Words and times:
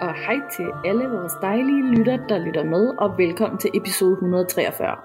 og 0.00 0.14
hej 0.14 0.38
til 0.56 0.66
alle 0.84 1.04
vores 1.04 1.32
dejlige 1.42 1.82
lytter, 1.94 2.26
der 2.26 2.38
lytter 2.38 2.64
med, 2.64 2.84
og 2.98 3.18
velkommen 3.18 3.58
til 3.58 3.70
episode 3.74 4.12
143. 4.12 4.96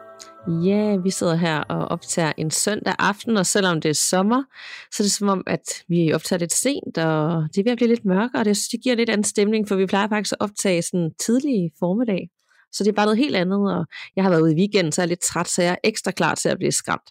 Ja, 0.66 0.98
vi 0.98 1.10
sidder 1.10 1.36
her 1.36 1.60
og 1.60 1.86
optager 1.86 2.34
en 2.38 2.52
søndag 2.52 2.94
aften, 3.00 3.38
og 3.38 3.46
selvom 3.46 3.82
det 3.82 3.90
er 3.90 3.94
sommer, 3.94 4.44
så 4.92 5.04
er 5.04 5.06
det 5.06 5.12
som 5.12 5.30
om, 5.30 5.44
at 5.48 5.84
vi 5.88 6.14
optager 6.14 6.40
lidt 6.40 6.54
sent, 6.54 6.98
og 6.98 7.44
det 7.54 7.58
er 7.58 7.64
ved 7.64 7.72
at 7.72 7.78
blive 7.78 7.88
lidt 7.88 8.06
mørkere, 8.06 8.42
og 8.42 8.46
det, 8.46 8.58
det 8.72 8.82
giver 8.84 8.96
lidt 8.96 9.10
anden 9.10 9.24
stemning, 9.24 9.68
for 9.68 9.76
vi 9.76 9.86
plejer 9.86 10.08
faktisk 10.08 10.34
at 10.34 10.42
optage 10.42 10.82
sådan 10.82 11.12
tidlig 11.20 11.72
formiddag. 11.80 12.30
Så 12.72 12.84
det 12.84 12.90
er 12.90 12.96
bare 12.96 13.06
noget 13.06 13.18
helt 13.18 13.36
andet, 13.36 13.78
og 13.78 13.86
jeg 14.16 14.24
har 14.24 14.30
været 14.30 14.42
ude 14.42 14.54
i 14.54 14.56
weekenden, 14.56 14.92
så 14.92 15.02
jeg 15.02 15.06
er 15.06 15.10
lidt 15.10 15.22
træt, 15.22 15.48
så 15.48 15.62
jeg 15.62 15.72
er 15.72 15.88
ekstra 15.90 16.12
klar 16.12 16.36
til 16.36 16.50
at 16.50 16.58
blive 16.58 16.72
skræmt. 16.72 17.10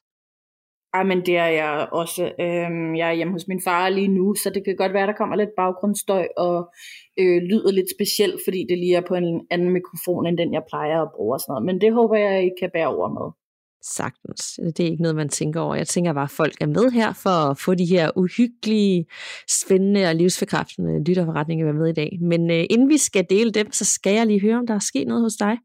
Ej, 0.94 1.04
men 1.04 1.26
det 1.26 1.36
er 1.36 1.46
jeg 1.46 1.88
også. 1.92 2.22
Øhm, 2.40 2.94
jeg 2.96 3.08
er 3.08 3.12
hjemme 3.12 3.32
hos 3.32 3.48
min 3.48 3.62
far 3.64 3.88
lige 3.88 4.08
nu, 4.08 4.34
så 4.34 4.50
det 4.50 4.64
kan 4.64 4.76
godt 4.76 4.92
være, 4.92 5.06
der 5.06 5.12
kommer 5.20 5.36
lidt 5.36 5.50
baggrundsstøj 5.56 6.26
og 6.36 6.70
øh, 7.20 7.42
lyder 7.50 7.72
lidt 7.72 7.90
specielt, 7.96 8.40
fordi 8.46 8.66
det 8.68 8.78
lige 8.78 8.96
er 8.96 9.08
på 9.08 9.14
en 9.14 9.46
anden 9.50 9.70
mikrofon, 9.72 10.26
end 10.26 10.38
den 10.38 10.52
jeg 10.52 10.62
plejer 10.68 11.02
at 11.02 11.12
bruge 11.16 11.34
og 11.34 11.40
sådan 11.40 11.52
noget. 11.52 11.66
Men 11.66 11.80
det 11.80 11.92
håber 11.92 12.16
jeg, 12.16 12.46
I 12.46 12.50
kan 12.60 12.70
bære 12.74 12.94
over 12.96 13.08
med. 13.08 13.26
Sagtens. 13.82 14.60
Det 14.76 14.80
er 14.80 14.90
ikke 14.90 15.02
noget, 15.02 15.16
man 15.16 15.28
tænker 15.28 15.60
over. 15.60 15.74
Jeg 15.74 15.86
tænker 15.86 16.12
bare, 16.12 16.24
at 16.24 16.30
folk 16.30 16.54
er 16.60 16.66
med 16.66 16.90
her 16.90 17.12
for 17.12 17.50
at 17.50 17.58
få 17.58 17.74
de 17.74 17.86
her 17.86 18.10
uhyggelige, 18.16 19.06
spændende 19.48 20.08
og 20.08 20.14
livsforkræftende 20.14 21.04
lytterforretninger 21.04 21.72
med 21.72 21.88
i 21.88 21.92
dag. 21.92 22.18
Men 22.20 22.50
øh, 22.50 22.64
inden 22.70 22.88
vi 22.88 22.98
skal 22.98 23.26
dele 23.30 23.50
dem, 23.50 23.72
så 23.72 23.84
skal 23.84 24.14
jeg 24.14 24.26
lige 24.26 24.40
høre, 24.40 24.58
om 24.58 24.66
der 24.66 24.74
er 24.74 24.78
sket 24.78 25.08
noget 25.08 25.22
hos 25.22 25.34
dig. 25.34 25.56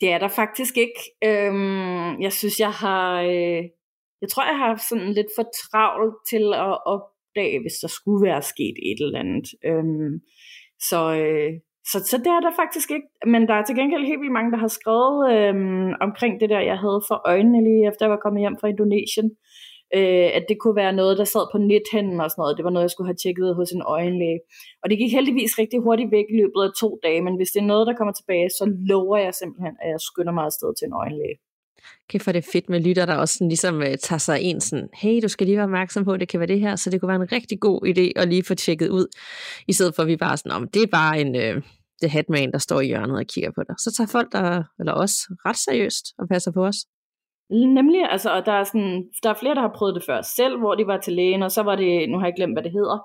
Det 0.00 0.12
er 0.12 0.18
der 0.18 0.28
faktisk 0.28 0.76
ikke. 0.76 1.00
Øhm, 1.24 2.20
jeg 2.20 2.32
synes, 2.32 2.60
jeg 2.60 2.70
har... 2.70 3.22
Øh, 3.22 3.62
jeg 4.20 4.28
tror, 4.28 4.44
jeg 4.50 4.58
har 4.58 4.66
haft 4.66 4.88
sådan 4.88 5.12
lidt 5.12 5.26
for 5.36 5.46
travlt 5.60 6.14
til 6.30 6.44
at 6.54 6.78
opdage, 6.94 7.60
hvis 7.60 7.78
der 7.82 7.88
skulle 7.88 8.26
være 8.28 8.42
sket 8.42 8.76
et 8.90 9.00
eller 9.00 9.18
andet. 9.18 9.48
Øhm, 9.64 10.12
så, 10.88 11.00
øh, 11.22 11.52
så, 11.90 11.98
så 12.10 12.16
det 12.18 12.32
er 12.36 12.40
der 12.40 12.52
faktisk 12.62 12.90
ikke. 12.90 13.08
Men 13.26 13.48
der 13.48 13.54
er 13.54 13.64
til 13.64 13.76
gengæld 13.76 14.04
helt 14.06 14.20
vildt 14.20 14.38
mange, 14.38 14.52
der 14.52 14.58
har 14.64 14.72
skrevet 14.78 15.20
øhm, 15.34 15.92
omkring 16.06 16.40
det 16.40 16.50
der, 16.50 16.60
jeg 16.60 16.78
havde 16.84 17.00
for 17.08 17.18
øjnene 17.32 17.64
lige 17.68 17.86
efter 17.88 18.06
jeg 18.06 18.10
var 18.10 18.24
kommet 18.24 18.42
hjem 18.42 18.56
fra 18.60 18.68
Indonesien. 18.68 19.28
Øh, 19.96 20.28
at 20.38 20.44
det 20.48 20.56
kunne 20.60 20.76
være 20.82 20.98
noget, 21.00 21.18
der 21.18 21.24
sad 21.24 21.44
på 21.52 21.58
nethænden 21.58 22.20
og 22.20 22.30
sådan 22.30 22.40
noget. 22.42 22.56
Det 22.56 22.64
var 22.64 22.74
noget, 22.74 22.86
jeg 22.86 22.94
skulle 22.94 23.10
have 23.10 23.22
tjekket 23.22 23.54
hos 23.58 23.70
en 23.76 23.82
øjenlæge. 23.96 24.40
Og 24.82 24.86
det 24.90 24.98
gik 24.98 25.12
heldigvis 25.18 25.58
rigtig 25.58 25.78
hurtigt 25.86 26.10
væk 26.16 26.26
i 26.32 26.36
løbet 26.40 26.62
af 26.66 26.70
to 26.82 26.88
dage, 27.06 27.20
men 27.26 27.36
hvis 27.36 27.50
det 27.54 27.60
er 27.60 27.70
noget, 27.72 27.86
der 27.86 27.94
kommer 27.98 28.14
tilbage, 28.16 28.48
så 28.58 28.64
lover 28.90 29.16
jeg 29.26 29.34
simpelthen, 29.34 29.74
at 29.82 29.88
jeg 29.92 30.00
skynder 30.08 30.32
mig 30.36 30.44
afsted 30.44 30.70
til 30.74 30.86
en 30.86 30.98
øjenlæge. 31.02 31.36
Okay, 32.08 32.20
for 32.20 32.32
det 32.32 32.38
er 32.44 32.50
fedt 32.52 32.68
med 32.68 32.80
lytter, 32.80 33.06
der 33.06 33.16
også 33.16 33.34
sådan 33.34 33.48
ligesom 33.48 33.76
uh, 33.76 33.94
tager 34.02 34.18
sig 34.18 34.38
en 34.42 34.60
sådan, 34.60 34.88
hey, 34.94 35.20
du 35.22 35.28
skal 35.28 35.46
lige 35.46 35.56
være 35.56 35.64
opmærksom 35.64 36.04
på, 36.04 36.12
at 36.12 36.20
det 36.20 36.28
kan 36.28 36.40
være 36.40 36.46
det 36.54 36.60
her, 36.60 36.76
så 36.76 36.90
det 36.90 37.00
kunne 37.00 37.08
være 37.08 37.22
en 37.22 37.32
rigtig 37.32 37.60
god 37.60 37.86
idé 37.86 38.20
at 38.20 38.28
lige 38.28 38.44
få 38.44 38.54
tjekket 38.54 38.88
ud, 38.88 39.06
i 39.68 39.72
stedet 39.72 39.94
for 39.94 40.02
at 40.02 40.08
vi 40.08 40.16
bare 40.16 40.36
sådan, 40.36 40.52
om 40.52 40.68
det 40.68 40.82
er 40.82 40.86
bare 40.86 41.20
en, 41.20 41.36
uh, 41.36 41.62
det 42.00 42.10
hatman, 42.10 42.52
der 42.52 42.58
står 42.58 42.80
i 42.80 42.86
hjørnet 42.86 43.16
og 43.18 43.26
kigger 43.26 43.50
på 43.50 43.62
dig. 43.68 43.74
Så 43.78 43.94
tager 43.96 44.08
folk 44.08 44.32
der, 44.32 44.62
eller 44.78 44.92
os, 44.92 45.14
ret 45.46 45.56
seriøst 45.56 46.04
og 46.18 46.28
passer 46.28 46.52
på 46.52 46.64
os. 46.66 46.76
Nemlig, 47.50 48.10
altså, 48.10 48.30
og 48.30 48.46
der 48.46 48.52
er, 48.52 48.64
sådan, 48.64 49.08
der 49.22 49.30
er 49.30 49.34
flere, 49.34 49.54
der 49.54 49.60
har 49.60 49.74
prøvet 49.76 49.94
det 49.94 50.04
før 50.04 50.22
selv, 50.22 50.58
hvor 50.58 50.74
de 50.74 50.86
var 50.86 50.98
til 51.00 51.12
lægen, 51.12 51.42
og 51.42 51.52
så 51.52 51.62
var 51.62 51.76
det, 51.76 52.08
nu 52.10 52.18
har 52.18 52.26
jeg 52.26 52.34
glemt, 52.36 52.54
hvad 52.54 52.62
det 52.62 52.72
hedder, 52.72 52.98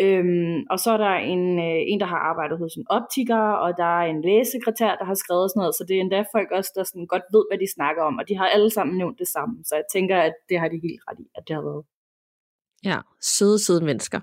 øhm, 0.00 0.58
og 0.70 0.78
så 0.78 0.90
er 0.90 0.96
der 0.96 1.14
en, 1.34 1.58
øh, 1.58 1.80
en, 1.90 2.00
der 2.00 2.06
har 2.06 2.16
arbejdet 2.30 2.58
hos 2.58 2.74
en 2.74 2.86
optiker, 2.90 3.42
og 3.64 3.70
der 3.76 3.90
er 4.00 4.06
en 4.12 4.22
lægesekretær, 4.22 4.96
der 4.96 5.04
har 5.04 5.14
skrevet 5.14 5.50
sådan 5.50 5.60
noget, 5.60 5.74
så 5.74 5.84
det 5.88 5.96
er 5.96 6.00
endda 6.00 6.24
folk 6.36 6.50
også, 6.50 6.72
der 6.76 6.84
sådan 6.84 7.06
godt 7.06 7.26
ved, 7.34 7.44
hvad 7.50 7.58
de 7.58 7.74
snakker 7.76 8.02
om, 8.02 8.18
og 8.18 8.28
de 8.28 8.36
har 8.36 8.46
alle 8.46 8.70
sammen 8.70 8.96
nævnt 8.98 9.18
det 9.18 9.28
samme, 9.28 9.54
så 9.64 9.74
jeg 9.74 9.84
tænker, 9.92 10.16
at 10.28 10.34
det 10.48 10.60
har 10.60 10.68
de 10.68 10.78
helt 10.86 11.02
ret 11.08 11.20
i, 11.24 11.26
at 11.34 11.42
det 11.46 11.54
har 11.56 11.62
været. 11.62 11.84
Ja, 12.84 12.98
søde, 13.20 13.58
søde 13.64 13.84
mennesker. 13.84 14.20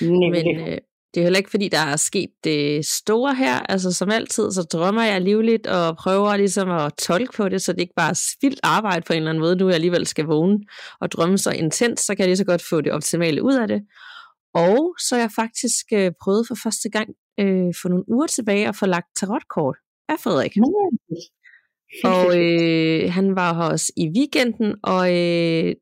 Nemlig. 0.00 0.44
Men 0.46 0.68
øh, 0.68 0.78
det 1.18 1.22
er 1.22 1.26
heller 1.26 1.38
ikke, 1.38 1.50
fordi 1.50 1.68
der 1.68 1.78
er 1.78 1.96
sket 1.96 2.30
det 2.44 2.86
store 2.86 3.34
her. 3.34 3.58
Altså 3.58 3.92
som 3.92 4.10
altid, 4.10 4.50
så 4.50 4.62
drømmer 4.62 5.02
jeg 5.02 5.20
livligt 5.20 5.66
og 5.66 5.96
prøver 5.96 6.36
ligesom 6.36 6.70
at 6.70 6.92
tolke 6.98 7.32
på 7.36 7.48
det, 7.48 7.62
så 7.62 7.72
det 7.72 7.80
ikke 7.80 7.94
bare 7.96 8.10
er 8.10 8.32
spildt 8.34 8.60
arbejde 8.62 9.02
på 9.06 9.12
en 9.12 9.16
eller 9.16 9.30
anden 9.30 9.40
måde. 9.40 9.56
Nu 9.56 9.66
jeg 9.66 9.74
alligevel 9.74 10.06
skal 10.06 10.24
vågne 10.24 10.58
og 11.00 11.12
drømme 11.12 11.38
så 11.38 11.50
intens, 11.50 12.00
så 12.00 12.14
kan 12.14 12.18
jeg 12.20 12.28
lige 12.28 12.36
så 12.36 12.44
godt 12.44 12.62
få 12.70 12.80
det 12.80 12.92
optimale 12.92 13.42
ud 13.42 13.54
af 13.54 13.68
det. 13.68 13.82
Og 14.54 14.94
så 14.98 15.14
har 15.14 15.20
jeg 15.22 15.30
faktisk 15.36 15.86
øh, 15.92 16.12
prøvet 16.22 16.46
for 16.48 16.54
første 16.62 16.90
gang 16.90 17.08
øh, 17.40 17.74
for 17.82 17.88
nogle 17.88 18.04
uger 18.08 18.26
tilbage 18.26 18.68
at 18.68 18.76
få 18.76 18.86
lagt 18.86 19.06
tarotkort 19.16 19.76
af 20.08 20.16
Frederik. 20.20 20.56
Og 22.04 22.38
øh, 22.38 23.12
han 23.12 23.36
var 23.36 23.70
også 23.70 23.92
i 23.96 24.08
weekenden, 24.16 24.74
og 24.82 25.08
øh, 25.10 25.74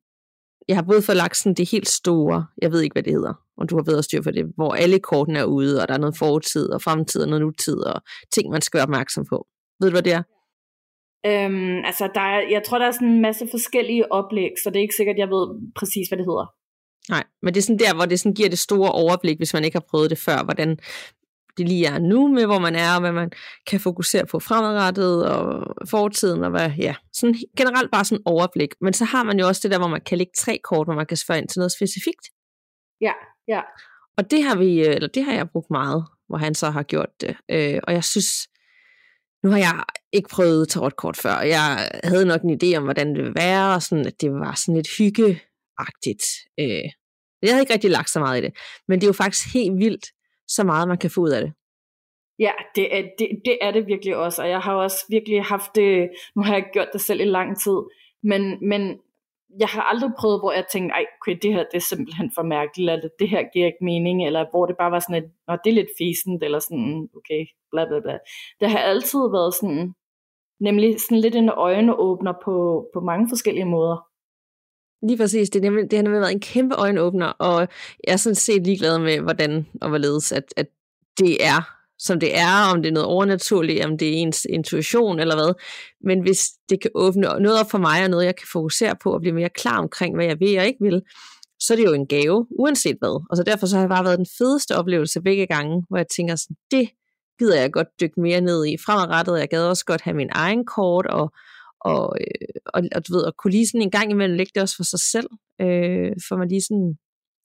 jeg 0.68 0.76
har 0.76 0.82
både 0.82 1.02
fået 1.02 1.16
lagt 1.16 1.36
sådan 1.36 1.54
det 1.54 1.70
helt 1.70 1.88
store, 1.88 2.46
jeg 2.62 2.72
ved 2.72 2.80
ikke, 2.80 2.94
hvad 2.94 3.02
det 3.02 3.12
hedder, 3.12 3.45
og 3.58 3.70
du 3.70 3.76
har 3.76 3.82
bedre 3.82 4.02
styr 4.02 4.22
for 4.22 4.30
det, 4.30 4.44
hvor 4.56 4.74
alle 4.74 4.98
kortene 4.98 5.38
er 5.38 5.44
ude, 5.44 5.82
og 5.82 5.88
der 5.88 5.94
er 5.94 5.98
noget 5.98 6.18
fortid 6.18 6.70
og 6.70 6.82
fremtid 6.82 7.22
og 7.22 7.28
noget 7.28 7.42
nutid, 7.42 7.78
og 7.78 8.02
ting, 8.32 8.50
man 8.50 8.62
skal 8.62 8.78
være 8.78 8.84
opmærksom 8.84 9.24
på. 9.26 9.46
Ved 9.80 9.88
du, 9.88 9.94
hvad 9.94 10.02
det 10.02 10.12
er? 10.12 10.22
Øhm, 11.26 11.84
altså, 11.84 12.10
der 12.14 12.20
er, 12.20 12.40
jeg 12.50 12.62
tror, 12.66 12.78
der 12.78 12.86
er 12.86 12.90
sådan 12.90 13.08
en 13.08 13.22
masse 13.22 13.48
forskellige 13.50 14.12
oplæg, 14.12 14.50
så 14.62 14.70
det 14.70 14.76
er 14.76 14.80
ikke 14.80 14.94
sikkert, 14.96 15.18
jeg 15.18 15.28
ved 15.28 15.72
præcis, 15.74 16.08
hvad 16.08 16.18
det 16.18 16.26
hedder. 16.26 16.46
Nej, 17.08 17.24
men 17.42 17.54
det 17.54 17.60
er 17.60 17.62
sådan 17.62 17.78
der, 17.78 17.94
hvor 17.94 18.06
det 18.06 18.20
sådan 18.20 18.34
giver 18.34 18.48
det 18.48 18.58
store 18.58 18.92
overblik, 18.92 19.36
hvis 19.38 19.54
man 19.54 19.64
ikke 19.64 19.74
har 19.74 19.86
prøvet 19.90 20.10
det 20.10 20.18
før, 20.18 20.44
hvordan 20.44 20.78
det 21.56 21.68
lige 21.68 21.86
er 21.86 21.98
nu 21.98 22.28
med, 22.28 22.46
hvor 22.46 22.58
man 22.58 22.74
er, 22.74 22.94
og 22.94 23.00
hvad 23.00 23.12
man 23.12 23.30
kan 23.66 23.80
fokusere 23.80 24.26
på 24.26 24.38
fremadrettet 24.40 25.28
og 25.28 25.66
fortiden, 25.90 26.44
og 26.44 26.50
hvad, 26.50 26.70
ja, 26.78 26.94
sådan 27.12 27.36
generelt 27.56 27.90
bare 27.90 28.04
sådan 28.04 28.22
overblik. 28.24 28.68
Men 28.80 28.92
så 28.92 29.04
har 29.04 29.22
man 29.22 29.38
jo 29.38 29.46
også 29.46 29.60
det 29.64 29.70
der, 29.70 29.78
hvor 29.78 29.88
man 29.88 30.00
kan 30.00 30.18
lægge 30.18 30.32
tre 30.38 30.58
kort, 30.64 30.86
hvor 30.86 30.94
man 30.94 31.06
kan 31.06 31.16
spørge 31.16 31.40
ind 31.40 31.48
til 31.48 31.58
noget 31.58 31.72
specifikt. 31.72 32.26
Ja, 33.00 33.12
ja. 33.48 33.60
Og 34.16 34.30
det 34.30 34.42
har 34.42 34.58
vi, 34.58 34.80
eller 34.80 35.08
det 35.08 35.24
har 35.24 35.32
jeg 35.32 35.50
brugt 35.50 35.70
meget, 35.70 36.04
hvor 36.28 36.36
han 36.36 36.54
så 36.54 36.70
har 36.70 36.82
gjort 36.82 37.20
det. 37.20 37.36
Øh, 37.50 37.80
og 37.82 37.92
jeg 37.92 38.04
synes, 38.04 38.48
nu 39.42 39.50
har 39.50 39.58
jeg 39.58 39.84
ikke 40.12 40.28
prøvet 40.28 40.68
tarotkort 40.68 41.16
før, 41.16 41.34
og 41.34 41.48
jeg 41.48 41.90
havde 42.04 42.26
nok 42.26 42.42
en 42.42 42.58
idé 42.62 42.76
om, 42.76 42.84
hvordan 42.84 43.08
det 43.08 43.18
ville 43.18 43.34
være, 43.34 43.74
og 43.74 43.82
sådan, 43.82 44.06
at 44.06 44.20
det 44.20 44.32
var 44.32 44.54
sådan 44.54 44.76
lidt 44.76 44.88
hyggeagtigt. 44.98 46.24
Øh, 46.60 46.86
jeg 47.42 47.50
havde 47.50 47.62
ikke 47.62 47.72
rigtig 47.72 47.90
lagt 47.90 48.10
så 48.10 48.20
meget 48.20 48.38
i 48.38 48.44
det. 48.46 48.52
Men 48.88 49.00
det 49.00 49.06
er 49.06 49.08
jo 49.08 49.22
faktisk 49.22 49.54
helt 49.54 49.78
vildt, 49.78 50.06
så 50.48 50.64
meget 50.64 50.88
man 50.88 50.98
kan 50.98 51.10
få 51.10 51.20
ud 51.20 51.30
af 51.30 51.40
det. 51.40 51.52
Ja, 52.38 52.52
det 52.74 52.96
er 52.96 53.02
det, 53.18 53.28
det 53.44 53.58
er 53.60 53.70
det 53.70 53.86
virkelig 53.86 54.16
også, 54.16 54.42
og 54.42 54.48
jeg 54.48 54.60
har 54.60 54.74
også 54.74 55.04
virkelig 55.08 55.44
haft 55.44 55.70
det, 55.74 56.10
nu 56.36 56.42
har 56.42 56.54
jeg 56.54 56.64
gjort 56.72 56.88
det 56.92 57.00
selv 57.00 57.20
i 57.20 57.24
lang 57.24 57.60
tid, 57.62 57.78
men, 58.22 58.68
men 58.68 58.98
jeg 59.58 59.68
har 59.68 59.82
aldrig 59.82 60.10
prøvet, 60.18 60.40
hvor 60.40 60.52
jeg 60.52 60.64
tænkte, 60.72 60.92
ej, 60.92 61.04
okay, 61.20 61.38
det 61.42 61.52
her 61.54 61.64
det 61.72 61.76
er 61.76 61.88
simpelthen 61.90 62.30
for 62.34 62.42
mærkeligt, 62.42 62.90
eller 62.90 63.08
det 63.18 63.28
her 63.28 63.42
giver 63.52 63.66
ikke 63.66 63.84
mening, 63.84 64.26
eller 64.26 64.46
hvor 64.50 64.66
det 64.66 64.76
bare 64.76 64.90
var 64.90 65.00
sådan 65.00 65.22
et, 65.24 65.30
Nå, 65.48 65.56
det 65.64 65.70
er 65.70 65.74
lidt 65.74 65.92
fæsent, 65.98 66.42
eller 66.42 66.58
sådan, 66.58 67.08
okay, 67.16 67.46
bla 67.70 67.84
bla 67.88 68.00
bla. 68.00 68.18
Det 68.60 68.70
har 68.70 68.78
altid 68.78 69.18
været 69.18 69.54
sådan, 69.54 69.94
nemlig 70.60 71.00
sådan 71.00 71.20
lidt 71.20 71.34
en 71.34 71.48
øjenåbner 71.48 72.32
på, 72.44 72.86
på 72.94 73.00
mange 73.00 73.28
forskellige 73.28 73.64
måder. 73.64 73.96
Lige 75.06 75.18
præcis, 75.18 75.50
det, 75.50 75.58
er 75.58 75.62
nemlig, 75.62 75.90
det 75.90 75.96
har 75.96 76.02
nemlig 76.02 76.20
været 76.20 76.32
en 76.32 76.40
kæmpe 76.40 76.74
øjenåbner, 76.74 77.26
og 77.26 77.60
jeg 78.04 78.12
er 78.12 78.16
sådan 78.16 78.34
set 78.34 78.66
ligeglad 78.66 78.98
med, 78.98 79.20
hvordan 79.20 79.66
og 79.82 79.88
hvorledes, 79.88 80.32
at, 80.32 80.54
at 80.56 80.66
det 81.18 81.44
er, 81.44 81.75
som 81.98 82.20
det 82.20 82.38
er, 82.38 82.72
om 82.72 82.82
det 82.82 82.88
er 82.88 82.92
noget 82.92 83.08
overnaturligt, 83.08 83.84
om 83.84 83.98
det 83.98 84.08
er 84.08 84.12
ens 84.12 84.46
intuition 84.50 85.20
eller 85.20 85.34
hvad. 85.34 85.54
Men 86.04 86.20
hvis 86.20 86.40
det 86.68 86.80
kan 86.80 86.90
åbne 86.94 87.22
noget 87.22 87.60
op 87.60 87.70
for 87.70 87.78
mig, 87.78 88.04
og 88.04 88.10
noget 88.10 88.24
jeg 88.24 88.36
kan 88.36 88.48
fokusere 88.52 88.96
på, 89.02 89.12
og 89.14 89.20
blive 89.20 89.34
mere 89.34 89.48
klar 89.48 89.78
omkring, 89.78 90.14
hvad 90.14 90.26
jeg 90.26 90.40
vil 90.40 90.58
og 90.58 90.66
ikke 90.66 90.84
vil, 90.84 91.02
så 91.60 91.74
er 91.74 91.76
det 91.76 91.84
jo 91.84 91.92
en 91.92 92.06
gave, 92.06 92.46
uanset 92.50 92.96
hvad. 92.98 93.24
Og 93.30 93.36
så 93.36 93.42
derfor 93.42 93.66
så 93.66 93.76
har 93.76 93.82
det 93.82 93.90
bare 93.90 94.04
været 94.04 94.18
den 94.18 94.26
fedeste 94.38 94.76
oplevelse 94.76 95.20
begge 95.20 95.46
gange, 95.46 95.84
hvor 95.88 95.96
jeg 95.96 96.06
tænker 96.16 96.36
sådan, 96.36 96.56
det 96.70 96.90
gider 97.38 97.60
jeg 97.60 97.72
godt 97.72 97.88
dykke 98.00 98.20
mere 98.20 98.40
ned 98.40 98.66
i 98.66 98.76
fremadrettet. 98.86 99.38
Jeg 99.38 99.48
gad 99.48 99.64
også 99.64 99.84
godt 99.84 100.00
have 100.00 100.16
min 100.16 100.30
egen 100.32 100.64
kort, 100.64 101.06
og, 101.06 101.32
og, 101.80 102.16
øh, 102.20 102.48
og, 102.66 102.82
og 102.94 103.08
du 103.08 103.14
ved, 103.14 103.24
at 103.26 103.36
kunne 103.36 103.50
lige 103.50 103.66
sådan 103.66 103.82
en 103.82 103.90
gang 103.90 104.10
imellem 104.10 104.36
lægge 104.36 104.52
det 104.54 104.62
også 104.62 104.76
for 104.76 104.84
sig 104.84 105.00
selv, 105.00 105.28
øh, 105.60 106.12
for 106.28 106.36
man 106.36 106.48
lige 106.48 106.62
sådan 106.62 106.98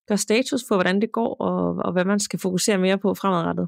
gør 0.07 0.15
status 0.15 0.63
på, 0.69 0.75
hvordan 0.75 1.01
det 1.01 1.11
går, 1.11 1.35
og, 1.35 1.75
og 1.85 1.91
hvad 1.93 2.05
man 2.05 2.19
skal 2.19 2.39
fokusere 2.39 2.77
mere 2.77 2.97
på 2.97 3.13
fremadrettet. 3.13 3.67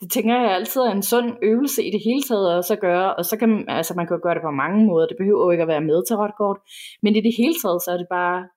Det 0.00 0.10
tænker 0.12 0.34
jeg 0.40 0.54
altid 0.54 0.80
er 0.80 0.90
en 0.90 1.02
sund 1.02 1.36
øvelse 1.42 1.84
i 1.84 1.90
det 1.90 2.00
hele 2.04 2.22
taget 2.22 2.56
også 2.56 2.72
at 2.74 2.80
gøre, 2.80 3.16
og 3.16 3.24
så 3.24 3.36
kan 3.36 3.48
man, 3.48 3.64
altså 3.68 3.94
man 3.94 4.06
kan 4.06 4.20
gøre 4.22 4.34
det 4.34 4.42
på 4.42 4.50
mange 4.50 4.86
måder, 4.86 5.06
det 5.06 5.16
behøver 5.20 5.44
jo 5.44 5.50
ikke 5.50 5.62
at 5.62 5.68
være 5.68 5.80
med 5.90 6.06
til 6.06 6.16
rotkort, 6.16 6.58
men 7.02 7.16
i 7.16 7.20
det 7.20 7.34
hele 7.38 7.54
taget, 7.62 7.82
så 7.82 7.90
er 7.94 7.96
det 7.96 8.06
bare 8.10 8.48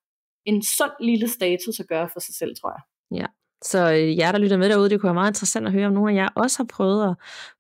en 0.45 0.63
sund 0.77 0.95
lille 0.99 1.27
status 1.27 1.79
at 1.79 1.87
gøre 1.87 2.09
for 2.13 2.19
sig 2.19 2.35
selv, 2.35 2.55
tror 2.61 2.71
jeg. 2.75 2.83
Ja, 3.19 3.25
Så 3.61 3.91
øh, 3.93 4.17
jer, 4.17 4.31
der 4.31 4.39
lytter 4.39 4.57
med 4.57 4.69
derude, 4.69 4.89
det 4.89 5.01
kunne 5.01 5.07
være 5.07 5.21
meget 5.21 5.31
interessant 5.31 5.67
at 5.67 5.73
høre, 5.73 5.87
om 5.87 5.93
nogle 5.93 6.11
af 6.11 6.15
jer 6.15 6.29
også 6.35 6.59
har 6.59 6.67
prøvet 6.77 7.09
at 7.09 7.15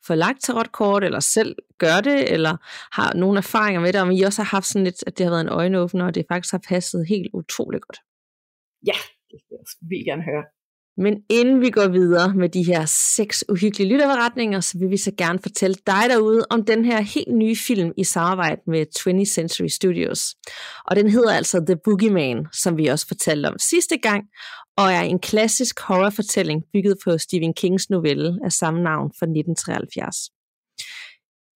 få 0.07 0.15
lagt 0.15 0.41
tarotkort, 0.41 1.03
eller 1.03 1.19
selv 1.19 1.55
gør 1.77 2.01
det, 2.03 2.33
eller 2.33 2.57
har 2.99 3.13
nogle 3.13 3.37
erfaringer 3.37 3.81
med 3.81 3.93
det, 3.93 4.01
om 4.01 4.11
I 4.11 4.21
også 4.21 4.41
har 4.41 4.49
haft 4.57 4.65
sådan 4.65 4.83
lidt, 4.83 5.03
at 5.07 5.17
det 5.17 5.25
har 5.25 5.31
været 5.31 5.41
en 5.41 5.49
øjenåbner, 5.49 6.05
og 6.05 6.15
det 6.15 6.25
faktisk 6.31 6.51
har 6.51 6.63
passet 6.69 7.07
helt 7.07 7.29
utroligt 7.33 7.83
godt. 7.87 7.99
Ja, 8.89 8.97
det 9.31 9.37
vil 9.49 9.57
jeg 9.57 9.65
vildt 9.89 10.05
gerne 10.05 10.23
høre. 10.23 10.43
Men 10.97 11.23
inden 11.29 11.61
vi 11.61 11.69
går 11.69 11.87
videre 11.87 12.33
med 12.33 12.49
de 12.49 12.65
her 12.65 12.85
seks 12.85 13.45
uhyggelige 13.49 13.89
lytterberetninger, 13.89 14.59
så 14.59 14.77
vil 14.77 14.89
vi 14.89 14.97
så 14.97 15.11
gerne 15.17 15.39
fortælle 15.39 15.75
dig 15.87 16.03
derude 16.09 16.45
om 16.49 16.65
den 16.65 16.85
her 16.85 17.01
helt 17.01 17.35
nye 17.35 17.55
film 17.55 17.91
i 17.97 18.03
samarbejde 18.03 18.61
med 18.67 18.85
20th 18.99 19.33
Century 19.33 19.67
Studios. 19.67 20.35
Og 20.85 20.95
den 20.95 21.09
hedder 21.09 21.33
altså 21.33 21.63
The 21.67 21.77
Boogeyman, 21.83 22.47
som 22.51 22.77
vi 22.77 22.87
også 22.87 23.07
fortalte 23.07 23.47
om 23.47 23.59
sidste 23.59 23.97
gang, 23.97 24.23
og 24.77 24.91
er 24.91 25.01
en 25.01 25.19
klassisk 25.19 25.79
horrorfortælling 25.79 26.63
bygget 26.73 26.97
på 27.03 27.17
Stephen 27.17 27.53
Kings 27.53 27.89
novelle 27.89 28.39
af 28.43 28.51
samme 28.51 28.83
navn 28.83 29.11
fra 29.19 29.25
1973. 29.25 30.15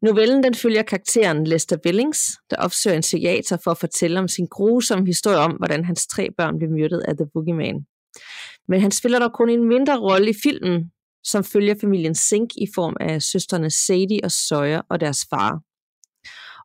Novellen 0.01 0.43
den 0.43 0.55
følger 0.55 0.81
karakteren 0.81 1.47
Lester 1.47 1.77
Billings, 1.83 2.19
der 2.49 2.55
opsøger 2.57 2.95
en 2.95 3.01
psykiater 3.01 3.57
for 3.63 3.71
at 3.71 3.77
fortælle 3.77 4.19
om 4.19 4.27
sin 4.27 4.47
grusomme 4.51 5.05
historie 5.05 5.37
om, 5.37 5.51
hvordan 5.51 5.85
hans 5.85 6.07
tre 6.07 6.27
børn 6.37 6.57
blev 6.57 6.69
myrdet 6.69 6.99
af 6.99 7.17
The 7.17 7.25
Boogeyman. 7.33 7.85
Men 8.67 8.81
han 8.81 8.91
spiller 8.91 9.19
dog 9.19 9.33
kun 9.33 9.49
en 9.49 9.67
mindre 9.67 9.99
rolle 9.99 10.29
i 10.29 10.33
filmen, 10.43 10.91
som 11.23 11.43
følger 11.43 11.75
familien 11.81 12.15
Sink 12.15 12.49
i 12.55 12.67
form 12.75 12.95
af 12.99 13.21
søsterne 13.21 13.69
Sadie 13.69 14.19
og 14.23 14.31
Sawyer 14.31 14.81
og 14.89 14.99
deres 14.99 15.25
far. 15.29 15.61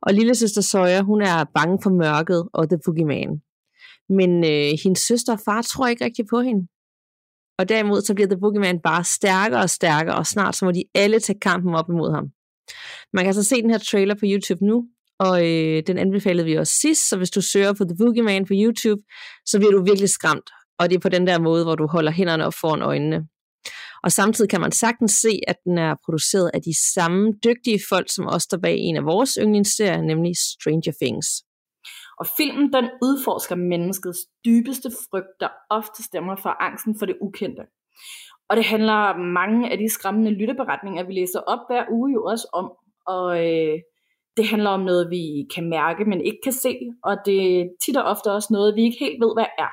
Og 0.03 0.15
lille 0.15 0.35
søster 0.35 0.61
Sawyer, 0.61 1.03
hun 1.03 1.23
er 1.23 1.45
bange 1.55 1.79
for 1.83 1.91
mørket 1.91 2.49
og 2.53 2.69
The 2.69 2.79
Boogeyman. 2.85 3.43
Men 4.09 4.45
øh, 4.45 4.79
hendes 4.85 5.01
søster 5.01 5.33
og 5.33 5.41
far 5.45 5.63
tror 5.63 5.87
ikke 5.87 6.05
rigtig 6.05 6.27
på 6.31 6.41
hende. 6.41 6.67
Og 7.59 7.69
derimod 7.69 8.01
så 8.01 8.15
bliver 8.15 8.29
The 8.29 8.41
Boogeyman 8.41 8.81
bare 8.81 9.05
stærkere 9.05 9.61
og 9.61 9.71
stærkere, 9.71 10.17
og 10.17 10.27
snart 10.27 10.57
så 10.57 10.65
må 10.65 10.71
de 10.73 10.85
alle 10.95 11.21
tage 11.21 11.39
kampen 11.39 11.75
op 11.75 11.89
imod 11.89 12.15
ham. 12.15 12.27
Man 13.13 13.25
kan 13.25 13.35
så 13.35 13.43
se 13.43 13.63
den 13.63 13.71
her 13.71 13.79
trailer 13.79 14.15
på 14.15 14.25
YouTube 14.25 14.65
nu, 14.67 14.85
og 15.19 15.49
øh, 15.49 15.83
den 15.87 15.99
anbefalede 15.99 16.45
vi 16.47 16.55
også 16.55 16.73
sidst, 16.73 17.09
så 17.09 17.17
hvis 17.17 17.31
du 17.31 17.41
søger 17.41 17.73
på 17.73 17.85
The 17.85 17.97
Boogeyman 17.99 18.47
på 18.47 18.53
YouTube, 18.57 19.03
så 19.47 19.59
bliver 19.59 19.73
du 19.73 19.85
virkelig 19.85 20.09
skræmt 20.09 20.51
og 20.83 20.91
det 20.91 20.97
er 20.97 21.01
på 21.01 21.09
den 21.09 21.27
der 21.27 21.39
måde, 21.39 21.65
hvor 21.65 21.75
du 21.75 21.87
holder 21.87 22.13
hænderne 22.13 22.47
op 22.47 22.55
foran 22.61 22.83
øjnene. 22.83 23.29
Og 24.05 24.13
samtidig 24.13 24.51
kan 24.51 24.61
man 24.61 24.73
sagtens 24.73 25.13
se, 25.13 25.41
at 25.49 25.57
den 25.65 25.79
er 25.79 25.95
produceret 26.05 26.51
af 26.55 26.63
de 26.63 26.75
samme 26.95 27.33
dygtige 27.45 27.81
folk, 27.89 28.07
som 28.11 28.27
også 28.27 28.45
står 28.45 28.59
bag 28.59 28.77
en 28.79 28.97
af 28.97 29.05
vores 29.05 29.39
yndlingsserier, 29.43 30.03
nemlig 30.03 30.33
Stranger 30.37 30.93
Things. 31.03 31.29
Og 32.21 32.27
filmen 32.37 32.73
den 32.73 32.87
udforsker 33.03 33.55
menneskets 33.55 34.19
dybeste 34.45 34.91
frygt, 34.91 35.35
der 35.41 35.49
ofte 35.71 36.03
stemmer 36.03 36.37
for 36.37 36.63
angsten 36.63 36.99
for 36.99 37.07
det 37.07 37.17
ukendte. 37.21 37.63
Og 38.49 38.57
det 38.57 38.65
handler 38.65 39.17
mange 39.17 39.73
af 39.73 39.79
de 39.79 39.89
skræmmende 39.89 40.31
lytteberetninger, 40.31 41.07
vi 41.07 41.13
læser 41.13 41.41
op 41.41 41.59
hver 41.69 41.85
uge 41.91 42.13
jo 42.13 42.25
også 42.25 42.47
om. 42.53 42.73
Og 43.07 43.27
øh, 43.47 43.79
det 44.37 44.47
handler 44.47 44.71
om 44.71 44.81
noget, 44.81 45.11
vi 45.11 45.25
kan 45.55 45.69
mærke, 45.69 46.05
men 46.05 46.21
ikke 46.21 46.43
kan 46.45 46.53
se. 46.53 46.75
Og 47.05 47.17
det 47.27 47.61
er 47.61 47.69
tit 47.85 47.97
og 47.97 48.05
ofte 48.05 48.33
også 48.33 48.49
noget, 48.51 48.77
vi 48.77 48.83
ikke 48.83 49.05
helt 49.05 49.21
ved, 49.25 49.33
hvad 49.37 49.51
er. 49.59 49.73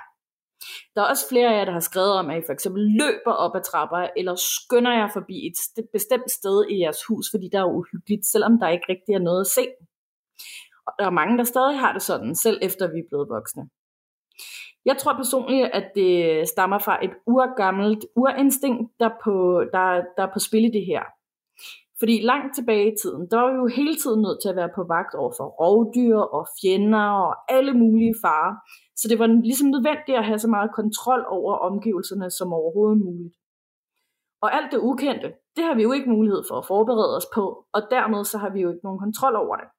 Der 0.95 1.01
er 1.01 1.06
også 1.06 1.29
flere 1.29 1.53
af 1.53 1.57
jer, 1.57 1.65
der 1.65 1.71
har 1.71 1.79
skrevet 1.89 2.13
om, 2.13 2.29
at 2.29 2.38
I 2.38 2.45
for 2.45 2.53
eksempel 2.53 2.81
løber 3.01 3.33
op 3.45 3.56
ad 3.56 3.63
trapper, 3.71 4.07
eller 4.17 4.35
skynder 4.35 4.91
jer 4.91 5.09
forbi 5.13 5.47
et 5.47 5.85
bestemt 5.94 6.31
sted 6.31 6.65
i 6.69 6.79
jeres 6.79 7.06
hus, 7.09 7.25
fordi 7.31 7.50
der 7.51 7.59
er 7.59 7.73
uhyggeligt, 7.79 8.25
selvom 8.25 8.59
der 8.59 8.67
ikke 8.67 8.85
rigtig 8.89 9.13
er 9.15 9.19
noget 9.19 9.41
at 9.41 9.47
se. 9.47 9.67
Og 10.88 10.94
der 11.00 11.06
er 11.06 11.19
mange, 11.21 11.38
der 11.38 11.44
stadig 11.44 11.79
har 11.79 11.94
det 11.94 12.01
sådan, 12.01 12.35
selv 12.35 12.59
efter 12.61 12.94
vi 12.94 13.00
er 13.00 13.09
blevet 13.09 13.29
voksne. 13.29 13.69
Jeg 14.85 14.97
tror 14.97 15.13
personligt, 15.13 15.69
at 15.73 15.91
det 15.95 16.47
stammer 16.50 16.79
fra 16.79 17.05
et 17.05 17.12
urgammelt 17.27 18.05
urinstinkt, 18.15 18.91
der, 19.00 19.09
på, 19.23 19.63
der, 19.73 19.85
der 20.17 20.23
er 20.23 20.33
på 20.33 20.39
spil 20.39 20.65
i 20.65 20.71
det 20.77 20.85
her. 20.85 21.03
Fordi 22.00 22.21
langt 22.21 22.55
tilbage 22.55 22.91
i 22.91 22.95
tiden, 23.01 23.27
der 23.31 23.38
var 23.41 23.51
vi 23.51 23.57
jo 23.57 23.67
hele 23.67 23.95
tiden 23.95 24.21
nødt 24.21 24.39
til 24.41 24.50
at 24.50 24.55
være 24.55 24.75
på 24.75 24.83
vagt 24.95 25.13
over 25.15 25.33
for 25.38 25.47
rovdyr 25.62 26.17
og 26.38 26.47
fjender 26.62 27.07
og 27.25 27.53
alle 27.55 27.73
mulige 27.73 28.15
farer. 28.23 28.53
Så 29.00 29.07
det 29.10 29.19
var 29.19 29.28
ligesom 29.28 29.69
nødvendigt 29.69 30.18
at 30.18 30.25
have 30.25 30.40
så 30.40 30.50
meget 30.56 30.72
kontrol 30.80 31.24
over 31.38 31.54
omgivelserne 31.69 32.30
som 32.31 32.54
overhovedet 32.54 33.00
muligt. 33.07 33.36
Og 34.42 34.50
alt 34.57 34.72
det 34.72 34.80
ukendte, 34.90 35.34
det 35.56 35.63
har 35.63 35.75
vi 35.75 35.84
jo 35.84 35.92
ikke 35.92 36.10
mulighed 36.10 36.44
for 36.50 36.56
at 36.57 36.68
forberede 36.68 37.16
os 37.18 37.28
på, 37.36 37.46
og 37.74 37.81
dermed 37.92 38.25
så 38.25 38.38
har 38.38 38.50
vi 38.50 38.62
jo 38.62 38.69
ikke 38.69 38.86
nogen 38.88 39.00
kontrol 39.00 39.36
over 39.36 39.56
det. 39.56 39.69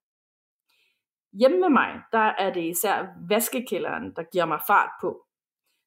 Hjemme 1.41 1.59
med 1.61 1.69
mig, 1.81 1.91
der 2.13 2.27
er 2.45 2.53
det 2.53 2.65
især 2.65 3.07
vaskekælderen, 3.29 4.07
der 4.17 4.23
giver 4.33 4.45
mig 4.45 4.61
fart 4.67 4.93
på. 5.03 5.27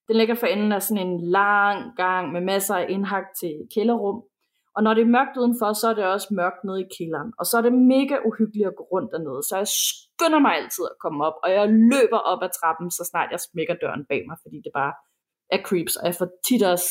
Den 0.08 0.16
ligger 0.16 0.36
for 0.36 0.48
enden 0.48 0.72
af 0.72 0.82
sådan 0.84 1.08
en 1.08 1.22
lang 1.22 1.96
gang 1.96 2.32
med 2.32 2.42
masser 2.42 2.76
af 2.76 2.86
indhak 2.90 3.26
til 3.40 3.54
kælderrum, 3.74 4.24
og 4.76 4.80
når 4.84 4.94
det 4.94 5.04
er 5.04 5.16
mørkt 5.18 5.36
udenfor, 5.42 5.70
så 5.82 5.86
er 5.90 5.96
det 5.98 6.06
også 6.16 6.30
mørkt 6.42 6.62
nede 6.68 6.80
i 6.86 6.92
kælderen. 6.96 7.30
Og 7.40 7.46
så 7.50 7.54
er 7.60 7.64
det 7.66 7.74
mega 7.96 8.16
uhyggeligt 8.30 8.70
at 8.72 8.78
gå 8.80 8.84
rundt 8.94 9.10
dernede. 9.14 9.42
Så 9.48 9.54
jeg 9.62 9.70
skynder 9.84 10.40
mig 10.46 10.54
altid 10.60 10.84
at 10.92 11.02
komme 11.04 11.20
op, 11.28 11.38
og 11.44 11.50
jeg 11.58 11.66
løber 11.94 12.20
op 12.32 12.42
ad 12.46 12.52
trappen, 12.60 12.88
så 12.98 13.04
snart 13.12 13.34
jeg 13.34 13.42
smækker 13.48 13.76
døren 13.84 14.04
bag 14.10 14.22
mig, 14.30 14.38
fordi 14.44 14.58
det 14.66 14.72
bare 14.80 14.94
er 15.56 15.60
creeps, 15.68 15.96
og 16.00 16.06
jeg 16.10 16.16
får 16.20 16.30
tit 16.48 16.64
også 16.74 16.90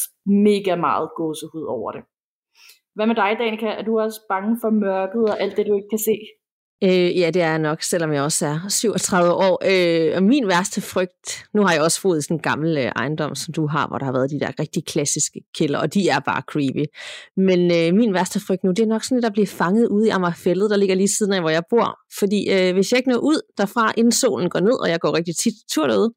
mega 0.49 0.75
meget 0.87 1.09
gåsehud 1.19 1.65
over 1.77 1.91
det. 1.97 2.03
Hvad 2.95 3.07
med 3.07 3.17
dig, 3.23 3.31
Danika? 3.43 3.69
Er 3.81 3.85
du 3.89 3.93
også 4.01 4.21
bange 4.33 4.53
for 4.63 4.71
mørket 4.71 5.25
og 5.33 5.37
alt 5.43 5.57
det, 5.57 5.67
du 5.67 5.75
ikke 5.79 5.93
kan 5.95 6.05
se? 6.11 6.17
Øh, 6.85 7.19
ja, 7.19 7.31
det 7.31 7.43
er 7.43 7.49
jeg 7.49 7.59
nok, 7.59 7.83
selvom 7.83 8.13
jeg 8.13 8.23
også 8.23 8.47
er 8.47 8.69
37 8.69 9.33
år. 9.33 9.63
Øh, 9.65 10.17
og 10.17 10.23
min 10.23 10.49
værste 10.49 10.81
frygt, 10.81 11.45
nu 11.55 11.63
har 11.63 11.73
jeg 11.73 11.83
også 11.83 12.01
fået 12.01 12.25
sådan 12.25 12.37
en 12.37 12.41
gammel 12.41 12.79
øh, 12.79 12.85
ejendom, 12.85 13.35
som 13.35 13.55
du 13.55 13.67
har, 13.67 13.89
hvor 13.89 13.99
der 13.99 14.05
har 14.05 14.13
været 14.13 14.31
de 14.31 14.41
der 14.41 14.51
rigtig 14.61 14.85
klassiske 14.85 15.41
kælder, 15.59 15.79
og 15.79 15.95
de 15.95 16.09
er 16.09 16.21
bare 16.21 16.43
creepy. 16.51 16.85
Men 17.37 17.61
øh, 17.61 17.99
min 17.99 18.15
værste 18.15 18.41
frygt 18.47 18.65
nu, 18.65 18.71
det 18.71 18.83
er 18.83 18.87
nok 18.87 19.05
sådan, 19.05 19.25
at 19.25 19.33
blive 19.33 19.47
fanget 19.47 19.89
ude 19.89 20.07
i 20.07 20.11
Amagerfældet, 20.11 20.71
der 20.71 20.77
ligger 20.77 20.95
lige 20.95 21.09
siden 21.09 21.33
af, 21.33 21.41
hvor 21.41 21.51
jeg 21.51 21.63
bor. 21.71 21.99
Fordi 22.19 22.51
øh, 22.51 22.75
hvis 22.75 22.93
jeg 22.93 22.99
ikke 22.99 23.11
når 23.11 23.19
ud 23.19 23.41
derfra, 23.59 23.93
inden 23.97 24.13
solen 24.13 24.51
går 24.51 24.61
ned, 24.61 24.81
og 24.81 24.89
jeg 24.89 25.01
går 25.01 25.17
rigtig 25.17 25.37
tit 25.37 25.55
tur 25.75 25.87
derude, 25.87 26.13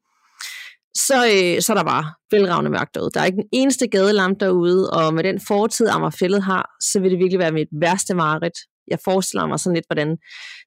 så, 0.94 1.14
øh, 1.14 1.62
så 1.62 1.72
er 1.72 1.76
der 1.76 1.84
bare 1.84 2.04
velragende 2.30 2.70
mørkt 2.70 2.94
derude. 2.94 3.10
Der 3.14 3.20
er 3.20 3.24
ikke 3.24 3.36
den 3.36 3.48
eneste 3.52 3.86
gadelampe 3.86 4.44
derude, 4.44 4.90
og 4.90 5.14
med 5.14 5.24
den 5.24 5.40
fortid, 5.40 5.88
Amagerfældet 5.88 6.42
har, 6.42 6.70
så 6.80 7.00
vil 7.00 7.10
det 7.10 7.18
virkelig 7.18 7.38
være 7.38 7.52
mit 7.52 7.68
værste 7.72 8.14
mareridt 8.14 8.58
jeg 8.88 8.98
forestiller 9.04 9.46
mig 9.46 9.58
sådan 9.60 9.74
lidt, 9.74 9.86
hvordan 9.88 10.18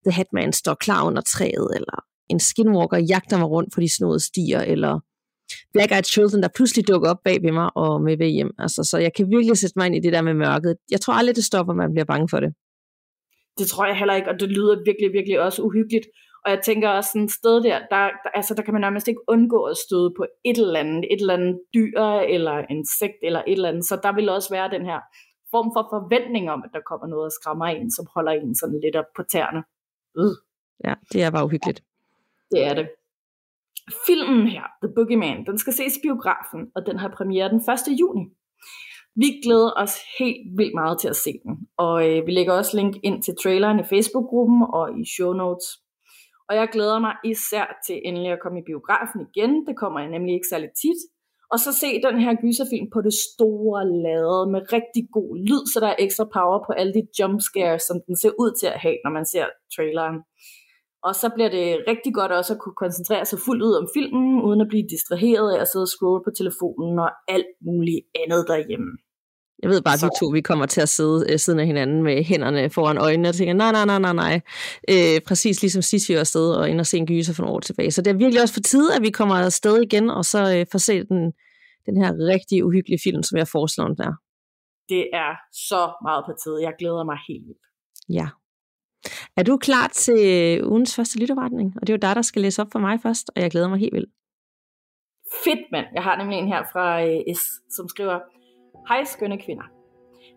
The 0.05 0.11
Hatman 0.11 0.53
står 0.53 0.73
klar 0.73 1.05
under 1.07 1.21
træet, 1.21 1.69
eller 1.75 1.97
en 2.29 2.39
skinwalker 2.39 2.97
jagter 2.97 3.37
mig 3.37 3.49
rundt 3.49 3.73
på 3.73 3.81
de 3.81 3.95
snodede 3.95 4.19
stier, 4.19 4.61
eller 4.61 4.99
Black 5.73 5.91
Eyed 5.91 6.03
Children, 6.03 6.43
der 6.43 6.55
pludselig 6.55 6.87
dukker 6.87 7.09
op 7.09 7.21
bag 7.23 7.37
ved 7.43 7.51
mig 7.51 7.69
og 7.77 8.01
med 8.01 8.17
ved 8.17 8.27
hjem. 8.27 8.51
Altså, 8.59 8.83
så 8.83 8.97
jeg 8.97 9.11
kan 9.15 9.29
virkelig 9.29 9.57
sætte 9.57 9.77
mig 9.79 9.85
ind 9.87 9.95
i 9.95 9.99
det 10.05 10.13
der 10.13 10.21
med 10.21 10.33
mørket. 10.33 10.75
Jeg 10.91 11.01
tror 11.01 11.13
aldrig, 11.13 11.35
det 11.35 11.45
stopper, 11.45 11.73
man 11.73 11.91
bliver 11.93 12.05
bange 12.05 12.27
for 12.29 12.39
det. 12.39 12.51
Det 13.59 13.67
tror 13.67 13.85
jeg 13.85 13.97
heller 13.97 14.15
ikke, 14.15 14.29
og 14.29 14.39
det 14.39 14.49
lyder 14.49 14.75
virkelig, 14.89 15.09
virkelig 15.13 15.39
også 15.39 15.61
uhyggeligt. 15.61 16.07
Og 16.45 16.51
jeg 16.51 16.59
tænker 16.63 16.89
også 16.89 17.09
sådan 17.13 17.25
et 17.25 17.31
sted 17.31 17.55
der, 17.67 17.79
der, 17.91 18.01
der, 18.23 18.29
altså, 18.39 18.53
der 18.53 18.63
kan 18.63 18.73
man 18.73 18.81
nærmest 18.81 19.07
ikke 19.07 19.21
undgå 19.27 19.59
at 19.63 19.77
støde 19.85 20.09
på 20.17 20.23
et 20.45 20.57
eller 20.57 20.79
andet, 20.79 21.03
et 21.13 21.21
eller 21.21 21.33
andet 21.33 21.55
dyr, 21.75 22.01
eller 22.35 22.55
insekt, 22.75 23.19
eller 23.27 23.41
et 23.47 23.57
eller 23.57 23.69
andet. 23.69 23.85
Så 23.85 23.99
der 24.03 24.15
vil 24.15 24.29
også 24.29 24.49
være 24.57 24.69
den 24.75 24.85
her 24.85 24.99
form 25.51 25.69
for 25.75 25.83
forventning 25.95 26.45
om, 26.51 26.63
at 26.65 26.71
der 26.73 26.81
kommer 26.89 27.07
noget 27.07 27.25
og 27.25 27.31
skræmmer 27.31 27.65
en, 27.65 27.91
som 27.91 28.05
holder 28.15 28.31
en 28.31 28.55
sådan 28.55 28.79
lidt 28.83 28.95
op 28.95 29.09
på 29.15 29.23
tæerne. 29.23 29.63
Øh. 30.19 30.35
Ja, 30.85 30.93
det 31.11 31.23
er 31.23 31.31
bare 31.31 31.45
uhyggeligt. 31.45 31.83
Ja, 32.53 32.57
det 32.57 32.65
er 32.67 32.73
det. 32.73 32.87
Filmen 34.07 34.47
her, 34.47 34.63
The 34.83 34.93
Boogeyman, 34.95 35.45
den 35.45 35.57
skal 35.57 35.73
ses 35.73 35.97
i 35.97 35.99
biografen, 36.03 36.71
og 36.75 36.85
den 36.85 36.97
har 36.97 37.09
premiere 37.17 37.49
den 37.49 37.57
1. 37.59 37.99
juni. 37.99 38.25
Vi 39.15 39.29
glæder 39.43 39.71
os 39.75 39.95
helt 40.19 40.57
vildt 40.57 40.75
meget 40.75 40.99
til 40.99 41.07
at 41.07 41.15
se 41.15 41.31
den, 41.45 41.67
og 41.77 41.95
øh, 42.09 42.27
vi 42.27 42.31
lægger 42.31 42.53
også 42.53 42.77
link 42.77 42.95
ind 43.03 43.23
til 43.23 43.33
traileren 43.43 43.79
i 43.79 43.83
Facebook-gruppen 43.83 44.61
og 44.73 44.99
i 44.99 45.05
show 45.15 45.33
notes. 45.33 45.67
Og 46.49 46.55
jeg 46.55 46.69
glæder 46.71 46.99
mig 46.99 47.15
især 47.25 47.65
til 47.87 48.01
endelig 48.05 48.31
at 48.31 48.39
komme 48.43 48.59
i 48.59 48.67
biografen 48.69 49.27
igen. 49.27 49.67
Det 49.67 49.75
kommer 49.77 49.99
jeg 49.99 50.09
nemlig 50.09 50.33
ikke 50.33 50.51
særlig 50.51 50.69
tit, 50.81 50.99
og 51.51 51.57
så 51.63 51.71
se 51.81 51.89
den 52.07 52.17
her 52.25 52.33
gyserfilm 52.43 52.87
på 52.93 52.99
det 53.07 53.15
store 53.27 53.81
lade 54.05 54.41
med 54.53 54.61
rigtig 54.77 55.03
god 55.17 55.31
lyd, 55.49 55.63
så 55.71 55.77
der 55.83 55.89
er 55.91 56.03
ekstra 56.05 56.25
power 56.37 56.59
på 56.67 56.71
alle 56.79 56.93
de 56.97 57.03
jumpscares, 57.19 57.83
som 57.89 57.97
den 58.07 58.15
ser 58.21 58.33
ud 58.43 58.51
til 58.59 58.67
at 58.73 58.79
have, 58.85 58.97
når 59.03 59.11
man 59.17 59.25
ser 59.33 59.45
traileren. 59.75 60.17
Og 61.07 61.13
så 61.21 61.27
bliver 61.35 61.51
det 61.57 61.67
rigtig 61.91 62.13
godt 62.19 62.31
også 62.31 62.53
at 62.53 62.59
kunne 62.63 62.79
koncentrere 62.83 63.25
sig 63.25 63.39
fuldt 63.45 63.63
ud 63.67 63.73
om 63.81 63.87
filmen, 63.95 64.41
uden 64.47 64.61
at 64.61 64.71
blive 64.71 64.91
distraheret 64.95 65.49
af 65.55 65.61
at 65.61 65.67
sidde 65.67 65.87
og 65.89 65.93
scrolle 65.95 66.21
på 66.25 66.31
telefonen 66.39 66.99
og 67.05 67.11
alt 67.35 67.53
muligt 67.67 68.01
andet 68.21 68.41
derhjemme. 68.51 68.91
Jeg 69.63 69.69
ved 69.69 69.81
bare, 69.81 69.93
at 69.93 70.03
vi 70.03 70.09
to 70.19 70.25
vi 70.25 70.41
kommer 70.41 70.65
til 70.65 70.81
at 70.81 70.89
sidde 70.89 71.25
øh, 71.29 71.39
siden 71.39 71.59
af 71.59 71.65
hinanden 71.65 72.03
med 72.03 72.23
hænderne 72.23 72.69
foran 72.69 72.97
øjnene 72.97 73.29
og 73.29 73.35
tænker, 73.35 73.53
nej, 73.53 73.71
nej, 73.71 73.85
nej, 73.85 73.99
nej, 73.99 74.13
nej. 74.13 74.41
Øh, 74.89 75.21
præcis 75.27 75.61
ligesom 75.61 75.81
sidst 75.81 76.09
vi 76.09 76.13
var 76.13 76.19
afsted 76.19 76.51
og 76.51 76.69
ind 76.69 76.79
og 76.79 76.85
se 76.85 76.97
en 76.97 77.07
gyser 77.07 77.33
for 77.33 77.43
nogle 77.43 77.55
år 77.55 77.59
tilbage. 77.59 77.91
Så 77.91 78.01
det 78.01 78.11
er 78.11 78.17
virkelig 78.17 78.41
også 78.41 78.53
for 78.53 78.61
tid, 78.61 78.91
at 78.91 79.01
vi 79.01 79.09
kommer 79.09 79.35
afsted 79.35 79.81
igen, 79.81 80.09
og 80.09 80.25
så 80.25 80.39
øh, 80.55 80.65
får 80.71 80.79
set 80.79 81.09
den, 81.09 81.31
den 81.85 81.97
her 82.01 82.11
rigtig 82.33 82.65
uhyggelige 82.65 82.99
film, 83.03 83.23
som 83.23 83.37
jeg 83.37 83.47
foreslår, 83.47 83.87
den 83.87 84.01
er. 84.01 84.13
Det 84.89 85.03
er 85.13 85.31
så 85.53 85.81
meget 86.07 86.23
på 86.27 86.33
tid. 86.43 86.53
Jeg 86.61 86.73
glæder 86.79 87.03
mig 87.03 87.17
helt 87.27 87.45
vildt. 87.47 87.65
Ja. 88.09 88.27
Er 89.37 89.43
du 89.43 89.57
klar 89.57 89.87
til 89.87 90.21
ugens 90.65 90.95
første 90.95 91.19
lytterretning? 91.19 91.73
Og 91.75 91.81
det 91.87 91.89
er 91.89 91.97
jo 91.97 92.07
dig, 92.07 92.15
der 92.15 92.21
skal 92.21 92.41
læse 92.41 92.61
op 92.61 92.67
for 92.71 92.79
mig 92.79 92.99
først, 93.01 93.31
og 93.35 93.41
jeg 93.41 93.51
glæder 93.51 93.69
mig 93.69 93.79
helt 93.79 93.93
vildt. 93.93 94.09
Fedt, 95.43 95.71
mand. 95.71 95.85
Jeg 95.93 96.03
har 96.03 96.17
nemlig 96.17 96.37
en 96.37 96.47
her 96.47 96.63
fra 96.71 97.03
øh, 97.03 97.35
S, 97.35 97.41
som 97.75 97.87
skriver, 97.87 98.19
Hej 98.87 99.03
skønne 99.03 99.41
kvinder. 99.41 99.63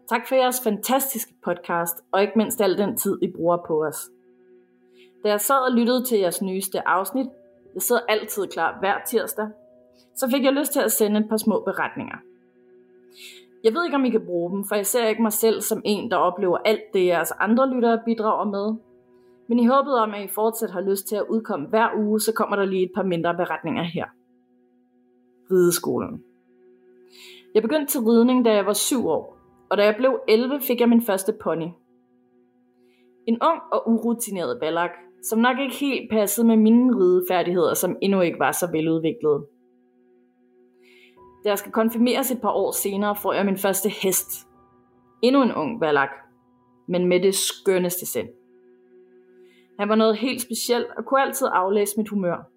Tak 0.09 0.29
for 0.29 0.35
jeres 0.35 0.61
fantastiske 0.65 1.35
podcast, 1.45 1.97
og 2.13 2.23
ikke 2.23 2.33
mindst 2.37 2.61
al 2.61 2.79
den 2.79 2.97
tid, 2.97 3.19
I 3.23 3.31
bruger 3.37 3.57
på 3.67 3.85
os. 3.85 4.11
Da 5.25 5.29
jeg 5.29 5.41
sad 5.41 5.71
og 5.71 5.73
lyttede 5.73 6.05
til 6.05 6.19
jeres 6.19 6.43
nyeste 6.43 6.89
afsnit, 6.89 7.27
jeg 7.75 7.83
sidder 7.83 8.03
altid 8.09 8.47
klar 8.47 8.79
hver 8.79 8.95
tirsdag, 9.07 9.49
så 10.17 10.31
fik 10.31 10.45
jeg 10.45 10.53
lyst 10.53 10.73
til 10.73 10.81
at 10.81 10.93
sende 10.93 11.21
et 11.21 11.29
par 11.29 11.37
små 11.37 11.63
beretninger. 11.65 12.17
Jeg 13.65 13.75
ved 13.75 13.85
ikke, 13.85 13.97
om 13.97 14.05
I 14.05 14.11
kan 14.11 14.27
bruge 14.27 14.51
dem, 14.51 14.65
for 14.65 14.75
jeg 14.75 14.87
ser 14.87 15.09
ikke 15.09 15.23
mig 15.23 15.33
selv 15.33 15.61
som 15.61 15.83
en, 15.85 16.11
der 16.11 16.17
oplever 16.17 16.59
alt 16.65 16.93
det, 16.93 17.07
jeres 17.07 17.31
andre 17.31 17.75
lyttere 17.75 18.03
bidrager 18.05 18.45
med. 18.45 18.75
Men 19.49 19.59
i 19.59 19.67
håbet 19.67 19.99
om, 19.99 20.15
at 20.15 20.25
I 20.25 20.29
fortsat 20.29 20.71
har 20.71 20.81
lyst 20.81 21.09
til 21.09 21.17
at 21.17 21.27
udkomme 21.31 21.67
hver 21.67 21.89
uge, 21.97 22.21
så 22.21 22.33
kommer 22.33 22.57
der 22.57 22.65
lige 22.65 22.85
et 22.85 22.93
par 22.95 23.03
mindre 23.03 23.35
beretninger 23.35 23.83
her. 23.83 24.07
Rideskolen. 25.51 26.25
Jeg 27.55 27.63
begyndte 27.63 27.93
til 27.93 28.01
ridning, 28.01 28.45
da 28.45 28.55
jeg 28.55 28.67
var 28.67 28.73
7 28.73 29.07
år, 29.07 29.39
og 29.71 29.79
da 29.79 29.85
jeg 29.85 29.95
blev 29.97 30.21
11, 30.29 30.61
fik 30.61 30.81
jeg 30.81 30.89
min 30.89 31.03
første 31.03 31.33
pony. 31.43 31.69
En 33.27 33.39
ung 33.43 33.61
og 33.73 33.89
urutineret 33.89 34.61
ballak, 34.61 34.91
som 35.23 35.39
nok 35.39 35.59
ikke 35.59 35.77
helt 35.77 36.11
passede 36.11 36.47
med 36.47 36.57
mine 36.57 36.97
ridefærdigheder, 36.97 37.75
som 37.75 37.97
endnu 38.03 38.21
ikke 38.21 38.39
var 38.39 38.53
så 38.53 38.71
veludviklede. 38.73 39.47
Da 41.45 41.49
jeg 41.49 41.59
skal 41.59 41.73
konfirmeres 41.73 42.31
et 42.31 42.41
par 42.41 42.53
år 42.53 42.73
senere, 42.73 43.17
får 43.17 43.33
jeg 43.33 43.45
min 43.45 43.57
første 43.57 43.89
hest. 43.89 44.49
Endnu 45.23 45.43
en 45.43 45.53
ung 45.53 45.81
ballak, 45.81 46.11
men 46.89 47.07
med 47.07 47.21
det 47.21 47.35
skønneste 47.35 48.07
sind. 48.07 48.29
Han 49.79 49.89
var 49.89 49.95
noget 49.95 50.17
helt 50.17 50.43
specielt 50.43 50.87
og 50.97 51.05
kunne 51.05 51.23
altid 51.23 51.49
aflæse 51.53 51.95
mit 51.97 52.09
humør. 52.09 52.49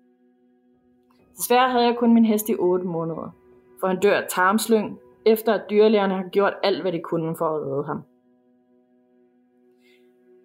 Desværre 1.37 1.69
havde 1.69 1.85
jeg 1.85 1.95
kun 1.97 2.13
min 2.13 2.25
hest 2.25 2.49
i 2.49 2.55
8 2.59 2.85
måneder, 2.85 3.35
for 3.85 3.89
han 3.89 3.99
dør 3.99 4.17
af 4.17 4.27
tarmslyng, 4.29 4.99
efter 5.25 5.53
at 5.53 5.69
dyrlægerne 5.69 6.15
har 6.15 6.29
gjort 6.29 6.53
alt, 6.63 6.81
hvad 6.81 6.91
de 6.91 6.99
kunne 6.99 7.35
for 7.35 7.45
at 7.45 7.61
redde 7.61 7.83
ham. 7.83 8.01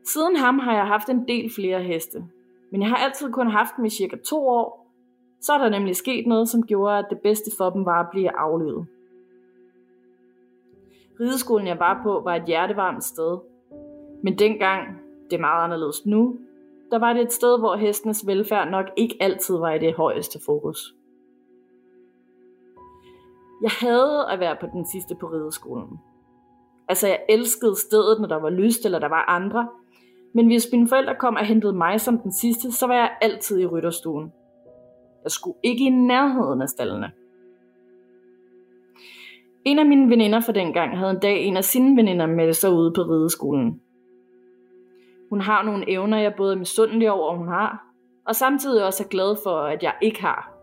Siden 0.06 0.36
ham 0.36 0.58
har 0.58 0.74
jeg 0.74 0.86
haft 0.86 1.08
en 1.08 1.28
del 1.28 1.50
flere 1.54 1.82
heste, 1.82 2.24
men 2.72 2.80
jeg 2.82 2.88
har 2.90 2.96
altid 2.96 3.32
kun 3.32 3.46
haft 3.46 3.70
dem 3.76 3.84
i 3.84 3.90
cirka 3.90 4.16
to 4.16 4.48
år, 4.48 4.92
så 5.40 5.52
er 5.52 5.58
der 5.58 5.68
nemlig 5.68 5.96
sket 5.96 6.26
noget, 6.26 6.48
som 6.48 6.62
gjorde, 6.62 6.98
at 6.98 7.06
det 7.10 7.18
bedste 7.20 7.50
for 7.58 7.70
dem 7.70 7.84
var 7.84 8.00
at 8.00 8.10
blive 8.10 8.38
aflevet. 8.38 8.86
Rideskolen 11.20 11.66
jeg 11.66 11.78
var 11.78 12.00
på 12.02 12.20
var 12.24 12.34
et 12.34 12.44
hjertevarmt 12.46 13.04
sted, 13.04 13.38
men 14.22 14.38
dengang, 14.38 14.98
det 15.30 15.36
er 15.36 15.40
meget 15.40 15.64
anderledes 15.64 16.06
nu, 16.06 16.38
der 16.90 16.98
var 16.98 17.12
det 17.12 17.22
et 17.22 17.32
sted, 17.32 17.58
hvor 17.58 17.76
hestenes 17.76 18.26
velfærd 18.26 18.70
nok 18.70 18.86
ikke 18.96 19.16
altid 19.20 19.56
var 19.56 19.72
i 19.72 19.78
det 19.78 19.94
højeste 19.94 20.38
fokus. 20.46 20.94
Jeg 23.62 23.70
havde 23.80 24.26
at 24.30 24.40
være 24.40 24.56
på 24.60 24.66
den 24.72 24.86
sidste 24.86 25.14
på 25.14 25.26
rideskolen. 25.26 26.00
Altså 26.88 27.06
jeg 27.06 27.18
elskede 27.28 27.76
stedet, 27.76 28.20
når 28.20 28.28
der 28.28 28.36
var 28.36 28.50
lyst 28.50 28.84
eller 28.84 28.98
der 28.98 29.08
var 29.08 29.24
andre, 29.28 29.68
men 30.34 30.46
hvis 30.46 30.68
mine 30.72 30.88
forældre 30.88 31.14
kom 31.14 31.36
og 31.36 31.44
hentede 31.44 31.72
mig 31.72 32.00
som 32.00 32.18
den 32.18 32.32
sidste, 32.32 32.72
så 32.72 32.86
var 32.86 32.94
jeg 32.94 33.10
altid 33.20 33.60
i 33.60 33.66
rytterstuen. 33.66 34.32
Jeg 35.24 35.30
skulle 35.30 35.56
ikke 35.62 35.84
i 35.84 35.90
nærheden 35.90 36.62
af 36.62 36.68
stallene. 36.68 37.10
En 39.64 39.78
af 39.78 39.86
mine 39.86 40.10
veninder 40.10 40.40
fra 40.40 40.52
dengang 40.52 40.98
havde 40.98 41.10
en 41.10 41.20
dag 41.20 41.44
en 41.44 41.56
af 41.56 41.64
sine 41.64 41.96
veninder 41.96 42.26
med 42.26 42.52
sig 42.52 42.72
ude 42.72 42.92
på 42.92 43.02
rideskolen. 43.02 43.80
Hun 45.30 45.40
har 45.40 45.62
nogle 45.62 45.90
evner, 45.90 46.18
jeg 46.18 46.34
både 46.36 46.54
er 46.54 46.58
misundelig 46.58 47.10
over, 47.10 47.36
hun 47.36 47.48
har, 47.48 47.86
og 48.26 48.36
samtidig 48.36 48.86
også 48.86 49.04
er 49.04 49.08
glad 49.08 49.36
for, 49.44 49.56
at 49.56 49.82
jeg 49.82 49.94
ikke 50.02 50.20
har. 50.20 50.59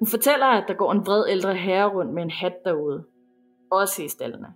Hun 0.00 0.06
fortæller, 0.06 0.46
at 0.46 0.64
der 0.68 0.74
går 0.74 0.92
en 0.92 1.06
vred 1.06 1.24
ældre 1.28 1.54
herre 1.54 1.88
rundt 1.94 2.12
med 2.14 2.22
en 2.22 2.30
hat 2.30 2.54
derude. 2.64 3.04
Også 3.70 4.02
i 4.02 4.08
stallene. 4.08 4.46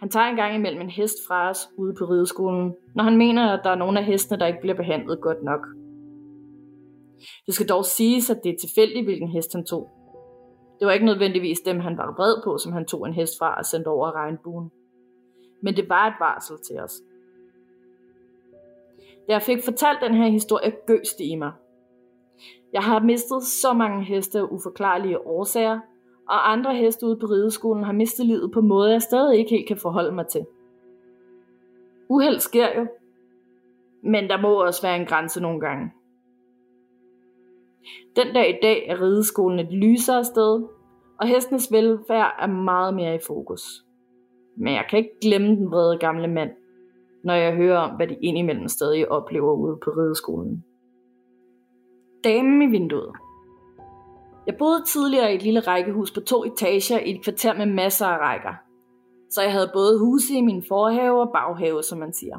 Han 0.00 0.08
tager 0.08 0.26
en 0.26 0.36
gang 0.36 0.54
imellem 0.54 0.80
en 0.80 0.90
hest 0.90 1.16
fra 1.28 1.50
os 1.50 1.68
ude 1.78 1.94
på 1.98 2.04
rideskolen, 2.04 2.74
når 2.94 3.04
han 3.04 3.16
mener, 3.16 3.52
at 3.52 3.60
der 3.64 3.70
er 3.70 3.74
nogle 3.74 3.98
af 3.98 4.04
hestene, 4.04 4.38
der 4.40 4.46
ikke 4.46 4.60
bliver 4.60 4.76
behandlet 4.76 5.20
godt 5.20 5.42
nok. 5.42 5.60
Det 7.46 7.54
skal 7.54 7.68
dog 7.68 7.84
siges, 7.84 8.30
at 8.30 8.40
det 8.44 8.50
er 8.52 8.58
tilfældigt, 8.60 9.06
hvilken 9.06 9.28
hest 9.28 9.52
han 9.52 9.64
tog. 9.64 9.90
Det 10.78 10.86
var 10.86 10.92
ikke 10.92 11.06
nødvendigvis 11.06 11.60
dem, 11.60 11.80
han 11.80 11.98
var 11.98 12.14
vred 12.16 12.42
på, 12.44 12.58
som 12.58 12.72
han 12.72 12.86
tog 12.86 13.06
en 13.06 13.14
hest 13.14 13.38
fra 13.38 13.58
og 13.58 13.64
sendte 13.64 13.88
over 13.88 14.12
regnbuen. 14.12 14.70
Men 15.62 15.76
det 15.76 15.88
var 15.88 16.06
et 16.06 16.14
varsel 16.20 16.56
til 16.66 16.80
os. 16.80 17.02
Da 19.28 19.32
jeg 19.32 19.42
fik 19.42 19.64
fortalt 19.64 19.98
den 20.02 20.14
her 20.14 20.28
historie, 20.28 20.72
gøs 20.86 21.14
det 21.18 21.24
i 21.24 21.34
mig. 21.34 21.52
Jeg 22.72 22.82
har 22.82 23.00
mistet 23.00 23.42
så 23.42 23.72
mange 23.72 24.04
heste 24.04 24.38
af 24.38 24.46
uforklarlige 24.50 25.26
årsager, 25.26 25.80
og 26.28 26.52
andre 26.52 26.74
heste 26.74 27.06
ude 27.06 27.16
på 27.16 27.26
rideskolen 27.26 27.84
har 27.84 27.92
mistet 27.92 28.26
livet 28.26 28.52
på 28.52 28.60
måder, 28.60 28.90
jeg 28.90 29.02
stadig 29.02 29.38
ikke 29.38 29.50
helt 29.50 29.68
kan 29.68 29.76
forholde 29.76 30.12
mig 30.12 30.26
til. 30.26 30.46
Uheld 32.08 32.40
sker 32.40 32.78
jo, 32.80 32.86
men 34.02 34.28
der 34.28 34.40
må 34.40 34.64
også 34.64 34.82
være 34.82 34.96
en 34.96 35.06
grænse 35.06 35.40
nogle 35.40 35.60
gange. 35.60 35.92
Den 38.16 38.34
dag 38.34 38.50
i 38.50 38.58
dag 38.62 38.86
er 38.88 39.00
rideskolen 39.02 39.58
et 39.58 39.72
lysere 39.72 40.24
sted, 40.24 40.62
og 41.20 41.28
hestenes 41.28 41.72
velfærd 41.72 42.34
er 42.38 42.46
meget 42.46 42.94
mere 42.94 43.14
i 43.14 43.18
fokus. 43.26 43.84
Men 44.56 44.74
jeg 44.74 44.86
kan 44.90 44.98
ikke 44.98 45.20
glemme 45.22 45.48
den 45.48 45.70
vrede 45.70 45.98
gamle 45.98 46.28
mand, 46.28 46.50
når 47.24 47.34
jeg 47.34 47.56
hører 47.56 47.78
om, 47.78 47.96
hvad 47.96 48.06
de 48.06 48.16
indimellem 48.22 48.68
stadig 48.68 49.08
oplever 49.08 49.52
ude 49.52 49.78
på 49.84 49.90
rideskolen. 49.90 50.64
Damen 52.24 52.62
i 52.62 52.66
vinduet. 52.66 53.12
Jeg 54.46 54.56
boede 54.58 54.82
tidligere 54.86 55.32
i 55.32 55.34
et 55.34 55.42
lille 55.42 55.60
rækkehus 55.60 56.10
på 56.10 56.20
to 56.20 56.44
etager 56.44 56.98
i 56.98 57.10
et 57.10 57.24
kvarter 57.24 57.54
med 57.54 57.66
masser 57.66 58.06
af 58.06 58.18
rækker. 58.18 58.54
Så 59.30 59.42
jeg 59.42 59.52
havde 59.52 59.70
både 59.72 59.98
huse 59.98 60.34
i 60.34 60.40
min 60.40 60.64
forhave 60.68 61.20
og 61.20 61.32
baghave, 61.32 61.82
som 61.82 61.98
man 61.98 62.12
siger. 62.12 62.38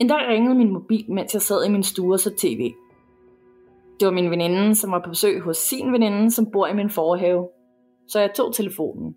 En 0.00 0.08
dag 0.08 0.28
ringede 0.28 0.54
min 0.54 0.72
mobil, 0.72 1.12
mens 1.12 1.34
jeg 1.34 1.42
sad 1.42 1.64
i 1.64 1.70
min 1.70 1.82
stue 1.82 2.14
og 2.14 2.20
så 2.20 2.34
tv. 2.38 2.72
Det 4.00 4.06
var 4.06 4.12
min 4.12 4.30
veninde, 4.30 4.74
som 4.74 4.92
var 4.92 5.02
på 5.04 5.10
besøg 5.10 5.40
hos 5.40 5.56
sin 5.56 5.92
veninde, 5.92 6.30
som 6.30 6.50
bor 6.50 6.66
i 6.66 6.74
min 6.74 6.90
forhave. 6.90 7.48
Så 8.08 8.20
jeg 8.20 8.34
tog 8.34 8.54
telefonen. 8.54 9.16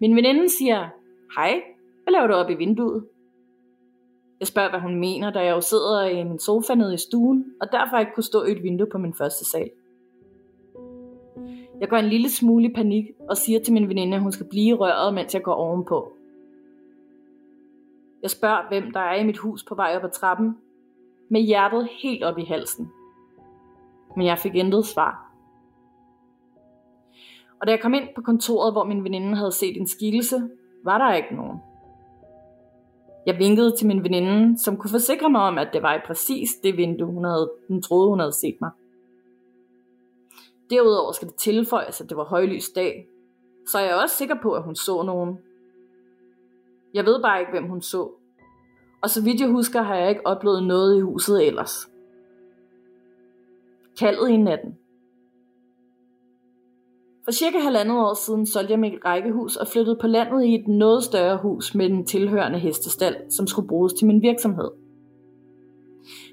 Min 0.00 0.16
veninde 0.16 0.48
siger, 0.48 0.88
hej, 1.36 1.62
hvad 2.02 2.12
laver 2.12 2.26
du 2.26 2.34
op 2.34 2.50
i 2.50 2.54
vinduet? 2.54 3.04
Jeg 4.40 4.48
spørger, 4.48 4.70
hvad 4.70 4.80
hun 4.80 4.94
mener, 4.94 5.30
da 5.30 5.38
jeg 5.38 5.50
jo 5.50 5.60
sidder 5.60 6.02
i 6.02 6.24
min 6.24 6.38
sofa 6.38 6.74
nede 6.74 6.94
i 6.94 6.98
stuen, 6.98 7.44
og 7.60 7.72
derfor 7.72 7.96
ikke 7.96 8.12
kunne 8.14 8.24
stå 8.24 8.44
i 8.44 8.52
et 8.52 8.62
vindue 8.62 8.86
på 8.86 8.98
min 8.98 9.14
første 9.14 9.44
sal. 9.44 9.70
Jeg 11.80 11.88
går 11.88 11.96
en 11.96 12.08
lille 12.08 12.30
smule 12.30 12.64
i 12.64 12.72
panik 12.74 13.04
og 13.28 13.36
siger 13.36 13.60
til 13.60 13.72
min 13.72 13.88
veninde, 13.88 14.16
at 14.16 14.22
hun 14.22 14.32
skal 14.32 14.46
blive 14.46 14.68
i 14.68 14.74
røret, 14.74 15.14
mens 15.14 15.34
jeg 15.34 15.42
går 15.42 15.54
ovenpå. 15.54 16.12
Jeg 18.22 18.30
spørger, 18.30 18.68
hvem 18.68 18.92
der 18.92 19.00
er 19.00 19.14
i 19.14 19.24
mit 19.24 19.38
hus 19.38 19.64
på 19.64 19.74
vej 19.74 19.96
op 19.96 20.04
ad 20.04 20.10
trappen, 20.10 20.56
med 21.28 21.40
hjertet 21.40 21.88
helt 22.02 22.24
op 22.24 22.38
i 22.38 22.44
halsen. 22.44 22.92
Men 24.16 24.26
jeg 24.26 24.38
fik 24.38 24.54
intet 24.54 24.86
svar. 24.86 25.32
Og 27.60 27.66
da 27.66 27.72
jeg 27.72 27.80
kom 27.80 27.94
ind 27.94 28.08
på 28.14 28.22
kontoret, 28.22 28.72
hvor 28.72 28.84
min 28.84 29.04
veninde 29.04 29.36
havde 29.36 29.52
set 29.52 29.76
en 29.76 29.86
skikkelse, 29.86 30.48
var 30.84 30.98
der 30.98 31.14
ikke 31.14 31.36
nogen. 31.36 31.58
Jeg 33.26 33.38
vinkede 33.38 33.76
til 33.76 33.86
min 33.86 34.04
veninde, 34.04 34.58
som 34.58 34.76
kunne 34.76 34.90
forsikre 34.90 35.30
mig 35.30 35.40
om, 35.40 35.58
at 35.58 35.68
det 35.72 35.82
var 35.82 35.94
i 35.94 36.00
præcis 36.06 36.50
det 36.62 36.76
vindue, 36.76 37.12
hun, 37.12 37.24
havde, 37.24 37.50
hun 37.68 37.82
troede, 37.82 38.08
hun 38.08 38.18
havde 38.18 38.32
set 38.32 38.56
mig. 38.60 38.70
Derudover 40.70 41.12
skal 41.12 41.28
det 41.28 41.36
tilføjes, 41.36 42.00
at 42.00 42.08
det 42.08 42.16
var 42.16 42.24
højlys 42.24 42.68
dag, 42.68 43.06
så 43.68 43.78
jeg 43.78 43.88
er 43.88 43.94
også 43.94 44.16
sikker 44.16 44.34
på, 44.42 44.52
at 44.52 44.62
hun 44.62 44.76
så 44.76 45.02
nogen. 45.02 45.38
Jeg 46.94 47.04
ved 47.04 47.22
bare 47.22 47.40
ikke, 47.40 47.52
hvem 47.52 47.68
hun 47.68 47.82
så. 47.82 48.10
Og 49.02 49.10
så 49.10 49.22
vidt 49.22 49.40
jeg 49.40 49.48
husker, 49.48 49.82
har 49.82 49.94
jeg 49.94 50.08
ikke 50.08 50.26
oplevet 50.26 50.62
noget 50.62 50.96
i 50.96 51.00
huset 51.00 51.46
ellers. 51.46 51.88
Kaldet 53.98 54.28
i 54.28 54.36
natten. 54.36 54.78
For 57.26 57.32
cirka 57.32 57.58
halvandet 57.58 57.98
år 57.98 58.14
siden 58.14 58.46
solgte 58.46 58.70
jeg 58.70 58.80
mit 58.80 59.04
rækkehus 59.04 59.56
og 59.56 59.66
flyttede 59.66 59.98
på 60.00 60.06
landet 60.06 60.44
i 60.44 60.54
et 60.54 60.68
noget 60.68 61.04
større 61.04 61.36
hus 61.36 61.74
med 61.74 61.86
en 61.86 62.06
tilhørende 62.06 62.58
hestestald, 62.58 63.30
som 63.30 63.46
skulle 63.46 63.68
bruges 63.68 63.92
til 63.92 64.06
min 64.06 64.22
virksomhed. 64.22 64.70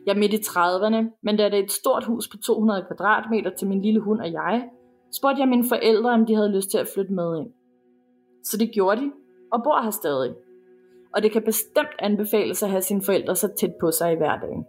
Jeg 0.05 0.15
er 0.15 0.19
midt 0.19 0.33
i 0.33 0.37
30'erne, 0.37 1.19
men 1.23 1.37
da 1.37 1.45
det 1.45 1.59
er 1.59 1.63
et 1.63 1.71
stort 1.71 2.03
hus 2.03 2.27
på 2.27 2.37
200 2.37 2.85
kvadratmeter 2.87 3.49
til 3.49 3.67
min 3.67 3.81
lille 3.81 3.99
hund 3.99 4.21
og 4.21 4.31
jeg, 4.31 4.69
spurgte 5.11 5.39
jeg 5.39 5.47
mine 5.47 5.67
forældre, 5.69 6.11
om 6.11 6.25
de 6.25 6.35
havde 6.35 6.55
lyst 6.55 6.69
til 6.69 6.77
at 6.77 6.87
flytte 6.93 7.13
med 7.13 7.37
ind. 7.37 7.49
Så 8.43 8.57
det 8.57 8.71
gjorde 8.73 9.01
de, 9.01 9.11
og 9.51 9.63
bor 9.63 9.81
her 9.81 9.91
stadig. 9.91 10.33
Og 11.15 11.23
det 11.23 11.31
kan 11.31 11.43
bestemt 11.43 11.95
anbefales 11.99 12.63
at 12.63 12.69
have 12.69 12.81
sine 12.81 13.01
forældre 13.01 13.35
så 13.35 13.47
tæt 13.59 13.73
på 13.79 13.91
sig 13.91 14.13
i 14.13 14.15
hverdagen. 14.15 14.65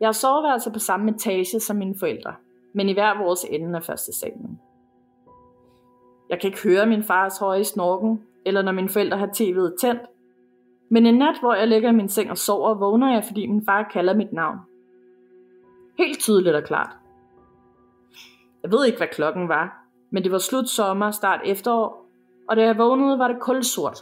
Jeg 0.00 0.08
har 0.08 0.12
soveværelser 0.12 0.72
på 0.72 0.78
samme 0.78 1.10
etage 1.10 1.60
som 1.60 1.76
mine 1.76 1.94
forældre, 1.98 2.34
men 2.74 2.88
i 2.88 2.92
hver 2.92 3.18
vores 3.18 3.46
ende 3.50 3.76
af 3.76 3.84
første 3.84 4.12
salen. 4.18 4.60
Jeg 6.30 6.40
kan 6.40 6.48
ikke 6.48 6.62
høre 6.62 6.86
min 6.86 7.02
fars 7.02 7.38
høje 7.38 7.64
snorken, 7.64 8.22
eller 8.46 8.62
når 8.62 8.72
mine 8.72 8.88
forældre 8.88 9.18
har 9.18 9.26
tv'et 9.26 9.76
tændt, 9.80 10.02
men 10.88 11.06
en 11.06 11.18
nat, 11.18 11.40
hvor 11.40 11.54
jeg 11.54 11.68
ligger 11.68 11.88
i 11.88 11.94
min 11.94 12.08
seng 12.08 12.30
og 12.30 12.38
sover, 12.38 12.74
vågner 12.74 13.12
jeg, 13.12 13.24
fordi 13.24 13.46
min 13.46 13.64
far 13.64 13.82
kalder 13.82 14.14
mit 14.14 14.32
navn. 14.32 14.58
Helt 15.98 16.18
tydeligt 16.18 16.56
og 16.56 16.64
klart. 16.64 16.96
Jeg 18.62 18.72
ved 18.72 18.86
ikke, 18.86 18.98
hvad 18.98 19.08
klokken 19.08 19.48
var, 19.48 19.84
men 20.10 20.24
det 20.24 20.32
var 20.32 20.38
slut 20.38 20.68
sommer, 20.68 21.10
start 21.10 21.40
efterår, 21.44 22.06
og 22.48 22.56
da 22.56 22.62
jeg 22.62 22.78
vågnede, 22.78 23.18
var 23.18 23.28
det 23.28 23.40
kulsort. 23.40 23.98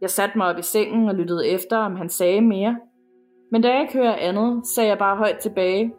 Jeg 0.00 0.10
satte 0.10 0.38
mig 0.38 0.46
op 0.46 0.58
i 0.58 0.62
sengen 0.62 1.08
og 1.08 1.14
lyttede 1.14 1.48
efter, 1.48 1.76
om 1.76 1.96
han 1.96 2.08
sagde 2.08 2.40
mere. 2.40 2.78
Men 3.50 3.62
da 3.62 3.72
jeg 3.72 3.80
ikke 3.80 3.98
hører 3.98 4.16
andet, 4.16 4.66
sagde 4.66 4.88
jeg 4.88 4.98
bare 4.98 5.16
højt 5.16 5.38
tilbage. 5.38 5.94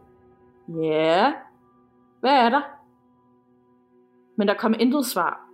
Ja, 0.79 1.33
hvad 2.19 2.31
er 2.31 2.49
der? 2.49 2.61
Men 4.35 4.47
der 4.47 4.53
kom 4.53 4.75
intet 4.79 5.05
svar. 5.05 5.47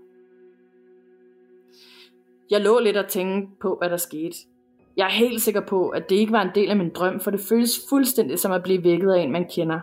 Jeg 2.52 2.62
lå 2.62 2.80
lidt 2.80 2.98
og 2.98 3.08
tænkte 3.08 3.56
på, 3.60 3.76
hvad 3.76 3.90
der 3.90 3.98
skete. 3.98 4.36
Jeg 4.98 5.06
er 5.06 5.12
helt 5.12 5.42
sikker 5.42 5.62
på, 5.62 5.90
at 5.90 6.10
det 6.10 6.16
ikke 6.16 6.32
var 6.32 6.42
en 6.42 6.56
del 6.56 6.70
af 6.70 6.78
min 6.78 6.90
drøm, 6.90 7.20
for 7.20 7.32
det 7.32 7.40
føles 7.40 7.80
fuldstændig 7.90 8.40
som 8.40 8.52
at 8.52 8.64
blive 8.64 8.84
vækket 8.84 9.12
af 9.12 9.20
en, 9.20 9.32
man 9.32 9.50
kender. 9.50 9.80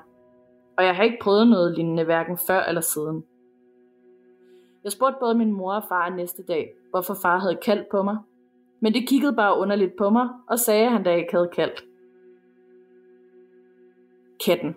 Og 0.79 0.85
jeg 0.85 0.97
har 0.97 1.03
ikke 1.03 1.19
prøvet 1.21 1.49
noget 1.49 1.75
lignende 1.75 2.05
hverken 2.05 2.39
før 2.47 2.63
eller 2.63 2.81
siden. 2.81 3.25
Jeg 4.85 4.93
spurgte 4.93 5.17
både 5.21 5.35
min 5.35 5.53
mor 5.53 5.75
og 5.75 5.85
far 5.89 6.09
næste 6.09 6.43
dag, 6.43 6.75
hvorfor 6.91 7.15
far 7.23 7.39
havde 7.39 7.59
kaldt 7.65 7.89
på 7.91 8.03
mig. 8.03 8.19
Men 8.81 8.95
det 8.95 9.09
kiggede 9.09 9.37
bare 9.37 9.59
underligt 9.59 9.97
på 9.97 10.11
mig 10.11 10.29
og 10.49 10.59
sagde, 10.59 10.87
at 10.87 10.93
han 10.93 11.03
da 11.03 11.15
ikke 11.15 11.33
havde 11.33 11.51
kaldt. 11.55 11.85
Katten. 14.45 14.77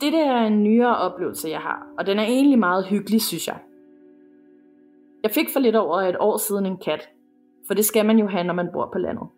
Det 0.00 0.12
der 0.12 0.24
er 0.24 0.46
en 0.46 0.62
nyere 0.62 0.96
oplevelse, 0.96 1.48
jeg 1.48 1.60
har, 1.60 1.86
og 1.98 2.06
den 2.06 2.18
er 2.18 2.22
egentlig 2.22 2.58
meget 2.58 2.86
hyggelig, 2.86 3.22
synes 3.22 3.46
jeg. 3.46 3.58
Jeg 5.22 5.30
fik 5.30 5.46
for 5.52 5.60
lidt 5.60 5.76
over 5.76 6.00
et 6.00 6.16
år 6.20 6.36
siden 6.36 6.66
en 6.66 6.76
kat, 6.76 7.08
for 7.66 7.74
det 7.74 7.84
skal 7.84 8.06
man 8.06 8.18
jo 8.18 8.26
have, 8.26 8.44
når 8.44 8.54
man 8.54 8.68
bor 8.72 8.90
på 8.92 8.98
landet. 8.98 9.28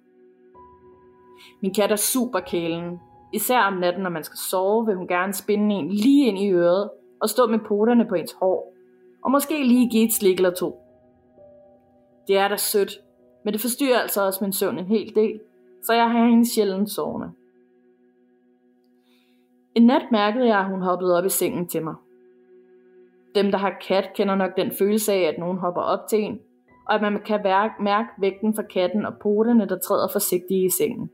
Min 1.62 1.74
kat 1.74 1.92
er 1.92 1.96
super 1.96 2.40
kælen. 2.40 3.00
Især 3.32 3.60
om 3.60 3.72
natten, 3.72 4.02
når 4.02 4.10
man 4.10 4.24
skal 4.24 4.36
sove, 4.36 4.86
vil 4.86 4.96
hun 4.96 5.08
gerne 5.08 5.32
spinde 5.32 5.74
en 5.74 5.88
lige 5.88 6.26
ind 6.26 6.38
i 6.38 6.50
øret 6.52 6.90
og 7.20 7.28
stå 7.28 7.46
med 7.46 7.58
poterne 7.58 8.06
på 8.08 8.14
ens 8.14 8.32
hår, 8.32 8.74
og 9.24 9.30
måske 9.30 9.62
lige 9.62 9.90
give 9.90 10.04
et 10.04 10.12
slik 10.12 10.36
eller 10.36 10.50
to. 10.50 10.80
Det 12.28 12.38
er 12.38 12.48
da 12.48 12.56
sødt, 12.56 13.00
men 13.44 13.52
det 13.52 13.60
forstyrrer 13.60 13.98
altså 13.98 14.26
også 14.26 14.44
min 14.44 14.52
søvn 14.52 14.78
en 14.78 14.86
hel 14.86 15.14
del, 15.14 15.40
så 15.82 15.92
jeg 15.92 16.10
har 16.10 16.26
hende 16.26 16.54
sjældent 16.54 16.90
sovende. 16.90 17.30
En 19.80 19.86
nat 19.86 20.12
mærkede 20.12 20.46
jeg, 20.46 20.58
at 20.58 20.70
hun 20.70 20.82
hoppede 20.82 21.18
op 21.18 21.24
i 21.24 21.28
sengen 21.28 21.68
til 21.68 21.84
mig. 21.84 21.94
Dem, 23.34 23.50
der 23.50 23.58
har 23.58 23.76
kat, 23.88 24.10
kender 24.14 24.34
nok 24.34 24.56
den 24.56 24.72
følelse 24.78 25.12
af, 25.12 25.20
at 25.20 25.38
nogen 25.38 25.58
hopper 25.58 25.80
op 25.80 26.08
til 26.08 26.18
en, 26.18 26.40
og 26.86 26.94
at 26.94 27.02
man 27.02 27.22
kan 27.22 27.40
mærke 27.80 28.08
vægten 28.18 28.54
fra 28.54 28.62
katten 28.62 29.06
og 29.06 29.18
poterne, 29.22 29.68
der 29.68 29.78
træder 29.78 30.08
forsigtigt 30.12 30.66
i 30.66 30.76
sengen. 30.76 31.10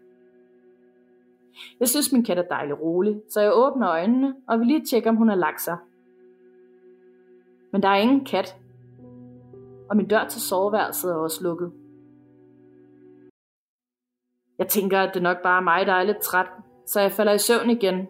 Jeg 1.81 1.89
synes, 1.89 2.13
min 2.13 2.25
kat 2.25 2.39
er 2.39 2.43
dejlig 2.43 2.81
rolig, 2.81 3.21
så 3.31 3.41
jeg 3.41 3.53
åbner 3.55 3.91
øjnene 3.91 4.35
og 4.49 4.59
vil 4.59 4.67
lige 4.67 4.85
tjekke, 4.85 5.09
om 5.09 5.17
hun 5.17 5.29
har 5.29 5.37
lagt 5.37 5.61
sig. 5.61 5.77
Men 7.73 7.83
der 7.83 7.89
er 7.89 7.97
ingen 7.97 8.25
kat, 8.25 8.57
og 9.91 9.97
min 9.97 10.09
dør 10.09 10.27
til 10.29 10.41
soveværelset 10.41 11.11
er 11.11 11.17
også 11.17 11.43
lukket. 11.43 11.73
Jeg 14.59 14.69
tænker, 14.69 15.01
at 15.01 15.15
det 15.15 15.23
nok 15.23 15.43
bare 15.43 15.57
er 15.57 15.65
mig, 15.65 15.87
der 15.87 15.93
er 15.93 16.03
lidt 16.03 16.21
træt, 16.21 16.47
så 16.87 17.01
jeg 17.01 17.13
falder 17.13 17.33
i 17.33 17.39
søvn 17.39 17.71
igen. 17.71 18.09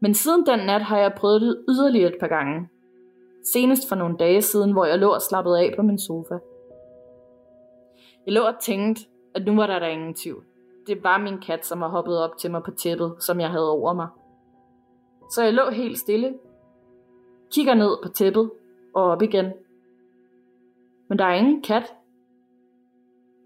Men 0.00 0.14
siden 0.14 0.46
den 0.46 0.66
nat 0.66 0.82
har 0.82 0.98
jeg 0.98 1.14
prøvet 1.16 1.40
det 1.40 1.64
yderligere 1.68 2.12
et 2.14 2.20
par 2.20 2.28
gange. 2.28 2.68
Senest 3.44 3.88
for 3.88 3.96
nogle 3.96 4.16
dage 4.16 4.42
siden, 4.42 4.72
hvor 4.72 4.84
jeg 4.84 4.98
lå 4.98 5.08
og 5.08 5.22
slappede 5.22 5.60
af 5.60 5.74
på 5.76 5.82
min 5.82 5.98
sofa. 5.98 6.34
Jeg 8.26 8.34
lå 8.34 8.40
og 8.40 8.54
tænkte, 8.60 9.02
at 9.34 9.46
nu 9.46 9.56
var 9.56 9.66
der 9.66 9.78
der 9.78 9.86
ingen 9.86 10.14
tvivl. 10.14 10.44
Det 10.86 11.04
var 11.04 11.18
min 11.18 11.38
kat, 11.38 11.66
som 11.66 11.80
var 11.80 11.88
hoppet 11.88 12.18
op 12.18 12.36
til 12.38 12.50
mig 12.50 12.62
på 12.62 12.70
tæppet, 12.70 13.14
som 13.18 13.40
jeg 13.40 13.50
havde 13.50 13.70
over 13.70 13.92
mig. 13.92 14.08
Så 15.30 15.42
jeg 15.42 15.54
lå 15.54 15.70
helt 15.70 15.98
stille, 15.98 16.34
kigger 17.52 17.74
ned 17.74 17.96
på 18.02 18.08
tæppet 18.08 18.50
og 18.94 19.04
op 19.04 19.22
igen. 19.22 19.52
Men 21.08 21.18
der 21.18 21.24
er 21.24 21.34
ingen 21.34 21.62
kat. 21.62 21.94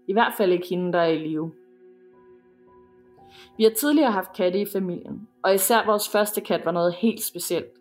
I 0.07 0.13
hvert 0.13 0.33
fald 0.37 0.51
ikke 0.51 0.67
hende, 0.67 0.93
der 0.93 0.99
er 0.99 1.07
i 1.07 1.17
live. 1.17 1.51
Vi 3.57 3.63
har 3.63 3.71
tidligere 3.71 4.11
haft 4.11 4.33
katte 4.33 4.61
i 4.61 4.65
familien, 4.65 5.27
og 5.43 5.53
især 5.53 5.85
vores 5.85 6.09
første 6.09 6.41
kat 6.41 6.65
var 6.65 6.71
noget 6.71 6.93
helt 6.93 7.23
specielt. 7.23 7.73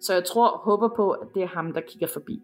Så 0.00 0.14
jeg 0.14 0.24
tror 0.24 0.48
og 0.48 0.58
håber 0.58 0.88
på, 0.96 1.10
at 1.10 1.28
det 1.34 1.42
er 1.42 1.46
ham, 1.46 1.72
der 1.72 1.80
kigger 1.80 2.06
forbi. 2.06 2.42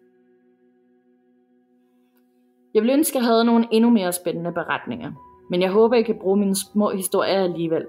Jeg 2.75 2.83
vil 2.83 2.91
ønske, 2.91 3.19
at 3.19 3.23
jeg 3.23 3.29
havde 3.29 3.45
nogle 3.45 3.69
endnu 3.71 3.91
mere 3.91 4.13
spændende 4.13 4.53
beretninger, 4.53 5.13
men 5.51 5.63
jeg 5.63 5.71
håber, 5.71 5.97
I 5.97 6.03
kan 6.03 6.19
bruge 6.19 6.37
mine 6.37 6.57
små 6.57 6.91
historier 6.91 7.43
alligevel. 7.43 7.87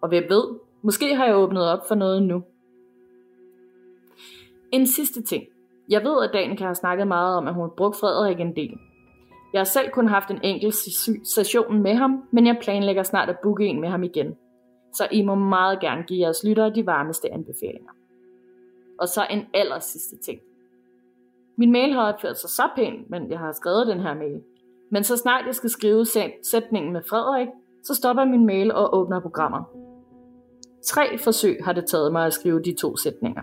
Og 0.00 0.08
hvem 0.08 0.24
ved, 0.28 0.44
måske 0.82 1.14
har 1.14 1.26
jeg 1.26 1.36
åbnet 1.36 1.70
op 1.70 1.88
for 1.88 1.94
noget 1.94 2.22
nu. 2.22 2.42
En 4.72 4.86
sidste 4.86 5.22
ting. 5.22 5.44
Jeg 5.88 6.04
ved, 6.04 6.24
at 6.24 6.30
Danica 6.32 6.64
har 6.64 6.74
snakket 6.74 7.08
meget 7.08 7.36
om, 7.36 7.48
at 7.48 7.54
hun 7.54 7.62
har 7.62 7.74
brugt 7.76 7.96
Frederik 7.96 8.40
en 8.40 8.56
del. 8.56 8.78
Jeg 9.56 9.60
har 9.60 9.64
selv 9.64 9.90
kun 9.90 10.08
haft 10.08 10.30
en 10.30 10.40
enkelt 10.42 10.74
session 11.24 11.82
med 11.82 11.94
ham, 11.94 12.22
men 12.30 12.46
jeg 12.46 12.58
planlægger 12.62 13.02
snart 13.02 13.28
at 13.28 13.38
booke 13.42 13.66
en 13.66 13.80
med 13.80 13.88
ham 13.88 14.02
igen. 14.02 14.36
Så 14.94 15.08
I 15.10 15.22
må 15.22 15.34
meget 15.34 15.80
gerne 15.80 16.02
give 16.02 16.20
jeres 16.20 16.44
lyttere 16.44 16.74
de 16.74 16.86
varmeste 16.86 17.32
anbefalinger. 17.32 17.90
Og 18.98 19.08
så 19.08 19.26
en 19.30 19.46
aller 19.54 19.78
sidste 19.78 20.16
ting. 20.16 20.40
Min 21.56 21.72
mail 21.72 21.92
har 21.92 22.12
opført 22.12 22.38
sig 22.38 22.50
så 22.50 22.68
pænt, 22.76 23.10
men 23.10 23.30
jeg 23.30 23.38
har 23.38 23.52
skrevet 23.52 23.86
den 23.86 24.00
her 24.00 24.14
mail. 24.14 24.42
Men 24.90 25.04
så 25.04 25.16
snart 25.16 25.46
jeg 25.46 25.54
skal 25.54 25.70
skrive 25.70 26.06
sætningen 26.42 26.92
med 26.92 27.02
Frederik, 27.08 27.48
så 27.84 27.94
stopper 27.94 28.24
min 28.24 28.46
mail 28.46 28.72
og 28.72 28.94
åbner 28.94 29.20
programmer. 29.20 29.62
Tre 30.84 31.18
forsøg 31.18 31.64
har 31.64 31.72
det 31.72 31.86
taget 31.86 32.12
mig 32.12 32.26
at 32.26 32.32
skrive 32.32 32.62
de 32.62 32.74
to 32.74 32.96
sætninger. 32.96 33.42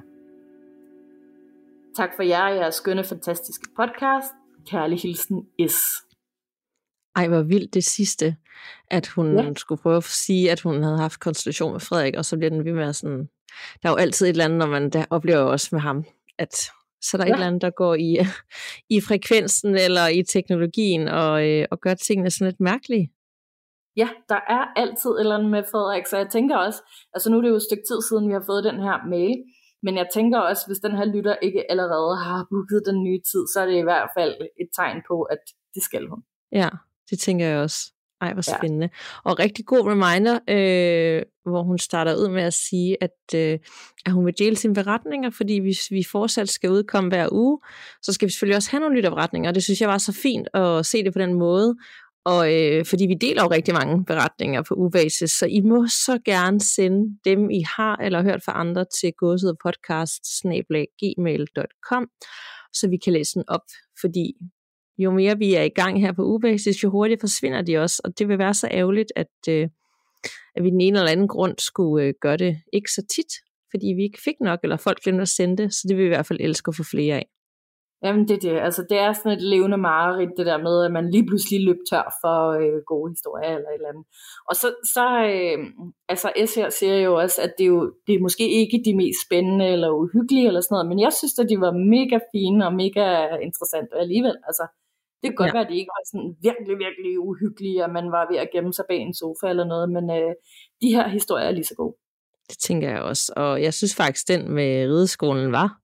Tak 1.96 2.16
for 2.16 2.24
jer 2.24 2.44
og 2.44 2.56
jeres 2.56 2.76
skønne, 2.76 3.04
fantastiske 3.04 3.68
podcast. 3.76 4.34
Kærlig 4.68 5.00
hilsen, 5.00 5.48
Is. 5.60 5.76
Ej, 7.16 7.28
hvor 7.28 7.42
vildt 7.42 7.74
det 7.74 7.84
sidste, 7.84 8.36
at 8.92 9.08
hun 9.08 9.40
ja. 9.40 9.54
skulle 9.54 9.82
prøve 9.82 9.98
at 9.98 10.04
sige, 10.04 10.52
at 10.52 10.62
hun 10.62 10.84
havde 10.84 10.98
haft 10.98 11.20
konstellation 11.20 11.72
med 11.72 11.80
Frederik, 11.80 12.16
og 12.16 12.26
så 12.26 12.38
bliver 12.38 12.50
den 12.50 12.66
ved 12.66 12.74
med 12.74 12.94
sådan... 12.94 13.30
Der 13.84 13.90
er 13.90 13.94
jo 13.94 13.96
altid 13.96 14.26
et 14.26 14.30
eller 14.30 14.46
andet, 14.46 14.60
når 14.60 14.68
man 14.68 14.90
der 14.90 15.06
oplever 15.10 15.42
også 15.42 15.70
med 15.72 15.82
ham, 15.82 16.06
at 16.38 16.56
så 17.02 17.18
der 17.18 17.24
er 17.24 17.28
ja. 17.28 17.34
et 17.34 17.36
eller 17.36 17.48
andet, 17.48 17.62
der 17.62 17.70
går 17.70 17.96
i, 17.96 18.18
i 18.96 19.02
frekvensen 19.02 19.76
eller 19.76 20.08
i 20.08 20.24
teknologien 20.24 21.08
og, 21.08 21.50
øh, 21.50 21.66
og 21.72 21.80
gør 21.80 21.94
tingene 21.94 22.32
sådan 22.32 22.48
lidt 22.48 22.60
mærkelige. 22.60 23.12
Ja, 23.98 24.10
der 24.30 24.40
er 24.56 24.64
altid 24.76 25.12
et 25.12 25.20
eller 25.20 25.36
andet 25.38 25.52
med 25.52 25.64
Frederik, 25.72 26.06
så 26.06 26.18
jeg 26.18 26.30
tænker 26.30 26.58
også, 26.58 26.80
altså 27.14 27.30
nu 27.30 27.38
er 27.38 27.42
det 27.42 27.50
jo 27.50 27.56
et 27.56 27.68
stykke 27.70 27.84
tid 27.90 28.00
siden, 28.10 28.28
vi 28.28 28.34
har 28.34 28.44
fået 28.46 28.64
den 28.64 28.80
her 28.80 28.98
mail, 29.10 29.38
men 29.84 29.98
jeg 29.98 30.08
tænker 30.14 30.40
også, 30.40 30.64
hvis 30.68 30.80
den 30.80 30.98
her 30.98 31.06
lytter 31.06 31.36
ikke 31.42 31.72
allerede 31.72 32.16
har 32.18 32.48
booket 32.50 32.82
den 32.86 33.04
nye 33.04 33.22
tid, 33.32 33.44
så 33.54 33.62
er 33.62 33.66
det 33.66 33.78
i 33.78 33.88
hvert 33.90 34.10
fald 34.18 34.34
et 34.62 34.70
tegn 34.76 35.02
på, 35.08 35.22
at 35.22 35.40
det 35.76 35.84
skal 35.84 36.08
hun. 36.08 36.20
Ja, 36.52 36.70
det 37.10 37.20
tænker 37.20 37.46
jeg 37.46 37.60
også. 37.60 37.80
Ej, 38.22 38.34
hvor 38.34 38.42
spændende. 38.42 38.90
Ja. 38.94 39.30
Og 39.30 39.40
rigtig 39.40 39.66
god 39.66 39.88
reminder, 39.88 40.40
øh, 40.50 41.24
hvor 41.46 41.64
hun 41.64 41.78
starter 41.78 42.16
ud 42.16 42.30
med 42.30 42.44
at 42.44 42.54
sige, 42.54 42.98
at, 43.02 43.18
øh, 43.36 43.60
at 44.06 44.12
hun 44.12 44.26
vil 44.26 44.34
dele 44.38 44.56
sine 44.56 44.74
beretninger, 44.74 45.30
fordi 45.30 45.60
hvis 45.60 45.92
vi 45.92 46.04
fortsat 46.12 46.50
skal 46.50 46.70
udkomme 46.70 47.10
hver 47.10 47.28
uge, 47.32 47.60
så 48.02 48.14
skal 48.14 48.26
vi 48.26 48.32
selvfølgelig 48.32 48.56
også 48.56 48.72
have 48.72 48.80
nogle 48.80 48.96
lytterberetninger. 48.96 49.50
Og 49.50 49.56
det 49.56 49.64
synes 49.64 49.82
jeg 49.82 49.90
var 49.90 49.98
så 49.98 50.14
fint 50.14 50.48
at 50.54 50.86
se 50.86 51.04
det 51.04 51.14
på 51.14 51.20
den 51.20 51.34
måde. 51.34 51.76
Og 52.26 52.54
øh, 52.54 52.86
fordi 52.86 53.06
vi 53.06 53.14
deler 53.14 53.44
jo 53.44 53.50
rigtig 53.52 53.74
mange 53.74 54.06
beretninger 54.06 54.64
på 54.68 54.74
ubasis, 54.74 55.32
så 55.32 55.46
I 55.46 55.62
må 55.62 55.88
så 55.88 56.20
gerne 56.26 56.60
sende 56.60 57.18
dem, 57.26 57.50
I 57.50 57.64
har 57.76 57.96
eller 57.96 58.24
hørt 58.24 58.44
fra 58.46 58.60
andre 58.60 58.86
til 59.02 59.14
godset 59.18 59.58
gmail.com, 61.00 62.08
så 62.74 62.88
vi 62.90 62.98
kan 62.98 63.14
læse 63.14 63.34
den 63.34 63.44
op, 63.48 63.66
fordi 64.02 64.34
jo 64.98 65.12
mere 65.12 65.38
vi 65.38 65.54
er 65.54 65.64
i 65.64 65.70
gang 65.70 66.02
her 66.02 66.12
på 66.14 66.24
ubasis, 66.24 66.84
jo 66.84 66.90
hurtigere 66.90 67.20
forsvinder 67.20 67.62
de 67.62 67.78
også, 67.78 68.02
og 68.04 68.20
det 68.20 68.28
vil 68.28 68.38
være 68.38 68.54
så 68.54 68.68
ærgerligt, 68.72 69.12
at, 69.16 69.50
øh, 69.50 69.70
at 70.56 70.64
vi 70.64 70.70
den 70.70 70.82
ene 70.82 71.00
eller 71.00 71.12
anden 71.12 71.28
grund 71.28 71.56
skulle 71.60 72.06
øh, 72.06 72.14
gøre 72.22 72.38
det 72.38 72.62
ikke 72.74 72.92
så 72.92 73.06
tit, 73.16 73.34
fordi 73.72 73.88
vi 73.88 74.04
ikke 74.04 74.22
fik 74.24 74.36
nok, 74.42 74.60
eller 74.64 74.78
folk 74.78 75.04
glemte 75.04 75.22
at 75.22 75.30
sende 75.30 75.64
det, 75.64 75.74
så 75.74 75.82
det 75.88 75.98
vil 75.98 76.04
vi 76.04 76.08
i 76.08 76.16
hvert 76.16 76.26
fald 76.26 76.40
elske 76.42 76.70
at 76.70 76.76
få 76.76 76.84
flere 76.84 77.16
af. 77.16 77.33
Jamen 78.04 78.28
det 78.28 78.36
er 78.36 78.44
det. 78.50 78.60
Altså, 78.68 78.86
det 78.90 78.98
er 79.00 79.14
sådan 79.14 79.38
et 79.38 79.42
levende 79.42 79.78
mareridt, 79.78 80.38
det 80.38 80.46
der 80.46 80.58
med, 80.58 80.86
at 80.86 80.92
man 80.92 81.12
lige 81.12 81.28
pludselig 81.28 81.66
løb 81.66 81.80
tør 81.90 82.18
for 82.22 82.38
øh, 82.62 82.80
gode 82.92 83.12
historier 83.12 83.56
eller 83.56 83.70
et 83.70 83.74
eller 83.74 83.90
andet. 83.94 84.06
Og 84.50 84.56
så, 84.56 84.68
så 84.96 85.06
øh, 85.34 85.58
altså 86.10 86.28
S 86.46 86.56
her 86.56 86.70
siger 86.70 86.98
jo 87.08 87.12
også, 87.24 87.42
at 87.42 87.52
det 87.58 87.64
er, 87.64 87.74
jo, 87.76 87.94
det 88.08 88.16
er 88.16 88.26
måske 88.28 88.46
ikke 88.62 88.78
de 88.86 88.98
mest 89.02 89.20
spændende 89.26 89.68
eller 89.76 89.90
uhyggelige 90.04 90.48
eller 90.48 90.62
sådan 90.62 90.76
noget, 90.76 90.90
men 90.92 91.00
jeg 91.06 91.14
synes, 91.14 91.40
at 91.40 91.50
de 91.50 91.58
var 91.66 91.74
mega 91.96 92.18
fine 92.34 92.66
og 92.68 92.74
mega 92.84 93.06
interessante 93.48 93.94
alligevel. 94.04 94.38
Altså, 94.50 94.66
det 95.22 95.28
kan 95.30 95.40
godt 95.42 95.54
ja. 95.54 95.58
være, 95.58 95.66
at 95.66 95.72
de 95.72 95.80
ikke 95.80 95.94
var 95.98 96.04
sådan 96.12 96.32
virkelig, 96.48 96.76
virkelig 96.86 97.12
uhyggelige, 97.30 97.84
og 97.86 97.92
man 97.98 98.08
var 98.16 98.24
ved 98.32 98.38
at 98.44 98.52
gemme 98.54 98.74
sig 98.74 98.86
bag 98.90 99.00
en 99.02 99.14
sofa 99.22 99.46
eller 99.50 99.66
noget, 99.74 99.88
men 99.96 100.06
øh, 100.18 100.34
de 100.82 100.90
her 100.96 101.08
historier 101.18 101.48
er 101.48 101.56
lige 101.58 101.72
så 101.72 101.76
gode. 101.82 101.96
Det 102.50 102.58
tænker 102.58 102.90
jeg 102.90 103.02
også. 103.02 103.34
Og 103.36 103.62
jeg 103.62 103.74
synes 103.74 103.96
faktisk, 103.96 104.28
den 104.28 104.52
med 104.52 104.88
rideskolen 104.88 105.52
var 105.52 105.80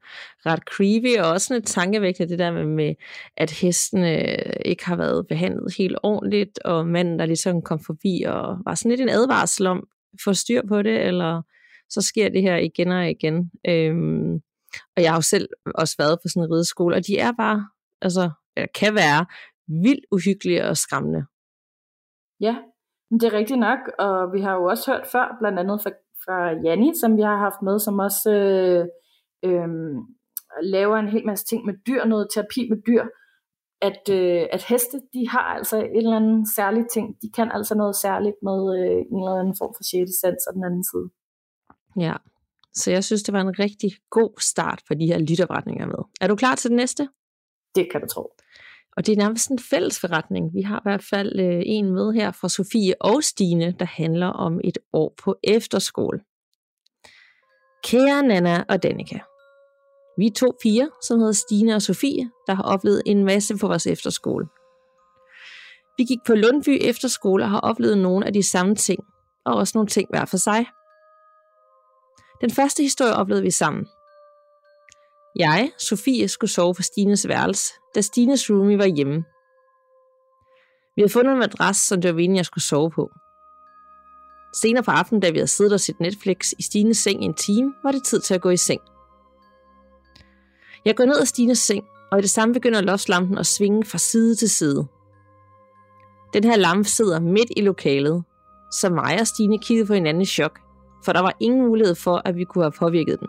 ret 0.46 0.60
creepy, 0.60 1.20
og 1.20 1.32
også 1.32 1.54
lidt 1.54 1.68
tankevækkende, 1.68 2.30
det 2.30 2.40
der 2.40 2.52
med, 2.52 2.66
med, 2.66 2.96
at 3.38 3.52
hestene 3.52 4.12
øh, 4.30 4.54
ikke 4.66 4.86
har 4.86 4.96
været 4.96 5.28
behandlet 5.28 5.76
helt 5.78 5.98
ordentligt, 6.04 6.60
og 6.60 6.88
manden, 6.88 7.20
der 7.20 7.26
ligesom 7.26 7.62
kom 7.62 7.80
forbi 7.86 8.24
og 8.28 8.58
var 8.66 8.76
sådan 8.76 8.90
lidt 8.90 9.02
en 9.02 9.10
advarsel 9.10 9.68
om, 9.68 9.88
få 10.24 10.34
styr 10.34 10.62
på 10.68 10.82
det, 10.82 11.02
eller 11.02 11.42
så 11.90 12.02
sker 12.02 12.30
det 12.30 12.42
her 12.42 12.58
igen 12.58 12.92
og 12.92 13.10
igen. 13.10 13.52
Øhm, 13.68 14.34
og 14.96 15.04
jeg 15.04 15.12
har 15.12 15.18
jo 15.18 15.22
selv 15.22 15.50
også 15.76 15.96
været 15.98 16.20
på 16.22 16.28
sådan 16.28 16.44
en 16.44 16.52
rideskole, 16.54 16.96
og 16.96 17.08
de 17.08 17.18
er 17.18 17.32
bare, 17.32 17.68
altså, 18.02 18.32
eller 18.56 18.68
kan 18.76 18.96
være 18.96 19.26
vildt 19.68 20.06
uhyggelige 20.12 20.66
og 20.66 20.78
skræmmende. 20.78 21.26
Ja, 22.40 22.56
det 23.12 23.24
er 23.24 23.34
rigtigt 23.34 23.60
nok, 23.60 23.80
og 24.00 24.34
vi 24.34 24.42
har 24.42 24.54
jo 24.54 24.64
også 24.64 24.92
hørt 24.92 25.08
før, 25.12 25.38
blandt 25.40 25.60
andet 25.60 25.82
fra, 25.84 25.92
fra 26.30 26.62
Janni, 26.64 26.92
som 27.02 27.18
vi 27.18 27.22
har 27.22 27.38
haft 27.38 27.62
med, 27.62 27.80
som 27.80 28.00
også 28.00 28.32
øh, 28.32 28.86
øh, 29.48 29.70
laver 30.62 30.98
en 30.98 31.08
hel 31.08 31.26
masse 31.26 31.46
ting 31.46 31.66
med 31.66 31.74
dyr, 31.88 32.06
noget 32.06 32.28
terapi 32.34 32.70
med 32.70 32.78
dyr, 32.88 33.04
at, 33.82 34.04
øh, 34.12 34.48
at 34.52 34.64
heste, 34.64 34.98
de 35.14 35.30
har 35.30 35.48
altså 35.58 35.78
et 35.78 35.98
eller 35.98 36.16
andet 36.16 36.48
særligt 36.56 36.88
ting. 36.94 37.16
De 37.22 37.30
kan 37.36 37.52
altså 37.52 37.76
noget 37.76 37.96
særligt 37.96 38.36
med 38.44 38.60
øh, 38.78 39.00
en 39.12 39.20
eller 39.20 39.40
anden 39.40 39.56
form 39.62 39.74
for 39.78 39.84
sjette 39.84 40.14
sans 40.22 40.48
og 40.48 40.54
den 40.54 40.64
anden 40.64 40.86
side. 40.92 41.08
Ja, 42.06 42.16
så 42.74 42.92
jeg 42.92 43.04
synes, 43.04 43.24
det 43.24 43.34
var 43.34 43.42
en 43.42 43.60
rigtig 43.60 43.92
god 44.10 44.34
start 44.42 44.82
for 44.88 44.94
de 44.94 45.06
her 45.06 45.20
lytopretninger 45.20 45.86
med. 45.86 46.02
Er 46.22 46.28
du 46.28 46.36
klar 46.36 46.56
til 46.56 46.70
det 46.70 46.78
næste? 46.78 47.10
Det 47.76 47.92
kan 47.92 48.02
du 48.02 48.08
tro. 48.08 48.24
Og 48.98 49.06
det 49.06 49.12
er 49.12 49.18
nærmest 49.18 49.50
en 49.50 49.60
fælles 49.60 50.00
forretning. 50.00 50.54
Vi 50.54 50.62
har 50.62 50.78
i 50.78 50.86
hvert 50.86 51.04
fald 51.10 51.40
øh, 51.40 51.62
en 51.66 51.92
med 51.94 52.14
her 52.14 52.32
fra 52.32 52.50
Sofie 52.50 52.94
og 53.02 53.24
Stine, 53.24 53.76
der 53.80 53.86
handler 53.86 54.28
om 54.28 54.60
et 54.64 54.78
år 54.94 55.14
på 55.24 55.36
efterskole. 55.44 56.20
Kære 57.84 58.24
Nana 58.24 58.64
og 58.70 58.84
Danika. 58.84 59.20
Vi 60.18 60.26
er 60.26 60.34
to 60.36 60.54
piger, 60.62 60.88
som 61.08 61.20
hedder 61.20 61.34
Stine 61.34 61.76
og 61.76 61.82
Sofie, 61.82 62.32
der 62.48 62.54
har 62.54 62.64
oplevet 62.64 63.02
en 63.06 63.26
masse 63.26 63.58
på 63.58 63.68
vores 63.68 63.88
efterskole. 63.88 64.48
Vi 65.98 66.04
gik 66.04 66.20
på 66.28 66.36
Lundby 66.36 66.78
Efterskole 66.82 67.44
og 67.44 67.50
har 67.50 67.60
oplevet 67.60 67.98
nogle 67.98 68.26
af 68.26 68.34
de 68.34 68.44
samme 68.44 68.76
ting, 68.76 69.00
og 69.46 69.56
også 69.56 69.72
nogle 69.78 69.88
ting 69.88 70.10
hver 70.10 70.26
for 70.26 70.38
sig. 70.38 70.66
Den 72.42 72.52
første 72.52 72.84
historie 72.84 73.14
oplevede 73.14 73.44
vi 73.44 73.52
sammen. 73.52 73.88
Jeg, 75.36 75.72
Sofie, 75.78 76.28
skulle 76.28 76.52
sove 76.52 76.74
på 76.74 76.82
Stines 76.82 77.28
værelse, 77.28 77.74
da 77.96 78.02
Stines 78.02 78.50
roomie 78.50 78.78
var 78.78 78.86
hjemme. 78.86 79.24
Vi 80.96 81.02
havde 81.02 81.14
fundet 81.14 81.32
en 81.32 81.40
madras, 81.40 81.78
som 81.78 82.02
det 82.02 82.10
var 82.10 82.16
meningen, 82.16 82.38
jeg 82.38 82.46
skulle 82.46 82.64
sove 82.64 82.92
på. 82.92 83.12
Senere 84.56 84.84
på 84.84 84.92
aftenen, 84.92 85.22
da 85.22 85.30
vi 85.30 85.38
havde 85.38 85.48
siddet 85.48 85.74
og 85.74 85.80
set 85.80 86.00
Netflix 86.00 86.52
i 86.60 86.64
Stines 86.64 86.98
seng 86.98 87.24
i 87.24 87.26
en 87.26 87.34
time, 87.34 87.74
var 87.84 87.92
det 87.92 88.04
tid 88.04 88.20
til 88.20 88.34
at 88.34 88.42
gå 88.42 88.50
i 88.50 88.58
seng. 88.58 88.82
Jeg 90.86 90.96
går 90.96 91.06
ned 91.06 91.20
ad 91.20 91.26
Stines 91.26 91.60
seng, 91.60 91.86
og 92.12 92.20
i 92.20 92.22
det 92.22 92.30
samme 92.30 92.54
begynder 92.54 92.82
loftslampen 92.82 93.38
at 93.38 93.48
svinge 93.48 93.86
fra 93.86 93.98
side 93.98 94.36
til 94.36 94.50
side. 94.50 94.88
Den 96.34 96.44
her 96.44 96.56
lampe 96.56 96.90
sidder 96.90 97.20
midt 97.20 97.52
i 97.58 97.62
lokalet, 97.62 98.24
så 98.72 98.90
mig 98.90 99.20
og 99.20 99.28
Stine 99.28 99.60
kiggede 99.60 99.88
på 99.88 99.94
hinanden 99.94 100.22
i 100.22 100.26
chok, 100.26 100.60
for 101.06 101.14
der 101.14 101.20
var 101.20 101.36
ingen 101.40 101.62
mulighed 101.68 101.96
for, 101.96 102.22
at 102.26 102.36
vi 102.36 102.44
kunne 102.44 102.64
have 102.64 102.72
påvirket 102.80 103.20
den. 103.20 103.28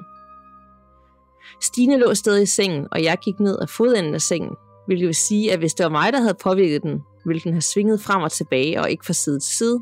Stine 1.63 1.99
lå 1.99 2.15
stadig 2.15 2.43
i 2.43 2.47
sengen, 2.47 2.89
og 2.93 3.03
jeg 3.03 3.19
gik 3.25 3.41
ned 3.41 3.59
af 3.59 3.69
fodenden 3.69 4.15
af 4.15 4.23
sengen, 4.23 4.57
hvilket 4.87 5.07
vil 5.07 5.15
sige, 5.15 5.53
at 5.53 5.59
hvis 5.59 5.75
det 5.75 5.85
var 5.85 5.91
mig, 5.91 6.13
der 6.13 6.21
havde 6.21 6.37
påvirket 6.43 6.83
den, 6.83 7.01
ville 7.27 7.41
den 7.41 7.53
have 7.53 7.63
svinget 7.63 8.01
frem 8.01 8.23
og 8.23 8.33
tilbage 8.33 8.81
og 8.81 8.91
ikke 8.91 9.07
fra 9.07 9.13
side 9.13 9.41
til 9.41 9.57
side. 9.57 9.81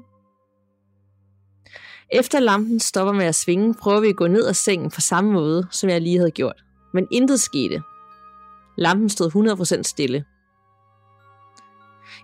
Efter 2.12 2.40
lampen 2.40 2.80
stopper 2.80 3.12
med 3.12 3.26
at 3.26 3.34
svinge, 3.34 3.74
prøver 3.74 4.00
vi 4.00 4.08
at 4.08 4.16
gå 4.16 4.26
ned 4.26 4.46
ad 4.46 4.54
sengen 4.54 4.90
på 4.90 5.00
samme 5.00 5.32
måde, 5.32 5.66
som 5.70 5.90
jeg 5.90 6.00
lige 6.00 6.18
havde 6.18 6.30
gjort. 6.30 6.64
Men 6.94 7.06
intet 7.10 7.40
skete. 7.40 7.82
Lampen 8.78 9.08
stod 9.08 9.78
100% 9.78 9.82
stille. 9.82 10.24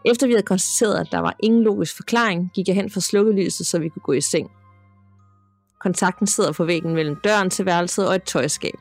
Efter 0.05 0.27
vi 0.27 0.33
havde 0.33 0.47
konstateret, 0.47 1.01
at 1.01 1.13
der 1.13 1.19
var 1.19 1.37
ingen 1.43 1.63
logisk 1.63 1.97
forklaring, 1.97 2.51
gik 2.55 2.69
jeg 2.69 2.77
hen 2.77 2.91
for 2.91 3.01
slukkelyset, 3.01 3.67
så 3.67 3.79
vi 3.79 3.89
kunne 3.89 4.03
gå 4.03 4.13
i 4.13 4.21
seng. 4.21 4.51
Kontakten 5.81 6.27
sidder 6.27 6.53
på 6.53 6.65
væggen 6.65 6.95
mellem 6.95 7.17
døren 7.25 7.51
til 7.51 7.67
værelset 7.67 8.09
og 8.09 8.15
et 8.15 8.23
tøjskab. 8.23 8.75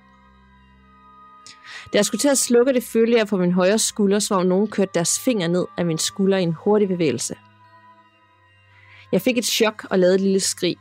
Da 1.83 1.97
jeg 1.97 2.05
skulle 2.05 2.19
til 2.19 2.29
at 2.29 2.37
slukke 2.37 2.73
det, 2.73 2.83
følte 2.83 3.17
jeg 3.17 3.27
på 3.27 3.37
min 3.37 3.51
højre 3.51 3.79
skulder, 3.79 4.19
som 4.19 4.37
om 4.37 4.45
nogen 4.45 4.67
kørte 4.67 4.91
deres 4.93 5.19
finger 5.19 5.47
ned 5.47 5.65
af 5.77 5.85
min 5.85 5.97
skulder 5.97 6.37
i 6.37 6.43
en 6.43 6.53
hurtig 6.53 6.87
bevægelse. 6.87 7.35
Jeg 9.11 9.21
fik 9.21 9.37
et 9.37 9.45
chok 9.45 9.85
og 9.89 9.99
lavede 9.99 10.15
et 10.15 10.21
lille 10.21 10.39
skrig. 10.39 10.77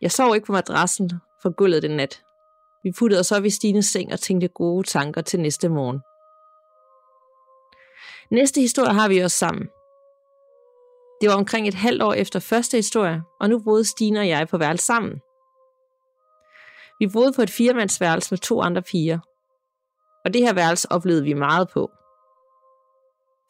Jeg 0.00 0.12
sov 0.12 0.34
ikke 0.34 0.46
på 0.46 0.52
madrassen 0.52 1.10
for 1.42 1.50
gulvet 1.50 1.82
den 1.82 1.90
nat. 1.90 2.22
Vi 2.84 2.92
puttede 2.98 3.20
os 3.20 3.32
op 3.32 3.44
i 3.44 3.50
Stines 3.50 3.86
seng 3.86 4.12
og 4.12 4.20
tænkte 4.20 4.48
gode 4.48 4.86
tanker 4.86 5.20
til 5.20 5.40
næste 5.40 5.68
morgen. 5.68 6.00
Næste 8.30 8.60
historie 8.60 8.94
har 8.94 9.08
vi 9.08 9.18
også 9.18 9.36
sammen. 9.36 9.68
Det 11.20 11.28
var 11.28 11.36
omkring 11.36 11.68
et 11.68 11.74
halvt 11.74 12.02
år 12.02 12.12
efter 12.12 12.40
første 12.40 12.76
historie, 12.76 13.22
og 13.40 13.50
nu 13.50 13.58
boede 13.58 13.84
Stine 13.84 14.20
og 14.20 14.28
jeg 14.28 14.48
på 14.48 14.58
værelse 14.58 14.86
sammen. 14.86 15.20
Vi 16.98 17.06
boede 17.06 17.32
på 17.32 17.42
et 17.42 17.50
firemandsværelse 17.50 18.32
med 18.32 18.38
to 18.38 18.60
andre 18.60 18.82
piger, 18.82 19.18
og 20.24 20.34
det 20.34 20.42
her 20.42 20.54
værelse 20.54 20.92
oplevede 20.92 21.24
vi 21.24 21.34
meget 21.34 21.68
på. 21.68 21.90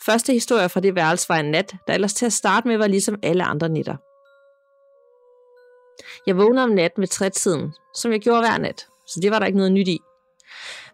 Første 0.06 0.32
historie 0.32 0.68
fra 0.68 0.80
det 0.80 0.94
værelse 0.94 1.28
var 1.28 1.36
en 1.36 1.50
nat, 1.50 1.74
der 1.86 1.94
ellers 1.94 2.14
til 2.14 2.26
at 2.26 2.32
starte 2.32 2.68
med 2.68 2.76
var 2.76 2.86
ligesom 2.86 3.18
alle 3.22 3.44
andre 3.44 3.68
nætter. 3.68 3.96
Jeg 6.26 6.36
vågnede 6.36 6.64
om 6.64 6.70
natten 6.70 7.00
ved 7.00 7.08
trætiden, 7.08 7.74
som 7.94 8.12
jeg 8.12 8.20
gjorde 8.20 8.40
hver 8.40 8.58
nat, 8.58 8.86
så 9.06 9.20
det 9.22 9.30
var 9.30 9.38
der 9.38 9.46
ikke 9.46 9.58
noget 9.58 9.72
nyt 9.72 9.88
i. 9.88 9.98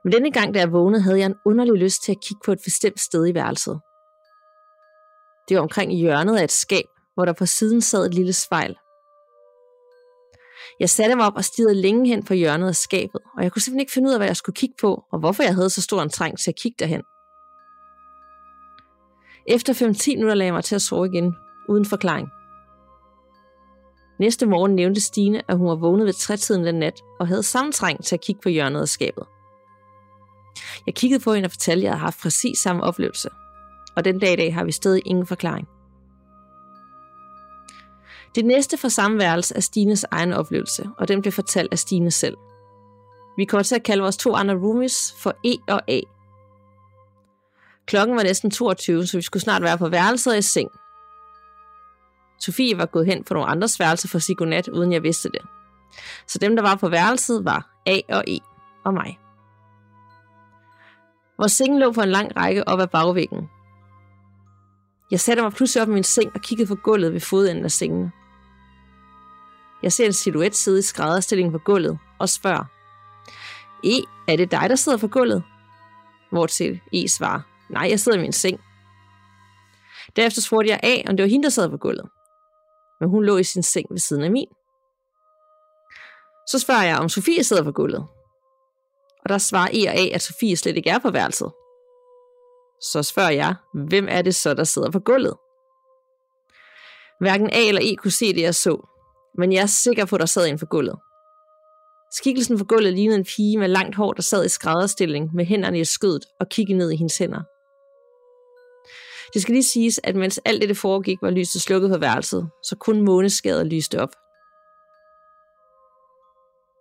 Men 0.05 0.13
denne 0.13 0.33
gang, 0.33 0.55
da 0.55 0.59
jeg 0.59 0.73
vågnede, 0.73 1.03
havde 1.03 1.19
jeg 1.19 1.27
en 1.27 1.41
underlig 1.45 1.75
lyst 1.75 2.03
til 2.03 2.13
at 2.13 2.21
kigge 2.21 2.41
på 2.45 2.53
et 2.53 2.61
bestemt 2.65 3.01
sted 3.01 3.27
i 3.27 3.35
værelset. 3.35 3.81
Det 5.49 5.57
var 5.57 5.63
omkring 5.63 5.93
hjørnet 5.93 6.37
af 6.37 6.45
et 6.45 6.53
skab, 6.53 6.85
hvor 7.15 7.25
der 7.25 7.33
på 7.33 7.47
siden 7.47 7.81
sad 7.81 8.07
et 8.07 8.15
lille 8.15 8.33
spejl. 8.33 8.77
Jeg 10.81 10.91
satte 10.91 11.17
mig 11.17 11.27
op 11.27 11.37
og 11.37 11.45
stirrede 11.45 11.75
længe 11.75 12.09
hen 12.09 12.23
på 12.23 12.35
hjørnet 12.35 12.69
af 12.69 12.77
skabet, 12.77 13.21
og 13.37 13.43
jeg 13.43 13.53
kunne 13.53 13.63
simpelthen 13.63 13.81
ikke 13.81 13.93
finde 13.93 14.09
ud 14.09 14.13
af, 14.13 14.19
hvad 14.19 14.27
jeg 14.27 14.37
skulle 14.37 14.57
kigge 14.57 14.75
på, 14.81 15.05
og 15.13 15.19
hvorfor 15.19 15.43
jeg 15.43 15.55
havde 15.55 15.71
så 15.71 15.83
stor 15.83 16.03
en 16.03 16.11
træng 16.11 16.39
til 16.39 16.51
at 16.51 16.57
kigge 16.57 16.77
derhen. 16.79 17.03
Efter 19.49 19.73
5-10 19.73 20.11
minutter 20.11 20.35
lagde 20.35 20.47
jeg 20.47 20.55
mig 20.55 20.65
til 20.65 20.75
at 20.75 20.83
sove 20.83 21.07
igen, 21.07 21.35
uden 21.69 21.85
forklaring. 21.85 22.29
Næste 24.21 24.47
morgen 24.47 24.75
nævnte 24.75 25.01
Stine, 25.01 25.51
at 25.51 25.59
hun 25.59 25.69
var 25.69 25.75
vågnet 25.75 26.07
ved 26.07 26.13
trætiden 26.13 26.65
den 26.65 26.75
nat, 26.75 27.01
og 27.21 27.29
havde 27.29 27.43
samme 27.43 27.73
træng 27.73 28.05
til 28.05 28.17
at 28.17 28.21
kigge 28.21 28.41
på 28.43 28.49
hjørnet 28.49 28.81
af 28.81 28.89
skabet. 28.89 29.25
Jeg 30.87 30.95
kiggede 30.95 31.25
på 31.25 31.33
hende 31.33 31.47
og 31.47 31.51
fortalte, 31.51 31.81
at 31.81 31.85
jeg 31.85 31.93
havde 31.93 32.01
haft 32.01 32.21
præcis 32.23 32.59
samme 32.59 32.83
oplevelse. 32.83 33.29
Og 33.97 34.05
den 34.05 34.19
dag 34.19 34.33
i 34.33 34.37
dag 34.37 34.55
har 34.55 34.65
vi 34.65 34.73
stadig 34.73 35.03
ingen 35.05 35.27
forklaring. 35.27 35.69
Det 38.39 38.47
næste 38.47 38.79
fra 38.79 38.89
samværelse 38.89 39.57
er 39.57 39.61
Stines 39.61 40.05
egen 40.11 40.33
oplevelse, 40.33 40.89
og 40.99 41.09
den 41.09 41.21
blev 41.21 41.33
fortalt 41.33 41.73
af 41.73 41.79
Stine 41.79 42.11
selv. 42.11 42.37
Vi 43.37 43.45
kommer 43.45 43.63
til 43.63 43.75
at 43.75 43.83
kalde 43.83 44.03
vores 44.03 44.17
to 44.17 44.35
andre 44.35 44.55
roomies 44.55 45.15
for 45.19 45.35
E 45.45 45.57
og 45.69 45.83
A. 45.89 46.01
Klokken 47.87 48.17
var 48.17 48.23
næsten 48.23 48.51
22, 48.51 49.07
så 49.07 49.17
vi 49.19 49.23
skulle 49.23 49.43
snart 49.43 49.63
være 49.63 49.79
på 49.79 49.89
værelset 49.89 50.33
og 50.33 50.39
i 50.39 50.43
seng. 50.43 50.71
Sofie 52.41 52.79
var 52.79 52.87
gået 52.87 53.07
hen 53.07 53.25
på 53.25 53.35
nogle 53.35 53.49
andres 53.49 53.81
værelse 53.81 54.09
for 54.09 54.57
at 54.57 54.69
uden 54.69 54.93
jeg 54.93 55.03
vidste 55.03 55.29
det. 55.29 55.43
Så 56.27 56.39
dem, 56.39 56.57
der 56.57 56.63
var 56.63 56.75
på 56.75 56.89
værelset, 56.89 57.45
var 57.45 57.83
A 57.87 58.01
og 58.09 58.25
E 58.27 58.39
og 58.85 58.95
mig. 58.95 59.19
Vores 61.39 61.53
seng 61.53 61.79
lå 61.79 61.93
på 61.93 62.01
en 62.01 62.09
lang 62.09 62.37
række 62.37 62.69
op 62.69 62.81
ad 62.81 62.87
bagvæggen. 62.87 63.49
Jeg 65.11 65.21
satte 65.21 65.43
mig 65.43 65.53
pludselig 65.53 65.83
op 65.83 65.89
i 65.89 65.93
min 65.93 66.05
seng 66.05 66.31
og 66.35 66.41
kiggede 66.41 66.69
på 66.69 66.75
gulvet 66.75 67.13
ved 67.13 67.21
fodenden 67.21 67.65
af 67.65 67.71
sengen. 67.71 68.13
Jeg 69.83 69.93
ser 69.93 70.07
en 70.07 70.13
silhuet 70.13 70.57
sidde 70.57 70.79
i 70.79 70.83
skrædderstillingen 70.83 71.53
på 71.53 71.59
gulvet 71.59 71.99
og 72.19 72.29
spørger. 72.29 72.65
E, 73.85 74.03
er 74.29 74.37
det 74.37 74.51
dig, 74.51 74.71
der 74.71 74.77
sidder 74.77 74.99
på 74.99 75.09
gulvet? 75.09 75.45
Hvortil 76.31 76.81
E 76.93 77.09
svarer, 77.09 77.41
nej, 77.71 77.87
jeg 77.91 78.01
sidder 78.01 78.19
i 78.19 78.21
min 78.21 78.33
seng. 78.33 78.61
Derefter 80.17 80.43
spurgte 80.43 80.71
jeg 80.71 80.81
A, 80.83 81.11
om 81.11 81.17
det 81.17 81.23
var 81.25 81.31
hende, 81.31 81.45
der 81.45 81.51
sad 81.51 81.71
på 81.71 81.77
gulvet. 81.77 82.09
Men 83.01 83.09
hun 83.09 83.25
lå 83.25 83.37
i 83.37 83.45
sin 83.45 83.63
seng 83.63 83.87
ved 83.91 83.99
siden 83.99 84.25
af 84.25 84.31
min. 84.31 84.49
Så 86.49 86.59
spørger 86.59 86.83
jeg, 86.83 86.99
om 86.99 87.09
Sofie 87.09 87.45
sidder 87.45 87.65
på 87.65 87.73
gulvet. 87.73 88.07
Og 89.25 89.29
der 89.29 89.39
svarer 89.39 89.69
E 89.73 89.89
og 89.89 89.95
A, 89.95 90.15
at 90.15 90.23
Sofie 90.23 90.57
slet 90.57 90.77
ikke 90.77 90.91
er 90.91 90.99
på 90.99 91.11
værelset. 91.11 91.53
Så 92.83 93.03
spørger 93.03 93.31
jeg, 93.31 93.55
hvem 93.75 94.07
er 94.11 94.23
det 94.23 94.35
så, 94.35 94.55
der 94.55 94.65
sidder 94.65 94.91
på 94.91 95.01
gulvet? 95.01 95.37
Hverken 97.21 97.51
A 97.53 97.69
eller 97.69 97.81
E 97.85 97.97
kunne 97.97 98.11
se 98.11 98.35
det, 98.35 98.43
jeg 98.43 98.55
så, 98.55 98.89
men 99.39 99.53
jeg 99.53 99.63
er 99.63 99.67
sikker 99.67 100.05
på, 100.05 100.17
at 100.17 100.21
der 100.21 100.27
sad 100.27 100.47
en 100.47 100.59
for 100.59 100.67
gulvet. 100.67 100.99
Skikkelsen 102.13 102.59
for 102.59 102.65
gulvet 102.65 102.93
lignede 102.93 103.19
en 103.19 103.25
pige 103.25 103.59
med 103.59 103.69
langt 103.69 103.97
hår, 103.97 104.13
der 104.13 104.23
sad 104.23 104.45
i 104.45 104.49
skrædderstilling 104.49 105.35
med 105.35 105.45
hænderne 105.45 105.81
i 105.81 105.85
skødet 105.85 106.25
og 106.41 106.49
kiggede 106.49 106.79
ned 106.79 106.91
i 106.91 106.97
hendes 106.97 107.19
hænder. 107.19 107.43
Det 109.35 109.43
skal 109.43 109.53
lige 109.53 109.63
siges, 109.63 110.01
at 110.05 110.17
mens 110.17 110.41
alt 110.45 110.63
det 110.63 110.77
foregik, 110.77 111.19
var 111.23 111.31
lyset 111.31 111.63
slukket 111.63 111.91
på 111.91 111.99
værelset, 111.99 112.51
så 112.65 112.77
kun 112.77 113.01
måneskader 113.01 113.65
lyste 113.65 114.01
op. 114.01 114.13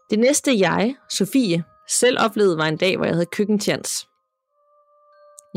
Det 0.10 0.20
næste 0.20 0.60
jeg, 0.60 0.96
Sofie, 1.10 1.64
selv 1.90 2.18
oplevede 2.20 2.58
var 2.58 2.66
en 2.66 2.78
dag, 2.78 2.98
hvor 2.98 3.06
jeg 3.06 3.16
havde 3.16 3.26
køkkentjans. 3.26 4.08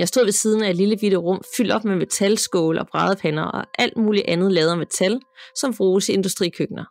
Jeg 0.01 0.09
stod 0.09 0.25
ved 0.25 0.33
siden 0.33 0.63
af 0.63 0.71
et 0.71 0.77
lille 0.77 0.97
bitte 0.97 1.17
rum, 1.17 1.41
fyldt 1.57 1.73
op 1.73 1.85
med 1.85 1.97
metalskål 1.97 2.79
og 2.79 2.87
brædepander 2.87 3.43
og 3.43 3.65
alt 3.79 3.97
muligt 3.97 4.27
andet 4.29 4.53
lavet 4.53 4.71
af 4.71 4.79
metal, 4.79 5.21
som 5.57 5.75
bruges 5.75 6.09
i 6.09 6.13
industrikøkkener. 6.13 6.85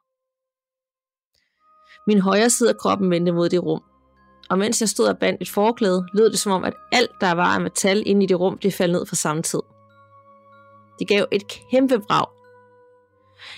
Min 2.09 2.19
højre 2.21 2.49
side 2.49 2.69
af 2.69 2.77
kroppen 2.77 3.11
vendte 3.11 3.31
mod 3.31 3.49
det 3.49 3.63
rum. 3.63 3.81
Og 4.49 4.57
mens 4.57 4.81
jeg 4.81 4.89
stod 4.89 5.07
og 5.07 5.17
bandt 5.17 5.41
et 5.41 5.49
forklæde, 5.49 6.05
lød 6.13 6.29
det 6.29 6.39
som 6.39 6.51
om, 6.51 6.63
at 6.63 6.73
alt, 6.91 7.11
der 7.21 7.31
var 7.31 7.55
af 7.55 7.61
metal 7.61 8.03
inde 8.05 8.23
i 8.23 8.27
det 8.27 8.39
rum, 8.39 8.57
det 8.57 8.73
faldt 8.73 8.91
ned 8.91 9.05
på 9.05 9.15
samme 9.15 9.43
tid. 9.43 9.61
Det 10.99 11.07
gav 11.07 11.25
et 11.31 11.43
kæmpe 11.71 11.99
brag. 11.99 12.27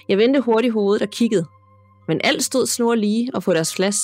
Jeg 0.10 0.18
vendte 0.18 0.40
hurtigt 0.40 0.74
hovedet 0.74 1.02
og 1.02 1.10
kiggede, 1.10 1.46
men 2.08 2.22
alt 2.24 2.44
stod 2.44 2.68
snor 2.68 2.96
lige 2.96 3.32
og 3.34 3.44
på 3.44 3.54
deres 3.54 3.76
plads. 3.76 3.98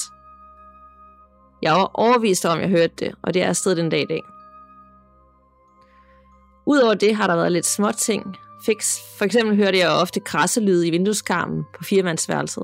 Jeg 1.62 1.74
var 1.74 1.92
overvist 1.94 2.46
om, 2.46 2.60
jeg 2.60 2.70
hørte 2.70 2.94
det, 3.00 3.16
og 3.24 3.34
det 3.34 3.42
er 3.42 3.48
afsted 3.48 3.76
den 3.76 3.90
dag 3.90 4.02
i 4.02 4.06
dag. 4.06 4.37
Udover 6.68 6.94
det 6.94 7.16
har 7.16 7.28
der 7.28 7.36
været 7.36 7.52
lidt 7.52 7.66
små 7.66 7.92
ting. 7.92 8.36
Fix. 8.66 9.00
For 9.18 9.26
eksempel 9.26 9.56
hørte 9.56 9.78
jeg 9.78 9.90
ofte 9.90 10.20
krasselyde 10.20 10.88
i 10.88 10.92
vindueskarmen 10.92 11.64
på 11.78 11.84
firemandsværelset. 11.84 12.64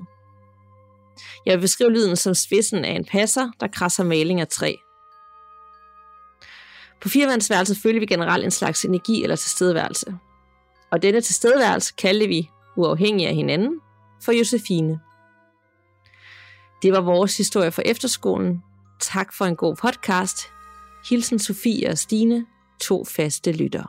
Jeg 1.45 1.53
vil 1.55 1.61
beskrive 1.61 1.91
lyden 1.91 2.15
som 2.15 2.33
spidsen 2.33 2.85
af 2.85 2.91
en 2.91 3.05
passer, 3.05 3.49
der 3.59 3.67
krasser 3.67 4.03
maling 4.03 4.41
af 4.41 4.47
træ. 4.47 4.73
På 7.01 7.09
firemandsværelset 7.09 7.77
følger 7.77 7.99
vi 7.99 8.05
generelt 8.05 8.43
en 8.43 8.51
slags 8.51 8.85
energi 8.85 9.23
eller 9.23 9.35
tilstedeværelse. 9.35 10.15
Og 10.91 11.01
denne 11.01 11.21
tilstedeværelse 11.21 11.93
kaldte 11.97 12.27
vi, 12.27 12.49
uafhængig 12.77 13.27
af 13.27 13.35
hinanden, 13.35 13.79
for 14.25 14.31
Josefine. 14.31 14.99
Det 16.81 16.93
var 16.93 17.01
vores 17.01 17.37
historie 17.37 17.71
for 17.71 17.81
efterskolen. 17.85 18.63
Tak 18.99 19.33
for 19.33 19.45
en 19.45 19.55
god 19.55 19.75
podcast. 19.75 20.37
Hilsen 21.09 21.39
Sofie 21.39 21.89
og 21.89 21.97
Stine, 21.97 22.45
to 22.87 23.05
faste 23.05 23.51
lyttere. 23.51 23.87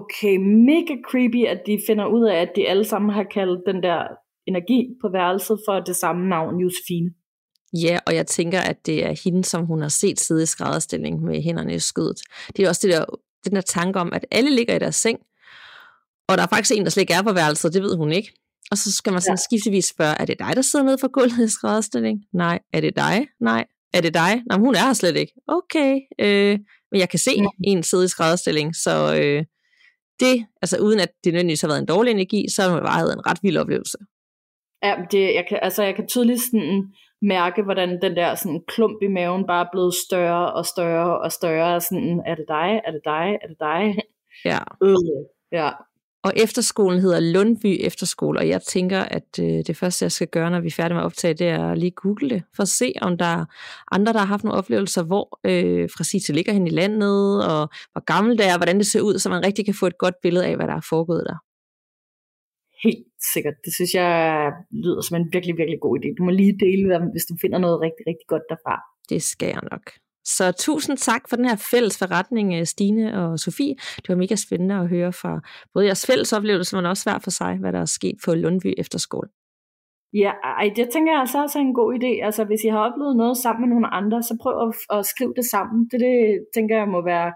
Okay, 0.00 0.36
mega 0.70 0.94
creepy, 1.10 1.42
at 1.46 1.60
de 1.66 1.78
finder 1.86 2.06
ud 2.06 2.24
af, 2.24 2.36
at 2.36 2.52
de 2.56 2.68
alle 2.68 2.84
sammen 2.84 3.10
har 3.10 3.26
kaldt 3.34 3.60
den 3.66 3.82
der 3.82 4.00
energi 4.46 4.80
på 5.02 5.08
værelset 5.12 5.58
for 5.68 5.80
det 5.80 5.96
samme 5.96 6.28
navn, 6.28 6.60
Josefine. 6.60 7.10
Ja, 7.72 7.98
og 8.06 8.14
jeg 8.14 8.26
tænker, 8.26 8.60
at 8.60 8.86
det 8.86 9.04
er 9.04 9.14
hende, 9.24 9.44
som 9.44 9.66
hun 9.66 9.80
har 9.82 9.88
set 9.88 10.20
sidde 10.20 10.42
i 10.42 10.46
skrædderstilling 10.46 11.22
med 11.22 11.42
hænderne 11.42 11.74
i 11.74 11.78
skødet. 11.78 12.20
Det 12.56 12.64
er 12.64 12.68
også 12.68 12.86
det 12.86 12.94
der, 12.94 13.04
den 13.44 13.54
der 13.54 13.60
tanke 13.60 14.00
om, 14.00 14.12
at 14.12 14.26
alle 14.30 14.56
ligger 14.56 14.76
i 14.76 14.78
deres 14.78 14.96
seng, 14.96 15.18
og 16.28 16.36
der 16.36 16.42
er 16.42 16.46
faktisk 16.46 16.76
en, 16.76 16.84
der 16.84 16.90
slet 16.90 17.00
ikke 17.00 17.14
er 17.14 17.22
på 17.22 17.32
værelset, 17.32 17.74
det 17.74 17.82
ved 17.82 17.96
hun 17.96 18.12
ikke. 18.12 18.32
Og 18.70 18.78
så 18.78 18.92
skal 18.92 19.12
man 19.12 19.22
sådan 19.22 19.32
ja. 19.32 19.46
skiftevis 19.48 19.84
spørge, 19.84 20.14
er 20.20 20.24
det 20.24 20.38
dig, 20.38 20.52
der 20.56 20.62
sidder 20.62 20.84
nede 20.84 20.98
for 20.98 21.08
gulvet 21.08 21.44
i 21.44 21.48
skrædderstilling? 21.48 22.24
Nej. 22.32 22.58
Er 22.72 22.80
det 22.80 22.96
dig? 22.96 23.26
Nej. 23.40 23.66
Er 23.94 24.00
det 24.00 24.14
dig? 24.14 24.42
Nej, 24.46 24.58
hun 24.58 24.74
er 24.74 24.86
her 24.86 24.92
slet 24.92 25.16
ikke. 25.16 25.32
Okay. 25.48 26.00
Øh, 26.18 26.58
men 26.94 27.00
jeg 27.00 27.08
kan 27.08 27.18
se 27.18 27.30
ja. 27.36 27.48
en 27.70 27.82
sidde 27.82 28.04
i 28.04 28.08
skrædderstilling, 28.08 28.76
så 28.76 29.20
øh, 29.20 29.44
det, 30.20 30.46
altså 30.62 30.78
uden 30.78 31.00
at 31.00 31.12
det 31.24 31.32
nødvendigvis 31.32 31.60
har 31.60 31.68
været 31.68 31.78
en 31.78 31.86
dårlig 31.86 32.10
energi, 32.10 32.46
så 32.54 32.62
har 32.62 32.74
det 32.74 32.82
været 32.82 33.12
en 33.12 33.26
ret 33.26 33.38
vild 33.42 33.56
oplevelse. 33.56 33.98
Ja, 34.84 34.94
det, 35.10 35.34
jeg, 35.34 35.44
kan, 35.48 35.58
altså, 35.62 35.82
jeg 35.82 35.94
kan 35.94 36.06
tydeligt 36.06 36.40
sådan 36.40 36.92
mærke, 37.22 37.62
hvordan 37.62 38.02
den 38.02 38.16
der 38.16 38.34
sådan 38.34 38.62
klump 38.68 39.02
i 39.02 39.06
maven 39.06 39.46
bare 39.46 39.64
er 39.64 39.70
blevet 39.72 39.94
større 40.06 40.52
og 40.52 40.66
større 40.66 41.20
og 41.20 41.32
større. 41.32 41.80
Sådan, 41.80 42.22
er 42.26 42.34
det 42.34 42.44
dig? 42.48 42.80
Er 42.86 42.90
det 42.90 43.00
dig? 43.04 43.38
Er 43.42 43.46
det 43.48 43.58
dig? 43.60 43.82
Ja. 44.44 44.58
Øh, 44.82 44.96
ja. 45.52 45.70
Og 46.26 46.32
efterskolen 46.36 47.00
hedder 47.00 47.20
Lundby 47.20 47.76
Efterskole, 47.80 48.38
og 48.38 48.48
jeg 48.48 48.62
tænker, 48.62 49.00
at 49.00 49.30
øh, 49.40 49.58
det 49.68 49.76
første, 49.76 50.04
jeg 50.04 50.12
skal 50.12 50.28
gøre, 50.28 50.50
når 50.50 50.60
vi 50.60 50.66
er 50.66 50.78
færdige 50.80 50.94
med 50.94 51.02
at 51.02 51.06
optage, 51.06 51.34
det 51.34 51.48
er 51.48 51.64
at 51.70 51.78
lige 51.78 51.90
google 51.90 52.30
det, 52.30 52.42
for 52.56 52.62
at 52.62 52.68
se, 52.68 52.92
om 53.00 53.18
der 53.18 53.30
er 53.38 53.44
andre, 53.96 54.12
der 54.12 54.18
har 54.18 54.26
haft 54.26 54.44
nogle 54.44 54.58
oplevelser, 54.58 55.02
hvor 55.02 55.26
øh, 55.50 55.88
Fresite 55.96 56.32
ligger 56.32 56.52
hen 56.52 56.66
i 56.66 56.70
landet, 56.70 57.46
og 57.50 57.62
hvor 57.92 58.04
gammel 58.04 58.38
det 58.38 58.46
er, 58.48 58.52
og 58.52 58.58
hvordan 58.58 58.78
det 58.78 58.86
ser 58.86 59.00
ud, 59.00 59.18
så 59.18 59.28
man 59.28 59.44
rigtig 59.46 59.64
kan 59.64 59.74
få 59.74 59.86
et 59.86 59.98
godt 59.98 60.14
billede 60.22 60.46
af, 60.46 60.56
hvad 60.56 60.66
der 60.66 60.74
er 60.74 60.86
foregået 60.88 61.24
der. 61.26 61.38
Helt 62.84 63.06
sikkert. 63.34 63.54
Det 63.64 63.72
synes 63.74 63.94
jeg 63.94 64.12
lyder 64.84 65.00
som 65.00 65.16
en 65.16 65.28
virkelig, 65.32 65.54
virkelig 65.60 65.80
god 65.80 65.98
idé. 65.98 66.08
Du 66.18 66.22
må 66.24 66.30
lige 66.30 66.56
dele 66.66 67.10
hvis 67.12 67.26
du 67.30 67.34
finder 67.42 67.58
noget 67.58 67.80
rigtig, 67.80 68.04
rigtig 68.10 68.26
godt 68.28 68.42
derfra. 68.50 68.74
Det 69.10 69.22
skal 69.22 69.48
jeg 69.48 69.62
nok. 69.72 69.84
Så 70.24 70.52
tusind 70.52 70.96
tak 70.96 71.28
for 71.28 71.36
den 71.36 71.44
her 71.44 71.56
fælles 71.56 71.98
forretning, 71.98 72.54
øh, 72.54 72.66
Stine 72.66 73.20
og 73.20 73.38
Sofie. 73.38 73.74
Det 73.96 74.08
var 74.08 74.14
mega 74.14 74.34
spændende 74.34 74.74
at 74.74 74.88
høre 74.88 75.12
fra 75.12 75.40
både 75.74 75.86
jeres 75.86 76.06
fælles 76.06 76.32
oplevelse, 76.32 76.76
men 76.76 76.86
også 76.86 77.04
hver 77.10 77.18
for 77.18 77.30
sig, 77.30 77.56
hvad 77.56 77.72
der 77.72 77.80
er 77.80 77.84
sket 77.84 78.16
på 78.24 78.34
Lundby 78.34 78.74
Efterskole. 78.78 79.28
Ja, 80.12 80.32
ej, 80.60 80.72
det 80.76 80.88
tænker 80.92 81.12
jeg 81.12 81.20
altså 81.20 81.42
også 81.42 81.58
er 81.58 81.62
en 81.62 81.74
god 81.74 81.94
idé. 81.98 82.24
Altså, 82.26 82.44
hvis 82.44 82.64
I 82.64 82.68
har 82.68 82.78
oplevet 82.78 83.16
noget 83.16 83.36
sammen 83.36 83.60
med 83.62 83.68
nogle 83.74 83.86
andre, 83.86 84.22
så 84.22 84.36
prøv 84.42 84.68
at, 84.68 84.98
at 84.98 85.06
skrive 85.06 85.34
det 85.36 85.44
sammen. 85.44 85.88
Det, 85.90 86.00
det 86.00 86.46
tænker 86.54 86.76
jeg 86.76 86.88
må 86.88 87.04
være 87.04 87.32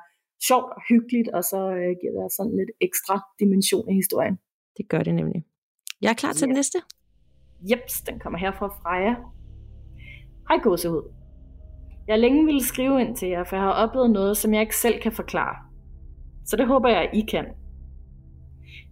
sjovt 0.48 0.70
og 0.76 0.82
hyggeligt, 0.88 1.28
og 1.28 1.42
så 1.44 1.60
øh, 1.80 1.90
giver 2.00 2.12
det 2.22 2.32
sådan 2.36 2.56
lidt 2.60 2.70
ekstra 2.80 3.20
dimension 3.40 3.90
i 3.90 3.94
historien. 3.94 4.38
Det 4.76 4.88
gør 4.88 5.02
det 5.02 5.14
nemlig. 5.14 5.44
Jeg 6.02 6.10
er 6.10 6.14
klar 6.22 6.32
til 6.32 6.44
yes. 6.44 6.48
den 6.48 6.54
næste. 6.54 6.78
Jeps, 7.70 8.00
den 8.00 8.18
kommer 8.18 8.38
her 8.38 8.52
fra 8.58 8.68
Freja. 8.68 9.14
Hej 10.48 10.58
gåsehud. 10.62 11.17
Jeg 12.08 12.18
længe 12.18 12.44
ville 12.44 12.64
skrive 12.64 13.00
ind 13.00 13.16
til 13.16 13.28
jer, 13.28 13.44
for 13.44 13.56
jeg 13.56 13.64
har 13.64 13.72
oplevet 13.72 14.10
noget, 14.10 14.36
som 14.36 14.54
jeg 14.54 14.60
ikke 14.60 14.76
selv 14.76 15.00
kan 15.00 15.12
forklare. 15.12 15.56
Så 16.46 16.56
det 16.56 16.66
håber 16.66 16.88
jeg, 16.88 17.10
I 17.14 17.20
kan. 17.20 17.46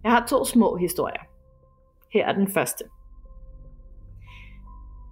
Jeg 0.03 0.11
har 0.11 0.25
to 0.25 0.45
små 0.45 0.75
historier. 0.75 1.21
Her 2.13 2.25
er 2.25 2.33
den 2.33 2.47
første. 2.47 2.83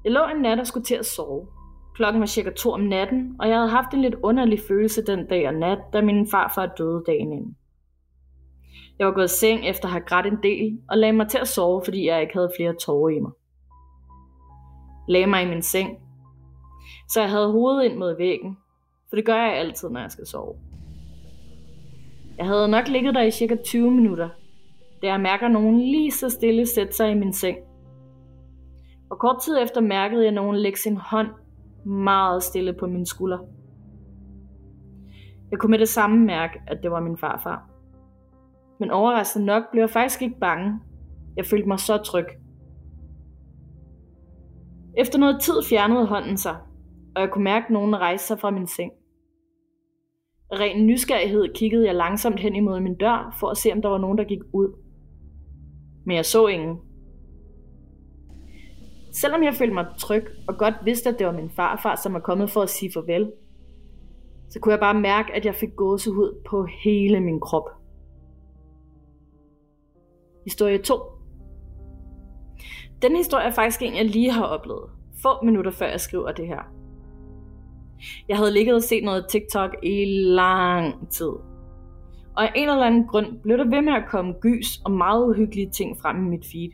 Jeg 0.04 0.12
lå 0.12 0.28
en 0.36 0.42
nat 0.42 0.60
og 0.60 0.68
skulle 0.68 0.86
til 0.86 0.96
at 0.96 1.06
sove. 1.06 1.48
Klokken 1.96 2.20
var 2.20 2.26
cirka 2.26 2.50
to 2.50 2.72
om 2.72 2.82
natten, 2.82 3.36
og 3.40 3.50
jeg 3.50 3.58
havde 3.58 3.70
haft 3.70 3.94
en 3.94 4.02
lidt 4.02 4.16
underlig 4.24 4.60
følelse 4.68 5.06
den 5.06 5.28
dag 5.28 5.48
og 5.48 5.54
nat, 5.54 5.80
da 5.94 6.02
min 6.02 6.28
farfar 6.32 6.66
døde 6.78 7.04
dagen 7.08 7.34
inden. 7.34 7.58
Jeg 9.00 9.08
var 9.08 9.14
gået 9.14 9.32
i 9.32 9.38
seng 9.40 9.66
efter 9.68 9.86
at 9.86 9.92
have 9.92 10.04
grædt 10.04 10.26
en 10.26 10.44
del, 10.44 10.80
og 10.90 10.98
lagde 10.98 11.14
mig 11.14 11.30
til 11.30 11.38
at 11.38 11.48
sove, 11.48 11.82
fordi 11.86 12.08
jeg 12.08 12.22
ikke 12.22 12.34
havde 12.34 12.52
flere 12.58 12.74
tårer 12.74 13.10
i 13.10 13.20
mig. 13.20 13.32
Lagde 15.08 15.28
mig 15.28 15.44
i 15.44 15.50
min 15.50 15.62
seng, 15.62 16.05
så 17.10 17.22
jeg 17.22 17.30
havde 17.30 17.52
hovedet 17.52 17.84
ind 17.84 17.98
mod 17.98 18.18
væggen, 18.18 18.58
for 19.10 19.16
det 19.16 19.26
gør 19.26 19.36
jeg 19.36 19.58
altid, 19.58 19.90
når 19.90 20.00
jeg 20.00 20.12
skal 20.12 20.28
sove. 20.28 20.56
Jeg 22.38 22.46
havde 22.46 22.68
nok 22.68 22.88
ligget 22.88 23.16
der 23.16 23.22
i 23.22 23.32
cirka 23.32 23.56
20 23.66 23.92
minutter, 23.92 24.30
da 25.02 25.08
jeg 25.08 25.22
mærker 25.22 25.48
nogen 25.48 25.80
lige 25.80 26.12
så 26.12 26.30
stille 26.30 26.66
sætte 26.66 26.94
sig 26.94 27.12
i 27.12 27.14
min 27.14 27.34
seng. 27.34 27.58
Og 29.10 29.20
kort 29.20 29.42
tid 29.44 29.58
efter 29.64 29.82
mærkede 29.82 30.24
jeg 30.24 30.32
nogen 30.32 30.58
lægge 30.58 30.80
sin 30.80 30.98
hånd 30.98 31.30
meget 31.86 32.44
stille 32.44 32.74
på 32.74 32.88
min 32.88 33.06
skulder. 33.06 33.40
Jeg 35.52 35.60
kunne 35.60 35.72
med 35.72 35.80
det 35.80 35.90
samme 35.90 36.26
mærke, 36.26 36.62
at 36.68 36.84
det 36.84 36.92
var 36.92 37.00
min 37.00 37.18
farfar. 37.18 37.70
Men 38.80 38.92
overraskende 38.92 39.46
nok 39.46 39.64
blev 39.72 39.82
jeg 39.82 39.90
faktisk 39.90 40.22
ikke 40.22 40.40
bange. 40.40 40.80
Jeg 41.38 41.46
følte 41.46 41.68
mig 41.68 41.80
så 41.80 41.98
tryg. 41.98 42.26
Efter 44.98 45.20
noget 45.20 45.42
tid 45.42 45.54
fjernede 45.70 46.06
hånden 46.06 46.38
sig, 46.38 46.56
og 47.16 47.22
jeg 47.22 47.32
kunne 47.32 47.44
mærke 47.44 47.74
nogen 47.74 47.96
rejse 47.96 48.28
sig 48.28 48.40
fra 48.40 48.52
min 48.52 48.68
seng. 48.68 48.92
Af 50.52 50.60
ren 50.60 50.88
nysgerrighed 50.88 51.54
kiggede 51.54 51.86
jeg 51.86 51.96
langsomt 51.96 52.40
hen 52.40 52.56
imod 52.56 52.80
min 52.80 52.96
dør, 52.96 53.36
for 53.40 53.48
at 53.48 53.58
se 53.58 53.72
om 53.72 53.82
der 53.82 53.90
var 53.90 53.98
nogen, 53.98 54.18
der 54.18 54.24
gik 54.24 54.40
ud. 54.54 54.78
Men 56.06 56.16
jeg 56.16 56.26
så 56.26 56.48
ingen. 56.48 56.80
Selvom 59.12 59.44
jeg 59.44 59.54
følte 59.54 59.74
mig 59.74 59.86
tryg, 59.98 60.26
og 60.48 60.58
godt 60.58 60.74
vidste, 60.84 61.10
at 61.10 61.20
det 61.20 61.28
var 61.28 61.34
min 61.34 61.50
farfar, 61.50 61.96
som 61.96 62.14
var 62.14 62.20
kommet 62.20 62.50
for 62.50 62.62
at 62.62 62.70
sige 62.70 62.92
farvel, 62.94 63.32
så 64.50 64.60
kunne 64.60 64.72
jeg 64.72 64.80
bare 64.80 65.00
mærke, 65.00 65.34
at 65.34 65.46
jeg 65.46 65.56
fik 65.56 65.76
gåsehud 65.76 66.42
på 66.50 66.66
hele 66.84 67.20
min 67.20 67.40
krop. 67.40 67.70
Historie 70.44 70.78
2. 70.78 70.96
Den 73.02 73.16
historie 73.16 73.46
er 73.46 73.52
faktisk 73.52 73.82
en, 73.82 73.96
jeg 73.96 74.06
lige 74.06 74.32
har 74.32 74.46
oplevet, 74.46 74.90
få 75.22 75.46
minutter 75.46 75.72
før 75.72 75.88
jeg 75.88 76.00
skriver 76.00 76.32
det 76.32 76.48
her. 76.48 76.75
Jeg 78.30 78.38
havde 78.38 78.54
ligget 78.54 78.76
og 78.76 78.84
set 78.84 79.04
noget 79.04 79.26
TikTok 79.30 79.76
i 79.84 80.06
lang 80.26 81.10
tid. 81.10 81.32
Og 82.36 82.44
af 82.44 82.52
en 82.56 82.70
eller 82.70 82.84
anden 82.84 83.08
grund 83.08 83.40
blev 83.44 83.58
der 83.58 83.70
ved 83.70 83.82
med 83.82 83.94
at 83.94 84.10
komme 84.10 84.34
gys 84.42 84.82
og 84.86 84.92
meget 84.92 85.28
uhyggelige 85.28 85.70
ting 85.70 85.98
frem 86.02 86.26
i 86.26 86.30
mit 86.30 86.46
feed. 86.52 86.70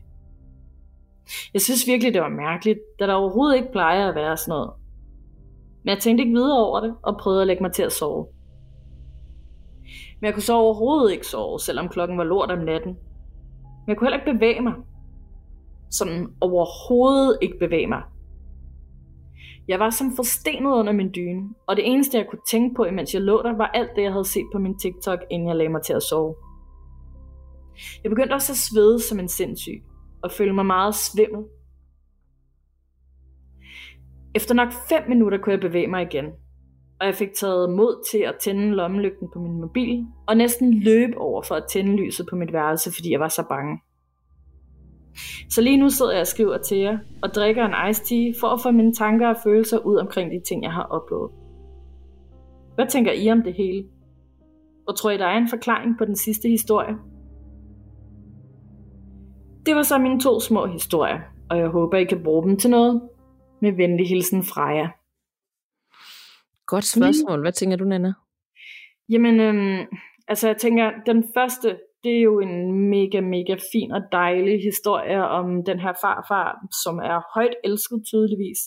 Jeg 1.54 1.62
synes 1.62 1.88
virkelig, 1.88 2.14
det 2.14 2.22
var 2.22 2.30
mærkeligt, 2.30 2.80
da 3.00 3.08
der 3.08 3.14
overhovedet 3.14 3.56
ikke 3.56 3.72
plejer 3.72 4.10
at 4.10 4.16
være 4.16 4.38
sådan 4.38 4.52
noget. 4.52 4.72
Men 5.84 5.90
jeg 5.90 6.00
tænkte 6.00 6.24
ikke 6.24 6.36
videre 6.36 6.66
over 6.66 6.80
det, 6.80 6.96
og 7.04 7.18
prøvede 7.18 7.42
at 7.42 7.48
lægge 7.48 7.64
mig 7.64 7.72
til 7.72 7.84
at 7.84 7.92
sove. 7.92 8.28
Men 10.20 10.26
jeg 10.26 10.34
kunne 10.34 10.44
så 10.44 10.54
overhovedet 10.54 11.12
ikke 11.12 11.28
sove, 11.28 11.60
selvom 11.60 11.90
klokken 11.90 12.18
var 12.18 12.24
lort 12.24 12.52
om 12.52 12.60
natten. 12.60 12.92
Men 13.64 13.88
jeg 13.88 13.98
kunne 13.98 14.08
heller 14.08 14.20
ikke 14.20 14.34
bevæge 14.34 14.62
mig. 14.62 14.74
Sådan 15.90 16.28
overhovedet 16.42 17.38
ikke 17.42 17.60
bevæge 17.60 17.88
mig. 17.88 18.02
Jeg 19.72 19.80
var 19.80 19.90
som 19.90 20.16
forstenet 20.16 20.72
under 20.72 20.94
min 20.94 21.12
dyne, 21.16 21.50
og 21.68 21.76
det 21.76 21.88
eneste 21.88 22.18
jeg 22.18 22.28
kunne 22.30 22.42
tænke 22.52 22.76
på, 22.76 22.86
imens 22.86 23.14
jeg 23.14 23.22
lå 23.22 23.42
der, 23.42 23.58
var 23.58 23.68
alt 23.68 23.90
det, 23.96 24.02
jeg 24.02 24.12
havde 24.12 24.26
set 24.26 24.46
på 24.54 24.60
min 24.60 24.80
TikTok, 24.80 25.20
inden 25.30 25.48
jeg 25.48 25.56
lagde 25.56 25.72
mig 25.72 25.82
til 25.82 25.94
at 25.94 26.04
sove. 26.04 26.36
Jeg 28.04 28.10
begyndte 28.10 28.34
også 28.34 28.52
at 28.52 28.58
svede 28.58 29.00
som 29.00 29.20
en 29.20 29.28
sindssyg, 29.28 29.84
og 30.24 30.32
følte 30.32 30.54
mig 30.54 30.66
meget 30.66 30.96
svimmel. 30.96 31.44
Efter 34.36 34.54
nok 34.56 34.72
5 34.90 35.10
minutter 35.10 35.38
kunne 35.38 35.54
jeg 35.54 35.62
bevæge 35.62 35.88
mig 35.88 36.02
igen, 36.02 36.26
og 37.00 37.06
jeg 37.08 37.16
fik 37.16 37.34
taget 37.34 37.70
mod 37.70 38.06
til 38.12 38.20
at 38.20 38.36
tænde 38.44 38.76
lommelygten 38.76 39.28
på 39.34 39.40
min 39.40 39.62
mobil, 39.62 40.06
og 40.28 40.38
næsten 40.38 40.74
løb 40.74 41.10
over 41.18 41.42
for 41.42 41.56
at 41.56 41.66
tænde 41.70 41.96
lyset 41.96 42.26
på 42.30 42.36
mit 42.36 42.54
værelse, 42.54 42.92
fordi 42.94 43.12
jeg 43.12 43.20
var 43.20 43.28
så 43.28 43.44
bange. 43.50 43.80
Så 45.50 45.62
lige 45.62 45.78
nu 45.78 45.89
sidder 45.89 46.12
jeg 46.12 46.21
og 46.21 46.28
skriver 46.28 46.58
til 46.58 46.78
jer, 46.78 46.97
og 47.21 47.30
drikker 47.30 47.65
en 47.65 47.89
iced 47.89 48.06
tea, 48.06 48.34
for 48.39 48.47
at 48.47 48.60
få 48.63 48.71
mine 48.71 48.93
tanker 48.93 49.28
og 49.28 49.36
følelser 49.43 49.78
ud 49.78 49.95
omkring 49.95 50.32
de 50.32 50.41
ting, 50.47 50.63
jeg 50.63 50.71
har 50.71 50.84
oplevet. 50.84 51.32
Hvad 52.76 52.88
tænker 52.88 53.12
I 53.12 53.32
om 53.32 53.43
det 53.43 53.54
hele? 53.54 53.84
Og 54.88 54.97
tror 54.97 55.12
I, 55.12 55.17
der 55.17 55.26
er 55.26 55.38
en 55.38 55.47
forklaring 55.50 55.97
på 55.97 56.06
den 56.06 56.15
sidste 56.15 56.50
historie? 56.50 56.95
Det 59.65 59.76
var 59.76 59.82
så 59.82 59.97
mine 59.97 60.19
to 60.19 60.39
små 60.39 60.65
historier, 60.65 61.19
og 61.50 61.58
jeg 61.58 61.67
håber, 61.67 61.97
I 61.97 62.04
kan 62.04 62.24
bruge 62.24 62.43
dem 62.43 62.58
til 62.58 62.69
noget. 62.69 63.02
Med 63.62 63.71
venlig 63.71 64.08
hilsen 64.10 64.43
fra 64.43 64.65
jer. 64.65 64.88
Godt 66.65 66.86
spørgsmål. 66.86 67.41
Hvad 67.41 67.52
tænker 67.52 67.78
du, 67.78 67.84
Nana? 67.84 68.13
Jamen, 69.10 69.39
øhm, 69.39 69.88
altså 70.28 70.47
jeg 70.47 70.58
tænker, 70.58 70.91
den 71.06 71.24
første, 71.34 71.78
det 72.04 72.18
er 72.18 72.22
jo 72.22 72.40
en 72.40 72.56
mega, 72.90 73.22
mega 73.22 73.56
fin 73.72 73.92
og 73.92 74.02
dejlig 74.12 74.64
historie 74.64 75.24
om 75.40 75.64
den 75.66 75.80
her 75.80 75.94
farfar, 76.02 76.50
som 76.84 76.96
er 76.98 77.18
højt 77.36 77.56
elsket 77.64 78.02
tydeligvis, 78.06 78.60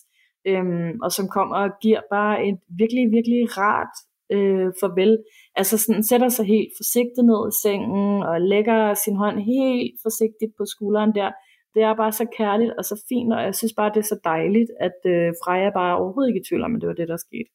øhm, 0.47 0.93
og 1.03 1.13
som 1.13 1.29
kommer 1.29 1.57
og 1.57 1.71
giver 1.83 2.01
bare 2.11 2.47
et 2.49 2.59
virkelig, 2.81 3.05
virkelig 3.17 3.43
rart 3.59 3.95
øh, 4.35 4.69
farvel. 4.81 5.19
Altså 5.57 5.79
sådan 5.79 6.05
sætter 6.05 6.29
sig 6.29 6.47
helt 6.47 6.73
forsigtigt 6.79 7.27
ned 7.31 7.43
i 7.49 7.55
sengen 7.63 8.23
og 8.23 8.41
lægger 8.41 8.95
sin 8.95 9.17
hånd 9.17 9.39
helt 9.55 9.95
forsigtigt 10.03 10.53
på 10.59 10.65
skulderen 10.73 11.15
der. 11.15 11.31
Det 11.75 11.83
er 11.83 11.95
bare 11.97 12.13
så 12.13 12.27
kærligt 12.39 12.73
og 12.79 12.85
så 12.85 13.05
fint, 13.09 13.33
og 13.33 13.43
jeg 13.43 13.55
synes 13.55 13.75
bare, 13.77 13.95
det 13.95 14.01
er 14.01 14.11
så 14.15 14.19
dejligt, 14.25 14.71
at 14.81 14.99
øh, 15.07 15.33
Freja 15.45 15.71
bare 15.71 15.99
overhovedet 15.99 16.29
ikke 16.31 16.41
i 16.41 16.49
tvivl 16.49 16.63
om, 16.65 16.75
at 16.75 16.81
det 16.81 16.89
var 16.89 16.95
det, 16.95 17.09
der 17.09 17.17
skete. 17.17 17.51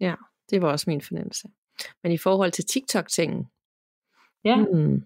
Ja, 0.00 0.14
det 0.50 0.62
var 0.62 0.70
også 0.72 0.84
min 0.90 1.02
fornemmelse. 1.08 1.48
Men 2.02 2.12
i 2.12 2.18
forhold 2.18 2.52
til 2.52 2.64
TikTok-tingen, 2.64 3.46
Ja. 4.44 4.56
Mm. 4.56 5.02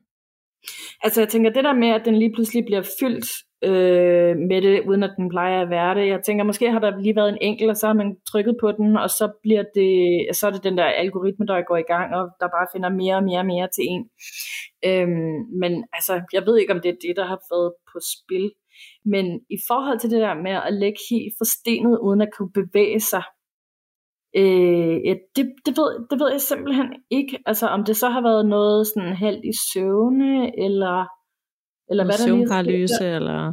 Altså 1.02 1.20
jeg 1.20 1.28
tænker, 1.28 1.50
det 1.50 1.64
der 1.64 1.72
med, 1.72 1.88
at 1.88 2.04
den 2.04 2.16
lige 2.18 2.32
pludselig 2.32 2.64
bliver 2.64 2.82
fyldt 3.00 3.26
øh, 3.64 4.36
med 4.36 4.62
det, 4.62 4.82
uden 4.88 5.02
at 5.02 5.14
den 5.16 5.28
plejer 5.28 5.62
at 5.62 5.70
være 5.70 5.94
det. 5.94 6.06
Jeg 6.08 6.20
tænker, 6.22 6.44
måske 6.44 6.70
har 6.70 6.78
der 6.78 7.00
lige 7.00 7.16
været 7.16 7.28
en 7.28 7.38
enkelt, 7.40 7.70
og 7.70 7.76
så 7.76 7.86
har 7.86 7.94
man 7.94 8.16
trykket 8.32 8.56
på 8.60 8.72
den, 8.72 8.96
og 8.96 9.10
så 9.10 9.32
bliver 9.42 9.64
det, 9.74 9.92
så 10.36 10.46
er 10.46 10.50
det 10.50 10.64
den 10.64 10.78
der 10.78 10.84
algoritme, 10.84 11.46
der 11.46 11.68
går 11.68 11.76
i 11.76 11.90
gang, 11.92 12.14
og 12.14 12.24
der 12.40 12.48
bare 12.56 12.66
finder 12.72 12.88
mere 12.88 13.16
og 13.16 13.24
mere 13.24 13.38
og 13.38 13.46
mere 13.46 13.68
til 13.74 13.84
en. 13.92 14.04
Øhm, 14.88 15.36
men 15.60 15.72
altså, 15.92 16.22
jeg 16.32 16.42
ved 16.46 16.58
ikke, 16.58 16.72
om 16.72 16.80
det 16.80 16.90
er 16.90 17.02
det, 17.06 17.16
der 17.16 17.26
har 17.32 17.40
været 17.52 17.72
på 17.92 17.98
spil. 18.14 18.52
Men 19.04 19.26
i 19.56 19.58
forhold 19.68 19.98
til 19.98 20.10
det 20.10 20.20
der 20.20 20.34
med 20.34 20.54
at 20.68 20.74
lægge 20.82 21.00
helt 21.10 21.34
forstenet, 21.38 21.98
uden 22.06 22.20
at 22.20 22.32
kunne 22.36 22.52
bevæge 22.60 23.00
sig, 23.00 23.24
Øh, 24.36 25.06
ja, 25.06 25.14
det, 25.36 25.54
det, 25.66 25.76
ved, 25.76 26.06
det 26.10 26.20
ved 26.20 26.30
jeg 26.30 26.40
simpelthen 26.40 26.86
ikke. 27.10 27.38
Altså 27.46 27.66
om 27.66 27.84
det 27.84 27.96
så 27.96 28.08
har 28.08 28.22
været 28.22 28.46
noget 28.46 28.86
sådan 28.86 29.16
halvt 29.16 29.44
i 29.44 29.52
søvne, 29.72 30.58
eller, 30.58 31.06
eller 31.90 32.04
hvad 32.04 32.18
der 32.18 32.62
lige 32.62 33.14
eller 33.16 33.52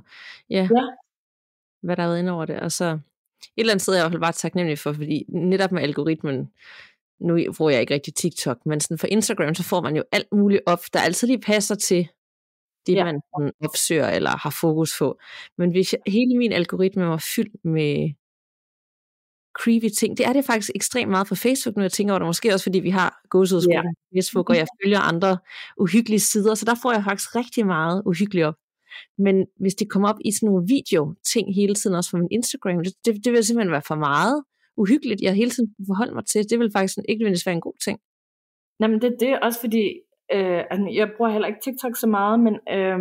ja, 0.49 0.67
ja, 0.71 0.85
hvad 1.81 1.95
der 1.95 2.01
har 2.01 2.09
været 2.09 2.19
inde 2.19 2.31
over 2.31 2.45
det. 2.45 2.59
Altså, 2.61 2.85
et 2.85 2.99
eller 3.57 3.73
andet 3.73 3.81
sted 3.81 3.93
er 3.93 3.97
jeg 3.97 4.03
i 4.03 4.05
hvert 4.05 4.11
fald 4.11 4.21
bare 4.21 4.31
taknemmelig 4.31 4.79
for, 4.79 4.93
fordi 4.93 5.25
netop 5.29 5.71
med 5.71 5.81
algoritmen, 5.81 6.51
nu 7.19 7.37
bruger 7.57 7.71
jeg 7.71 7.81
ikke 7.81 7.93
rigtig 7.93 8.13
TikTok, 8.13 8.65
men 8.65 8.79
sådan 8.79 8.97
for 8.97 9.07
Instagram, 9.07 9.55
så 9.55 9.63
får 9.63 9.81
man 9.81 9.95
jo 9.95 10.03
alt 10.11 10.27
muligt 10.31 10.61
op, 10.65 10.79
der 10.93 10.99
altid 10.99 11.27
lige 11.27 11.41
passer 11.41 11.75
til 11.75 12.07
det, 12.87 12.95
ja. 12.95 13.03
man 13.03 13.21
opsøger 13.63 14.09
eller 14.09 14.29
har 14.29 14.57
fokus 14.61 14.97
på. 14.99 15.19
Men 15.57 15.71
hvis 15.71 15.93
jeg, 15.93 15.99
hele 16.07 16.37
min 16.37 16.51
algoritme 16.51 17.07
var 17.07 17.23
fyldt 17.35 17.65
med 17.65 18.13
creepy 19.53 19.89
ting. 19.97 20.17
Det 20.17 20.25
er 20.25 20.33
det 20.33 20.45
faktisk 20.45 20.71
ekstremt 20.75 21.11
meget 21.11 21.27
på 21.27 21.35
Facebook, 21.35 21.75
nu 21.75 21.81
jeg 21.81 21.91
tænker 21.91 22.13
over 22.13 22.19
det. 22.19 22.25
Måske 22.25 22.53
også 22.53 22.63
fordi 22.63 22.79
vi 22.79 22.89
har 22.89 23.21
gåsehudskole 23.29 23.75
yeah. 23.75 23.83
på 23.83 24.15
Facebook, 24.15 24.49
og 24.49 24.55
jeg 24.55 24.67
følger 24.83 24.99
andre 24.99 25.37
uhyggelige 25.77 26.19
sider, 26.19 26.55
så 26.55 26.65
der 26.65 26.75
får 26.81 26.91
jeg 26.93 27.03
faktisk 27.03 27.35
rigtig 27.35 27.65
meget 27.65 28.03
uhyggeligt 28.05 28.45
op. 28.45 28.55
Men 29.17 29.45
hvis 29.59 29.75
det 29.75 29.89
kommer 29.89 30.09
op 30.09 30.19
i 30.25 30.31
sådan 30.31 30.47
nogle 30.47 30.67
video-ting 30.67 31.55
hele 31.55 31.75
tiden, 31.75 31.95
også 31.95 32.11
på 32.11 32.17
min 32.17 32.27
Instagram, 32.31 32.83
det, 32.83 32.93
det, 33.05 33.25
det 33.25 33.33
vil 33.33 33.43
simpelthen 33.43 33.71
være 33.71 33.81
for 33.87 33.95
meget 33.95 34.43
uhyggeligt, 34.77 35.21
jeg 35.21 35.33
hele 35.33 35.51
tiden 35.51 35.75
forholder 35.87 36.13
mig 36.13 36.25
til. 36.25 36.49
Det 36.49 36.59
vil 36.59 36.71
faktisk 36.71 36.97
ikke 37.09 37.19
nødvendigvis 37.19 37.45
være 37.45 37.55
en 37.55 37.61
god 37.61 37.73
ting. 37.83 37.99
Nej, 38.79 38.89
men 38.89 39.01
det, 39.01 39.15
det 39.19 39.29
er 39.29 39.39
også 39.39 39.59
fordi, 39.59 39.99
Øh, 40.35 40.63
altså, 40.71 40.87
jeg 40.93 41.07
bruger 41.17 41.31
heller 41.31 41.47
ikke 41.47 41.63
TikTok 41.63 41.95
så 41.97 42.07
meget, 42.07 42.39
men 42.39 42.55
øh, 42.77 42.99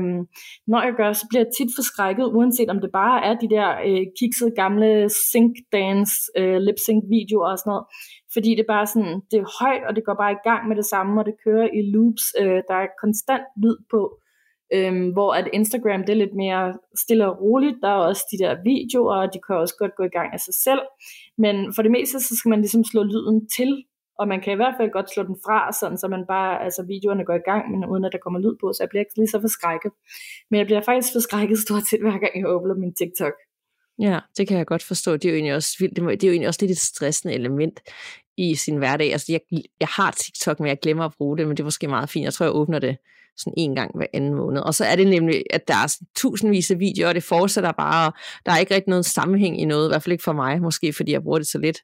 når 0.67 0.81
jeg 0.87 0.95
gør, 0.97 1.13
så 1.13 1.27
bliver 1.29 1.43
jeg 1.45 1.53
tit 1.59 1.71
forskrækket, 1.77 2.25
uanset 2.37 2.71
om 2.71 2.81
det 2.81 2.91
bare 2.93 3.25
er 3.29 3.35
de 3.43 3.49
der 3.57 3.69
øh, 3.89 4.07
kiksede 4.21 4.53
gamle 4.63 4.91
sync 5.31 5.53
dance, 5.73 6.15
øh, 6.39 6.59
lip 6.67 6.79
sync 6.87 7.03
videoer 7.17 7.51
og 7.51 7.59
sådan 7.59 7.71
noget. 7.71 7.85
Fordi 8.35 8.51
det 8.57 8.63
er 8.63 8.75
bare 8.77 8.87
sådan, 8.87 9.15
det 9.31 9.37
er 9.39 9.55
højt, 9.63 9.85
og 9.89 9.93
det 9.97 10.05
går 10.05 10.17
bare 10.23 10.33
i 10.33 10.43
gang 10.49 10.69
med 10.69 10.77
det 10.77 10.87
samme, 10.93 11.21
og 11.21 11.27
det 11.27 11.43
kører 11.45 11.69
i 11.79 11.81
loops. 11.95 12.25
Øh, 12.41 12.61
der 12.69 12.77
er 12.83 12.97
konstant 13.03 13.45
lyd 13.63 13.79
på. 13.91 14.01
Øhm, 14.75 15.09
hvor 15.17 15.31
at 15.33 15.49
Instagram 15.53 16.01
det 16.05 16.13
er 16.13 16.23
lidt 16.25 16.35
mere 16.35 16.75
stille 17.03 17.27
og 17.31 17.41
roligt. 17.41 17.79
Der 17.83 17.89
er 17.89 18.01
også 18.11 18.25
de 18.33 18.39
der 18.45 18.63
videoer, 18.65 19.17
og 19.23 19.35
de 19.35 19.39
kan 19.47 19.57
også 19.57 19.77
godt 19.79 19.97
gå 19.97 20.05
i 20.05 20.15
gang 20.19 20.33
af 20.33 20.41
sig 20.41 20.55
selv. 20.55 20.83
Men 21.39 21.57
for 21.75 21.83
det 21.83 21.91
meste, 21.91 22.21
så 22.21 22.37
skal 22.37 22.49
man 22.49 22.61
ligesom 22.61 22.85
slå 22.85 23.03
lyden 23.03 23.49
til, 23.57 23.71
og 24.19 24.29
man 24.29 24.41
kan 24.41 24.53
i 24.53 24.57
hvert 24.61 24.75
fald 24.79 24.91
godt 24.91 25.13
slå 25.15 25.23
den 25.23 25.37
fra, 25.47 25.73
sådan, 25.81 25.99
så 25.99 26.09
man 26.09 26.25
bare, 26.29 26.65
altså 26.65 26.83
videoerne 26.93 27.25
går 27.25 27.35
i 27.43 27.47
gang, 27.51 27.71
men 27.71 27.81
uden 27.91 28.05
at 28.05 28.13
der 28.13 28.19
kommer 28.25 28.41
lyd 28.41 28.57
på, 28.61 28.67
så 28.73 28.83
jeg 28.83 28.89
bliver 28.89 29.03
ikke 29.05 29.17
lige 29.17 29.33
så 29.35 29.41
forskrækket. 29.41 29.93
Men 30.51 30.59
jeg 30.59 30.67
bliver 30.67 30.83
faktisk 30.91 31.13
forskrækket 31.17 31.59
stort 31.67 31.85
set 31.91 32.01
hver 32.01 32.19
gang 32.23 32.33
jeg 32.41 32.49
åbner 32.55 32.75
min 32.75 32.95
TikTok. 32.95 33.37
Ja, 33.99 34.19
det 34.37 34.49
kan 34.49 34.59
jeg 34.59 34.67
godt 34.67 34.83
forstå. 34.83 35.13
Det 35.13 35.25
er 35.25 35.29
jo 35.29 35.35
egentlig 35.35 35.55
også, 35.55 35.77
vildt. 35.81 35.97
det 35.97 36.25
er 36.25 36.29
jo 36.29 36.33
egentlig 36.33 36.49
også 36.49 36.63
lidt 36.63 36.71
et 36.71 36.79
stressende 36.79 37.35
element 37.35 37.81
i 38.37 38.55
sin 38.55 38.77
hverdag. 38.77 39.13
Altså, 39.13 39.33
jeg, 39.33 39.41
jeg 39.81 39.89
har 39.91 40.11
TikTok, 40.11 40.61
men 40.61 40.69
jeg 40.69 40.79
glemmer 40.83 41.05
at 41.05 41.13
bruge 41.19 41.39
det, 41.39 41.47
men 41.47 41.57
det 41.57 41.63
er 41.63 41.65
måske 41.65 41.89
meget 41.89 42.11
fint. 42.11 42.25
Jeg 42.25 42.35
tror, 42.35 42.47
jeg 42.47 42.55
åbner 42.55 42.79
det 42.79 42.97
sådan 43.37 43.55
en 43.57 43.75
gang 43.75 43.97
hver 43.97 44.07
anden 44.13 44.35
måned. 44.35 44.61
Og 44.61 44.75
så 44.75 44.85
er 44.85 44.97
det 44.97 45.07
nemlig, 45.07 45.43
at 45.51 45.69
der 45.69 45.75
er 45.75 45.97
tusindvis 46.17 46.71
af 46.71 46.79
videoer, 46.79 47.09
og 47.09 47.15
det 47.15 47.25
fortsætter 47.25 47.73
bare, 47.73 48.13
der 48.47 48.53
er 48.53 48.59
ikke 48.59 48.75
rigtig 48.75 48.91
noget 48.91 49.07
sammenhæng 49.07 49.61
i 49.61 49.65
noget, 49.65 49.89
i 49.89 49.91
hvert 49.91 50.03
fald 50.03 50.13
ikke 50.13 50.25
for 50.25 50.33
mig, 50.33 50.63
måske 50.63 50.93
fordi 50.93 51.13
jeg 51.13 51.23
bruger 51.23 51.39
det 51.39 51.47
så 51.47 51.59
lidt 51.59 51.79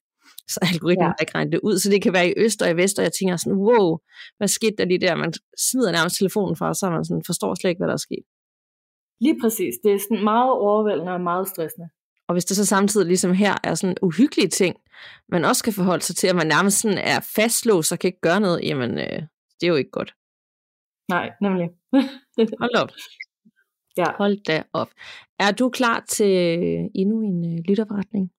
så 0.49 0.59
algoritmen 0.73 1.07
ja. 1.07 1.23
ikke 1.23 1.35
regnet 1.35 1.53
det 1.53 1.61
ud. 1.63 1.79
Så 1.79 1.91
det 1.91 2.03
kan 2.03 2.13
være 2.13 2.29
i 2.29 2.35
øst 2.37 2.63
og 2.63 2.71
i 2.71 2.77
vest, 2.77 2.99
og 2.99 3.05
jeg 3.05 3.13
tænker 3.13 3.37
sådan, 3.37 3.59
wow, 3.59 3.99
hvad 4.37 4.49
skete 4.49 4.77
der 4.79 4.85
lige 4.85 5.01
der? 5.01 5.15
Man 5.15 5.33
smider 5.69 5.93
nærmest 5.93 6.17
telefonen 6.19 6.57
fra, 6.57 6.75
så 6.75 6.91
man 6.91 7.05
sådan, 7.05 7.23
forstår 7.27 7.55
slet 7.55 7.71
ikke, 7.71 7.81
hvad 7.81 7.89
der 7.89 7.99
er 8.01 8.07
sket. 8.09 8.25
Lige 9.21 9.41
præcis. 9.43 9.75
Det 9.85 9.93
er 9.93 9.99
sådan 9.99 10.25
meget 10.25 10.53
overvældende 10.53 11.13
og 11.13 11.21
meget 11.21 11.49
stressende. 11.49 11.89
Og 12.29 12.35
hvis 12.35 12.45
det 12.45 12.57
så 12.57 12.67
samtidig 12.67 13.07
ligesom 13.07 13.33
her 13.33 13.55
er 13.65 13.75
sådan 13.75 13.97
uhyggelige 14.03 14.49
ting, 14.49 14.77
man 15.29 15.45
også 15.45 15.65
kan 15.65 15.73
forholde 15.73 16.05
sig 16.05 16.17
til, 16.17 16.27
at 16.27 16.37
man 16.37 16.47
nærmest 16.47 16.81
sådan 16.81 16.99
er 16.99 17.21
fastlåst 17.37 17.93
og 17.93 17.99
kan 17.99 18.09
ikke 18.09 18.21
gøre 18.21 18.41
noget, 18.41 18.61
jamen 18.63 18.91
øh, 18.99 19.23
det 19.57 19.63
er 19.63 19.69
jo 19.69 19.75
ikke 19.75 19.91
godt. 19.91 20.15
Nej, 21.09 21.31
nemlig. 21.43 21.69
Hold 22.63 22.77
op. 22.83 22.91
Ja. 23.97 24.13
Hold 24.19 24.45
da 24.45 24.63
op. 24.73 24.91
Er 25.39 25.53
du 25.53 25.69
klar 25.69 26.05
til 26.09 26.37
endnu 26.95 27.23
en 27.23 27.53
øh, 27.53 27.59
lytterberetning? 27.69 28.31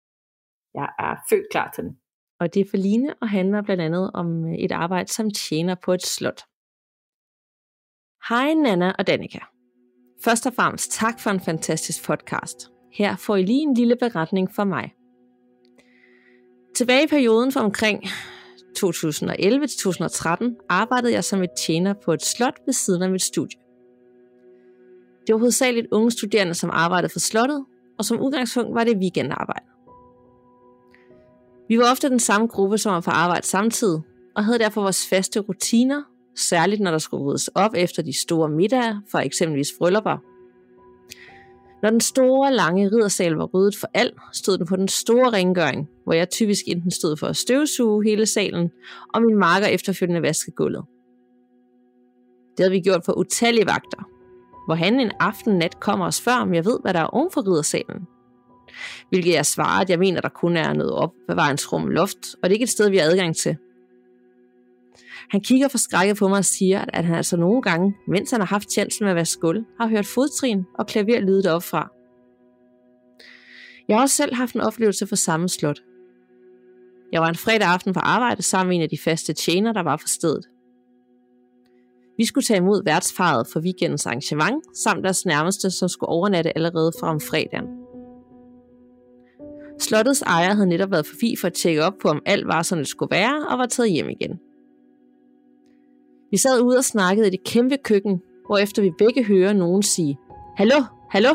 Jeg 0.76 0.90
er 1.00 1.16
født 1.30 1.46
klar 1.52 1.72
til 1.76 1.84
den. 1.84 1.98
Og 2.40 2.54
det 2.54 2.60
er 2.60 2.70
for 2.70 2.78
Line 2.78 3.14
og 3.22 3.30
handler 3.30 3.62
blandt 3.62 3.84
andet 3.84 4.12
om 4.14 4.46
øh, 4.46 4.54
et 4.54 4.72
arbejde 4.72 5.14
som 5.14 5.32
tjener 5.32 5.76
på 5.86 5.94
et 5.94 6.02
slot. 6.02 6.42
Hej 8.30 8.54
Nana 8.54 8.94
og 9.00 9.08
Danika. 9.08 9.40
Først 10.24 10.46
og 10.48 10.54
fremmest 10.54 10.92
tak 10.92 11.20
for 11.20 11.30
en 11.30 11.40
fantastisk 11.40 12.06
podcast. 12.06 12.72
Her 12.94 13.16
får 13.16 13.36
I 13.36 13.44
lige 13.44 13.62
en 13.62 13.74
lille 13.74 13.96
beretning 13.96 14.52
fra 14.56 14.66
mig. 14.66 14.94
Tilbage 16.76 17.04
i 17.04 17.08
perioden 17.08 17.52
fra 17.52 17.62
omkring 17.62 18.04
2011 18.76 19.68
til 19.68 19.78
2013 19.80 20.58
arbejdede 20.70 21.14
jeg 21.14 21.24
som 21.24 21.44
et 21.44 21.50
tjener 21.58 21.94
på 22.06 22.14
et 22.14 22.22
slot 22.22 22.60
ved 22.66 22.74
siden 22.74 23.02
af 23.02 23.10
mit 23.10 23.22
studie. 23.22 23.60
Det 25.28 25.34
var 25.34 25.40
hovedsageligt 25.40 25.88
unge 25.92 26.12
studerende, 26.12 26.54
som 26.54 26.70
arbejdede 26.74 27.12
for 27.12 27.20
slottet, 27.20 27.66
og 27.98 28.06
som 28.06 28.20
udgangspunkt 28.20 28.76
var 28.76 28.84
det 28.84 28.98
weekendarbejde. 28.98 29.75
Vi 31.68 31.78
var 31.78 31.92
ofte 31.92 32.10
den 32.10 32.20
samme 32.20 32.48
gruppe, 32.48 32.78
som 32.78 32.94
var 32.94 33.02
på 33.02 33.12
arbejde 33.12 33.48
samtidig, 33.48 34.02
og 34.36 34.46
havde 34.46 34.60
derfor 34.60 34.82
vores 34.82 35.08
faste 35.08 35.40
rutiner, 35.40 36.04
særligt 36.36 36.82
når 36.82 36.92
der 36.92 36.98
skulle 36.98 37.24
ryddes 37.24 37.48
op 37.48 37.72
efter 37.76 38.04
de 38.04 38.20
store 38.20 38.50
middage, 38.50 39.02
for 39.12 39.20
eksempelvis 39.20 39.74
bryllupper. 39.80 40.18
Når 41.84 41.90
den 41.90 42.02
store, 42.02 42.54
lange 42.54 42.88
riddersal 42.88 43.32
var 43.32 43.46
ryddet 43.46 43.76
for 43.76 43.88
alt, 43.94 44.14
stod 44.34 44.58
den 44.58 44.68
på 44.68 44.76
den 44.76 44.88
store 44.88 45.30
rengøring, 45.30 45.90
hvor 46.04 46.14
jeg 46.14 46.30
typisk 46.30 46.62
enten 46.68 46.92
stod 46.92 47.18
for 47.18 47.28
at 47.28 47.36
støvsuge 47.36 48.04
hele 48.04 48.26
salen, 48.26 48.72
og 49.14 49.22
min 49.22 49.36
marker 49.36 49.68
efterfølgende 49.68 50.22
vaske 50.22 50.52
gulvet. 50.52 50.84
Det 52.58 52.64
havde 52.64 52.72
vi 52.72 52.80
gjort 52.80 53.04
på 53.06 53.14
utallige 53.14 53.66
vagter, 53.66 54.10
hvor 54.68 54.76
han 54.76 55.00
en 55.00 55.12
aften 55.20 55.58
nat 55.58 55.80
kommer 55.80 56.06
os 56.06 56.22
før, 56.22 56.36
om 56.36 56.54
jeg 56.54 56.66
ved, 56.66 56.80
hvad 56.82 56.94
der 56.94 57.00
er 57.00 57.06
oven 57.06 57.32
for 57.32 57.48
riddersalen. 57.48 58.08
Hvilket 59.10 59.34
jeg 59.34 59.46
svarer, 59.46 59.82
at 59.82 59.90
jeg 59.90 60.00
mener, 60.00 60.22
der 60.22 60.30
kun 60.30 60.58
er 60.58 60.74
noget 60.74 60.94
opbevaringsrum 60.94 61.88
loft, 61.88 62.18
og 62.18 62.44
det 62.44 62.50
er 62.50 62.54
ikke 62.54 62.64
et 62.64 62.70
sted, 62.70 62.90
vi 62.90 62.98
har 62.98 63.06
adgang 63.06 63.36
til. 63.36 63.58
Han 65.30 65.42
kigger 65.42 65.68
forskrækket 65.68 66.18
på 66.18 66.28
mig 66.28 66.38
og 66.38 66.46
siger, 66.46 66.86
at 66.94 67.06
han 67.06 67.16
altså 67.16 67.38
nogle 67.38 67.62
gange, 67.62 67.96
mens 68.08 68.32
han 68.32 68.40
har 68.40 68.48
haft 68.48 68.70
tjansen 68.70 69.04
med 69.04 69.12
at 69.12 69.16
være 69.16 69.26
skuld, 69.26 69.66
har 69.80 69.88
hørt 69.88 70.06
fodtrin 70.06 70.64
og 70.80 70.88
klaver 70.88 71.20
lyde 71.20 71.44
derop 71.44 71.64
fra. 71.64 71.90
Jeg 73.88 73.98
har 73.98 74.02
også 74.02 74.16
selv 74.16 74.36
haft 74.36 74.54
en 74.54 74.62
oplevelse 74.62 75.08
for 75.08 75.16
samme 75.16 75.50
slot. 75.50 75.80
Jeg 77.12 77.22
var 77.22 77.30
en 77.30 77.36
fredag 77.36 77.68
aften 77.68 77.94
på 77.94 78.00
arbejde 78.00 78.42
sammen 78.42 78.70
med 78.70 78.76
en 78.76 78.82
af 78.82 78.90
de 78.90 78.98
faste 78.98 79.34
tjener, 79.34 79.74
der 79.74 79.84
var 79.84 79.98
for 79.98 80.08
stedet. 80.08 80.46
Vi 82.18 82.26
skulle 82.26 82.46
tage 82.46 82.58
imod 82.58 82.84
værtsfaret 82.84 83.48
for 83.48 83.60
weekendens 83.60 84.06
arrangement, 84.06 84.78
samt 84.78 85.04
deres 85.04 85.26
nærmeste, 85.26 85.72
som 85.72 85.90
skulle 85.90 86.10
overnatte 86.10 86.56
allerede 86.56 86.92
fra 87.00 87.10
om 87.10 87.20
fredagen. 87.20 87.85
Slottets 89.80 90.22
ejer 90.22 90.54
havde 90.54 90.68
netop 90.68 90.92
været 90.92 91.06
forbi 91.06 91.36
for 91.42 91.48
at 91.48 91.54
tjekke 91.54 91.84
op 91.84 91.94
på, 92.02 92.08
om 92.08 92.22
alt 92.26 92.48
var, 92.48 92.62
som 92.62 92.78
det 92.78 92.88
skulle 92.88 93.12
være, 93.12 93.48
og 93.48 93.58
var 93.58 93.66
taget 93.66 93.92
hjem 93.92 94.10
igen. 94.10 94.40
Vi 96.32 96.38
sad 96.38 96.62
ude 96.62 96.78
og 96.78 96.84
snakkede 96.84 97.28
i 97.28 97.30
det 97.30 97.44
kæmpe 97.44 97.78
køkken, 97.78 98.22
efter 98.62 98.82
vi 98.82 98.92
begge 98.98 99.24
hører 99.24 99.54
nogen 99.54 99.84
sige, 99.84 100.18
Hallo, 100.58 100.84
hallo? 101.10 101.30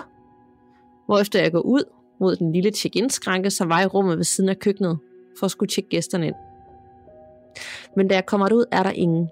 Hvorefter 1.06 1.42
jeg 1.42 1.52
går 1.52 1.60
ud 1.60 1.82
mod 2.20 2.36
den 2.36 2.52
lille 2.52 2.70
check-in-skranke, 2.70 3.50
som 3.50 3.68
var 3.68 3.80
i 3.80 3.86
rummet 3.86 4.16
ved 4.16 4.24
siden 4.24 4.50
af 4.50 4.58
køkkenet, 4.58 4.98
for 5.38 5.44
at 5.44 5.50
skulle 5.50 5.68
tjekke 5.68 5.90
gæsterne 5.90 6.26
ind. 6.26 6.34
Men 7.96 8.08
da 8.08 8.14
jeg 8.14 8.26
kommer 8.26 8.48
ud, 8.54 8.64
er 8.72 8.82
der 8.82 8.90
ingen. 8.90 9.28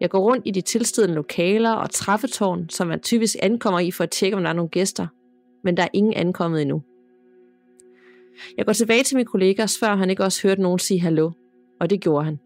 Jeg 0.00 0.10
går 0.10 0.18
rundt 0.18 0.46
i 0.46 0.50
de 0.50 0.60
tilstedende 0.60 1.14
lokaler 1.14 1.72
og 1.72 1.90
træffetårn, 1.90 2.68
som 2.68 2.86
man 2.86 3.00
typisk 3.00 3.36
ankommer 3.42 3.80
i 3.80 3.90
for 3.90 4.04
at 4.04 4.10
tjekke, 4.10 4.36
om 4.36 4.42
der 4.42 4.50
er 4.50 4.54
nogle 4.54 4.68
gæster. 4.68 5.06
Men 5.64 5.76
der 5.76 5.82
er 5.82 5.88
ingen 5.92 6.14
ankommet 6.14 6.62
endnu. 6.62 6.82
Jeg 8.56 8.66
går 8.66 8.72
tilbage 8.72 9.02
til 9.02 9.16
min 9.16 9.26
kollega 9.26 9.62
og 9.62 9.70
spørger, 9.70 9.96
han 9.96 10.10
ikke 10.10 10.24
også 10.24 10.48
hørte 10.48 10.62
nogen 10.62 10.78
sige 10.78 11.00
hallo. 11.00 11.30
Og 11.80 11.90
det 11.90 12.00
gjorde 12.00 12.24
han. 12.24 12.38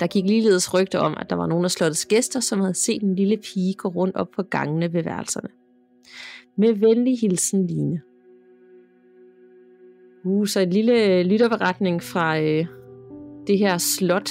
Der 0.00 0.06
gik 0.06 0.24
ligeledes 0.24 0.74
rygter 0.74 0.98
om, 0.98 1.16
at 1.20 1.30
der 1.30 1.36
var 1.36 1.46
nogle 1.46 1.64
af 1.64 1.70
slottets 1.70 2.06
gæster, 2.06 2.40
som 2.40 2.60
havde 2.60 2.74
set 2.74 3.02
en 3.02 3.14
lille 3.14 3.36
pige 3.36 3.74
gå 3.74 3.88
rundt 3.88 4.16
op 4.16 4.30
på 4.30 4.42
gangene 4.42 4.92
ved 4.92 5.02
værelserne. 5.02 5.48
Med 6.56 6.72
venlig 6.72 7.18
hilsen, 7.20 7.66
Line. 7.66 8.00
Uh, 10.24 10.46
så 10.46 10.60
en 10.60 10.70
lille 10.70 11.22
lytterberetning 11.22 12.02
fra 12.02 12.40
øh, 12.40 12.66
det 13.46 13.58
her 13.58 13.78
slot. 13.78 14.30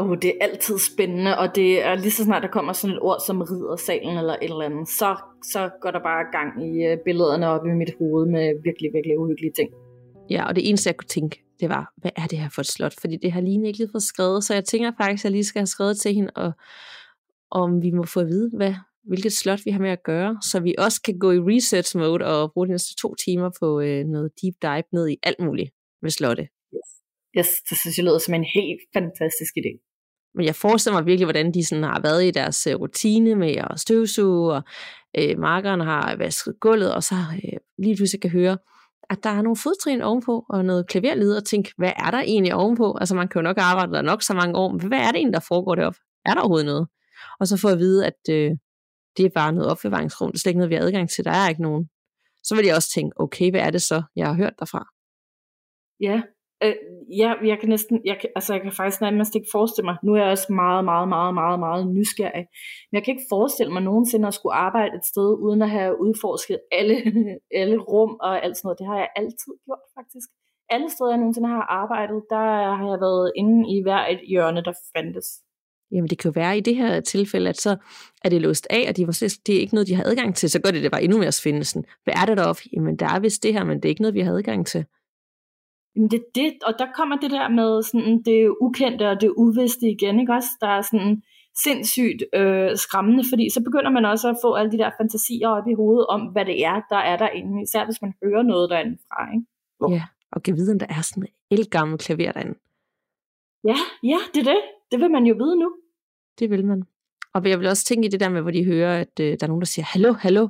Og 0.00 0.06
oh, 0.06 0.16
det 0.22 0.30
er 0.30 0.38
altid 0.46 0.78
spændende, 0.78 1.38
og 1.38 1.46
det 1.54 1.70
er 1.84 1.94
lige 1.94 2.10
så 2.10 2.24
snart 2.24 2.42
der 2.42 2.48
kommer 2.48 2.72
sådan 2.72 2.96
et 2.96 3.02
ord 3.02 3.20
som 3.26 3.36
salen 3.86 4.16
eller 4.18 4.32
et 4.32 4.50
eller 4.54 4.64
andet, 4.70 4.88
så, 4.88 5.16
så 5.52 5.70
går 5.82 5.90
der 5.90 6.02
bare 6.10 6.24
gang 6.36 6.50
i 6.68 6.70
øh, 6.88 6.98
billederne 7.04 7.46
op 7.46 7.66
i 7.66 7.74
mit 7.82 7.92
hoved 7.98 8.26
med 8.34 8.46
virkelig, 8.66 8.88
virkelig 8.96 9.18
uhyggelige 9.18 9.52
ting. 9.58 9.70
Ja, 10.30 10.42
og 10.48 10.56
det 10.56 10.68
eneste 10.68 10.88
jeg 10.88 10.96
kunne 10.96 11.14
tænke, 11.18 11.44
det 11.60 11.68
var, 11.68 11.92
hvad 11.96 12.10
er 12.16 12.26
det 12.26 12.38
her 12.38 12.48
for 12.54 12.60
et 12.60 12.66
slot? 12.66 12.94
Fordi 13.00 13.16
det 13.22 13.32
har 13.32 13.40
Line 13.40 13.66
ikke 13.66 13.78
lige 13.78 13.92
fået 13.92 14.02
skrevet, 14.02 14.44
så 14.44 14.54
jeg 14.54 14.64
tænker 14.64 14.92
faktisk, 15.00 15.20
at 15.20 15.24
jeg 15.24 15.32
lige 15.32 15.44
skal 15.44 15.60
have 15.60 15.74
skrevet 15.76 15.96
til 15.98 16.14
hende, 16.14 16.30
og 16.36 16.52
om 17.50 17.82
vi 17.82 17.90
må 17.90 18.04
få 18.04 18.20
at 18.20 18.26
vide, 18.26 18.50
hvad, 18.56 18.74
hvilket 19.04 19.32
slot 19.32 19.60
vi 19.64 19.70
har 19.70 19.80
med 19.80 19.90
at 19.90 20.02
gøre, 20.02 20.38
så 20.50 20.60
vi 20.60 20.74
også 20.78 21.02
kan 21.02 21.18
gå 21.18 21.32
i 21.32 21.38
research 21.38 21.96
mode 21.96 22.26
og 22.26 22.52
bruge 22.52 22.66
de 22.66 22.72
næste 22.72 22.94
to 23.02 23.14
timer 23.14 23.50
på 23.60 23.80
øh, 23.80 24.04
noget 24.04 24.30
deep 24.42 24.54
dive 24.62 24.88
ned 24.92 25.08
i 25.08 25.16
alt 25.22 25.40
muligt 25.40 25.70
med 26.02 26.10
slotte. 26.10 26.42
Yes. 26.74 26.88
yes, 27.38 27.50
det 27.68 27.76
synes 27.80 27.98
jeg 27.98 28.04
lyder 28.04 28.18
som 28.18 28.34
en 28.34 28.46
helt 28.56 28.80
fantastisk 28.96 29.52
idé. 29.62 29.89
Men 30.34 30.46
jeg 30.46 30.54
forestiller 30.54 30.98
mig 30.98 31.06
virkelig, 31.06 31.26
hvordan 31.26 31.54
de 31.54 31.64
sådan 31.66 31.84
har 31.84 32.00
været 32.00 32.24
i 32.24 32.30
deres 32.30 32.66
øh, 32.66 32.74
rutine 32.74 33.34
med 33.34 33.54
at 33.56 33.80
støvsuge, 33.80 34.52
og 34.52 34.62
øh, 35.18 35.38
markeren 35.38 35.80
har 35.80 36.16
vasket 36.16 36.54
gulvet, 36.60 36.94
og 36.94 37.02
så 37.02 37.14
øh, 37.14 37.58
lige 37.78 37.96
pludselig 37.96 38.20
kan 38.20 38.30
høre, 38.30 38.58
at 39.10 39.18
der 39.22 39.30
er 39.30 39.42
nogle 39.42 39.56
fodtrin 39.56 40.02
ovenpå, 40.02 40.46
og 40.48 40.64
noget 40.64 40.86
klaverlyd, 40.86 41.32
og 41.32 41.44
tænke, 41.44 41.72
hvad 41.76 41.92
er 41.96 42.10
der 42.10 42.20
egentlig 42.20 42.54
ovenpå? 42.54 42.96
Altså 43.00 43.14
man 43.14 43.28
kan 43.28 43.38
jo 43.38 43.42
nok 43.42 43.58
arbejde 43.58 43.92
der 43.92 44.02
nok 44.02 44.22
så 44.22 44.34
mange 44.34 44.56
år, 44.56 44.72
men 44.72 44.88
hvad 44.88 44.98
er 44.98 45.06
det 45.06 45.16
egentlig, 45.16 45.34
der 45.34 45.46
foregår 45.48 45.74
deroppe? 45.74 45.98
Er 46.26 46.34
der 46.34 46.40
overhovedet 46.40 46.66
noget? 46.66 46.88
Og 47.40 47.46
så 47.46 47.56
får 47.56 47.68
at 47.68 47.78
vide, 47.78 48.06
at 48.06 48.20
øh, 48.30 48.50
det 49.16 49.24
er 49.24 49.30
bare 49.34 49.52
noget 49.52 49.70
opbevaringsrum, 49.70 50.30
det 50.30 50.38
er 50.38 50.40
slet 50.40 50.50
ikke 50.50 50.58
noget, 50.58 50.70
vi 50.70 50.74
har 50.74 50.82
adgang 50.82 51.10
til, 51.10 51.24
der 51.24 51.30
er 51.30 51.48
ikke 51.48 51.62
nogen. 51.62 51.88
Så 52.42 52.54
vil 52.56 52.66
jeg 52.66 52.76
også 52.76 52.90
tænke, 52.94 53.20
okay, 53.20 53.50
hvad 53.50 53.60
er 53.60 53.70
det 53.70 53.82
så, 53.82 54.02
jeg 54.16 54.26
har 54.26 54.34
hørt 54.34 54.54
derfra? 54.58 54.86
Ja, 56.00 56.22
Øh, 56.64 56.74
ja, 57.20 57.30
jeg 57.44 57.58
kan 57.60 57.68
næsten, 57.68 58.00
jeg 58.04 58.16
kan, 58.20 58.30
altså 58.36 58.52
jeg 58.54 58.62
kan 58.62 58.72
faktisk 58.72 59.00
nærmest 59.00 59.34
ikke 59.34 59.48
forestille 59.52 59.86
mig, 59.90 59.96
nu 60.02 60.14
er 60.14 60.20
jeg 60.22 60.30
også 60.30 60.52
meget, 60.52 60.84
meget, 60.84 61.08
meget, 61.08 61.34
meget, 61.34 61.58
meget 61.66 61.84
nysgerrig, 61.96 62.44
men 62.88 62.94
jeg 62.96 63.02
kan 63.04 63.12
ikke 63.14 63.30
forestille 63.34 63.72
mig 63.72 63.82
nogensinde 63.82 64.28
at 64.28 64.34
skulle 64.34 64.54
arbejde 64.54 64.96
et 64.96 65.06
sted, 65.12 65.28
uden 65.46 65.62
at 65.62 65.70
have 65.70 66.00
udforsket 66.00 66.58
alle, 66.72 66.96
alle 67.60 67.76
rum 67.78 68.16
og 68.20 68.44
alt 68.44 68.56
sådan 68.56 68.66
noget. 68.66 68.78
Det 68.78 68.86
har 68.86 68.98
jeg 68.98 69.08
altid 69.16 69.52
gjort 69.66 69.84
faktisk. 69.98 70.28
Alle 70.74 70.90
steder, 70.90 71.10
jeg 71.10 71.18
nogensinde 71.18 71.48
har 71.48 71.66
arbejdet, 71.82 72.20
der 72.30 72.44
har 72.78 72.86
jeg 72.92 73.00
været 73.00 73.32
inde 73.36 73.58
i 73.74 73.82
hver 73.82 74.02
et 74.06 74.20
hjørne, 74.28 74.62
der 74.64 74.72
fandtes. 74.96 75.28
Jamen 75.92 76.10
det 76.10 76.18
kan 76.18 76.28
jo 76.30 76.32
være 76.40 76.58
i 76.58 76.60
det 76.60 76.76
her 76.76 77.00
tilfælde, 77.00 77.48
at 77.48 77.60
så 77.60 77.76
er 78.24 78.28
det 78.28 78.42
låst 78.42 78.66
af, 78.70 78.86
og 78.88 78.96
de 78.96 79.06
var, 79.06 79.12
det 79.46 79.56
er 79.56 79.60
ikke 79.60 79.74
noget, 79.74 79.88
de 79.88 79.94
har 79.94 80.04
adgang 80.04 80.34
til, 80.36 80.50
så 80.50 80.60
gør 80.60 80.70
det 80.70 80.82
det 80.82 80.90
bare 80.90 81.02
endnu 81.02 81.18
mere 81.18 81.32
svindelsen. 81.32 81.84
Hvad 82.04 82.14
er 82.14 82.26
det 82.26 82.36
deroppe? 82.36 82.62
Jamen 82.72 82.96
der 82.96 83.06
er 83.06 83.20
vist 83.20 83.42
det 83.42 83.52
her, 83.52 83.64
men 83.64 83.76
det 83.76 83.84
er 83.84 83.88
ikke 83.88 84.02
noget, 84.02 84.14
vi 84.14 84.20
har 84.20 84.32
adgang 84.32 84.66
til. 84.66 84.84
Jamen 85.96 86.10
det, 86.10 86.24
det, 86.34 86.52
og 86.66 86.74
der 86.78 86.86
kommer 86.94 87.16
det 87.16 87.30
der 87.30 87.48
med 87.48 87.82
sådan 87.82 88.22
det 88.22 88.54
ukendte 88.60 89.08
og 89.08 89.20
det 89.20 89.32
uvidste 89.36 89.86
igen, 89.90 90.20
ikke 90.20 90.32
også? 90.32 90.48
Der 90.60 90.68
er 90.68 90.82
sådan 90.82 91.22
sindssygt 91.64 92.24
øh, 92.34 92.76
skræmmende, 92.76 93.24
fordi 93.32 93.50
så 93.50 93.60
begynder 93.64 93.90
man 93.90 94.04
også 94.04 94.28
at 94.28 94.36
få 94.42 94.54
alle 94.54 94.72
de 94.72 94.78
der 94.78 94.90
fantasier 95.00 95.48
op 95.48 95.68
i 95.68 95.74
hovedet 95.74 96.06
om, 96.06 96.20
hvad 96.20 96.44
det 96.44 96.64
er, 96.64 96.80
der 96.90 96.96
er 96.96 97.16
derinde, 97.16 97.62
især 97.62 97.84
hvis 97.84 98.02
man 98.02 98.14
hører 98.24 98.42
noget 98.42 98.70
derinde 98.70 98.98
fra, 99.08 99.34
ikke? 99.34 99.46
Oh. 99.80 99.92
Ja, 99.92 100.02
og 100.32 100.42
kan 100.42 100.56
vide, 100.56 100.72
om 100.72 100.78
der 100.78 100.86
er 100.88 101.02
sådan 101.02 101.22
et 101.22 101.58
elgammel 101.58 101.98
klaver 101.98 102.32
derinde. 102.32 102.54
Ja, 103.64 103.76
ja, 104.02 104.18
det 104.34 104.40
er 104.40 104.52
det. 104.52 104.62
Det 104.90 105.00
vil 105.00 105.10
man 105.10 105.24
jo 105.24 105.34
vide 105.34 105.56
nu. 105.60 105.72
Det 106.38 106.50
vil 106.50 106.66
man. 106.66 106.82
Og 107.34 107.48
jeg 107.48 107.58
vil 107.58 107.68
også 107.68 107.84
tænke 107.84 108.06
i 108.06 108.10
det 108.10 108.20
der 108.20 108.28
med, 108.28 108.42
hvor 108.42 108.50
de 108.50 108.64
hører, 108.64 109.00
at 109.00 109.20
øh, 109.20 109.26
der 109.26 109.42
er 109.42 109.46
nogen, 109.46 109.60
der 109.60 109.66
siger, 109.66 109.84
hallo, 109.84 110.12
hallo, 110.12 110.48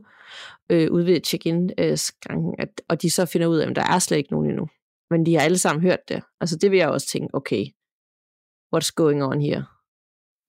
øh, 0.71 0.93
ude 0.93 1.07
ved 1.07 1.21
check-in-skranken, 1.25 2.55
øh, 2.61 2.67
og 2.89 3.03
de 3.03 3.11
så 3.11 3.27
finder 3.27 3.47
ud 3.47 3.59
af, 3.59 3.71
at 3.71 3.77
der 3.77 3.83
er 3.83 3.99
slet 3.99 4.19
ikke 4.19 4.33
nogen 4.33 4.51
endnu 4.51 4.69
men 5.11 5.27
de 5.27 5.35
har 5.35 5.43
alle 5.43 5.59
sammen 5.59 5.83
hørt 5.83 6.09
det. 6.09 6.23
Altså 6.41 6.59
det 6.59 6.71
vil 6.71 6.79
jeg 6.79 6.89
også 6.89 7.07
tænke, 7.07 7.35
okay, 7.35 7.65
what's 8.77 8.93
going 8.97 9.25
on 9.25 9.41
here? 9.41 9.65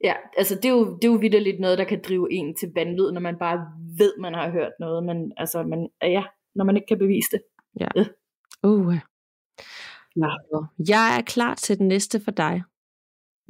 Ja, 0.03 0.16
altså 0.38 0.55
det 0.55 0.66
er 0.66 0.70
jo, 0.70 0.95
det 0.95 1.03
er 1.03 1.12
jo 1.12 1.18
vidderligt 1.18 1.59
noget, 1.59 1.78
der 1.78 1.84
kan 1.84 2.01
drive 2.07 2.28
en 2.32 2.55
til 2.55 2.72
vanvid, 2.76 3.12
når 3.12 3.22
man 3.22 3.38
bare 3.39 3.57
ved, 3.97 4.14
man 4.20 4.34
har 4.34 4.49
hørt 4.49 4.72
noget, 4.80 5.03
men 5.03 5.34
altså, 5.38 5.64
man, 5.64 5.89
ja, 6.01 6.24
når 6.55 6.66
man 6.66 6.76
ikke 6.76 6.88
kan 6.88 6.97
bevise 6.97 7.30
det. 7.32 7.41
Ja. 7.80 7.88
ja. 7.95 8.05
Uh. 8.64 8.95
Ja. 10.16 10.30
Jeg 10.89 11.18
er 11.18 11.22
klar 11.22 11.55
til 11.55 11.78
den 11.78 11.88
næste 11.88 12.22
for 12.24 12.32
dig. 12.32 12.64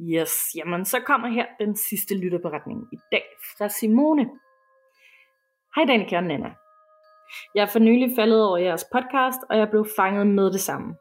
Yes, 0.00 0.30
jamen 0.54 0.84
så 0.84 1.00
kommer 1.06 1.28
her 1.28 1.46
den 1.60 1.76
sidste 1.76 2.14
lytterberetning 2.18 2.80
i 2.92 2.96
dag 3.12 3.24
fra 3.58 3.68
Simone. 3.68 4.30
Hej 5.76 5.84
Danika 5.84 6.16
og 6.16 6.24
Nana. 6.24 6.50
Jeg 7.54 7.62
er 7.62 7.66
for 7.72 7.78
nylig 7.78 8.10
faldet 8.16 8.44
over 8.44 8.56
jeres 8.56 8.84
podcast, 8.92 9.38
og 9.50 9.58
jeg 9.58 9.70
blev 9.70 9.86
fanget 9.96 10.26
med 10.26 10.52
det 10.52 10.60
samme. 10.60 10.94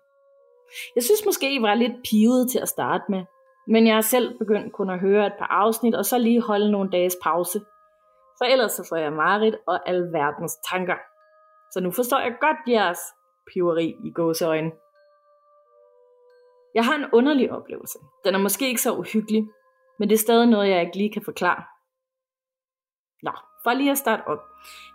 Jeg 0.96 1.04
synes 1.04 1.26
måske, 1.26 1.56
I 1.56 1.62
var 1.62 1.74
lidt 1.74 1.96
pivet 2.10 2.52
til 2.52 2.60
at 2.60 2.68
starte 2.68 3.04
med, 3.10 3.24
men 3.68 3.88
jeg 3.88 3.96
har 3.96 4.02
selv 4.02 4.38
begyndt 4.40 4.74
kun 4.74 4.90
at 4.90 5.00
høre 5.00 5.28
et 5.28 5.34
par 5.40 5.48
afsnit, 5.48 5.96
og 5.96 6.06
så 6.06 6.18
lige 6.18 6.42
holde 6.42 6.72
nogle 6.72 6.90
dages 6.92 7.18
pause. 7.24 7.60
For 8.38 8.46
ellers 8.46 8.72
så 8.72 8.86
får 8.90 8.96
jeg 8.96 9.14
marit 9.14 9.56
og 9.68 9.90
alverdens 9.90 10.56
tanker. 10.72 10.96
Så 11.74 11.80
nu 11.80 11.92
forstår 11.92 12.20
jeg 12.20 12.38
godt 12.42 12.58
jeres 12.68 13.00
piveri 13.54 13.96
i 14.06 14.12
gåseøjne. 14.12 14.72
Jeg 16.76 16.86
har 16.86 16.96
en 16.96 17.06
underlig 17.14 17.52
oplevelse. 17.52 18.00
Den 18.26 18.36
er 18.36 18.40
måske 18.40 18.68
ikke 18.68 18.82
så 18.82 18.94
uhyggelig, 18.94 19.44
men 20.00 20.10
det 20.10 20.16
er 20.16 20.20
stadig 20.20 20.48
noget, 20.48 20.70
jeg 20.70 20.82
ikke 20.82 20.98
lige 20.98 21.14
kan 21.14 21.22
forklare. 21.26 21.64
Nå, 23.24 23.32
for 23.64 23.74
lige 23.74 23.92
at 23.92 23.98
starte 23.98 24.28
op. 24.28 24.44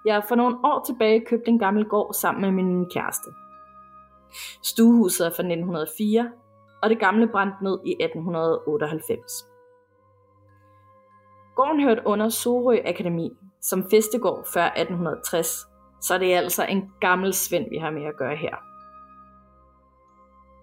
Jeg 0.05 0.15
har 0.15 0.25
for 0.29 0.35
nogle 0.35 0.57
år 0.65 0.85
tilbage 0.85 1.25
købt 1.25 1.49
en 1.49 1.59
gammel 1.59 1.85
gård 1.85 2.15
sammen 2.15 2.43
med 2.43 2.65
min 2.65 2.91
kæreste. 2.91 3.31
Stuehuset 4.63 5.27
er 5.27 5.31
fra 5.31 5.43
1904, 5.43 6.31
og 6.83 6.91
det 6.91 6.99
gamle 6.99 7.29
brændte 7.29 7.65
ned 7.65 7.79
i 7.87 7.93
1898. 8.01 9.33
Gården 11.57 11.83
hørte 11.83 12.03
under 12.05 12.29
Sorø 12.29 12.79
Akademi 12.85 13.31
som 13.61 13.91
festegård 13.91 14.47
før 14.55 14.65
1860, 14.65 15.67
så 16.01 16.19
det 16.19 16.35
er 16.35 16.39
altså 16.39 16.65
en 16.65 16.91
gammel 17.01 17.35
svend, 17.35 17.67
vi 17.71 17.79
har 17.79 17.91
med 17.91 18.05
at 18.05 18.17
gøre 18.17 18.37
her. 18.37 18.55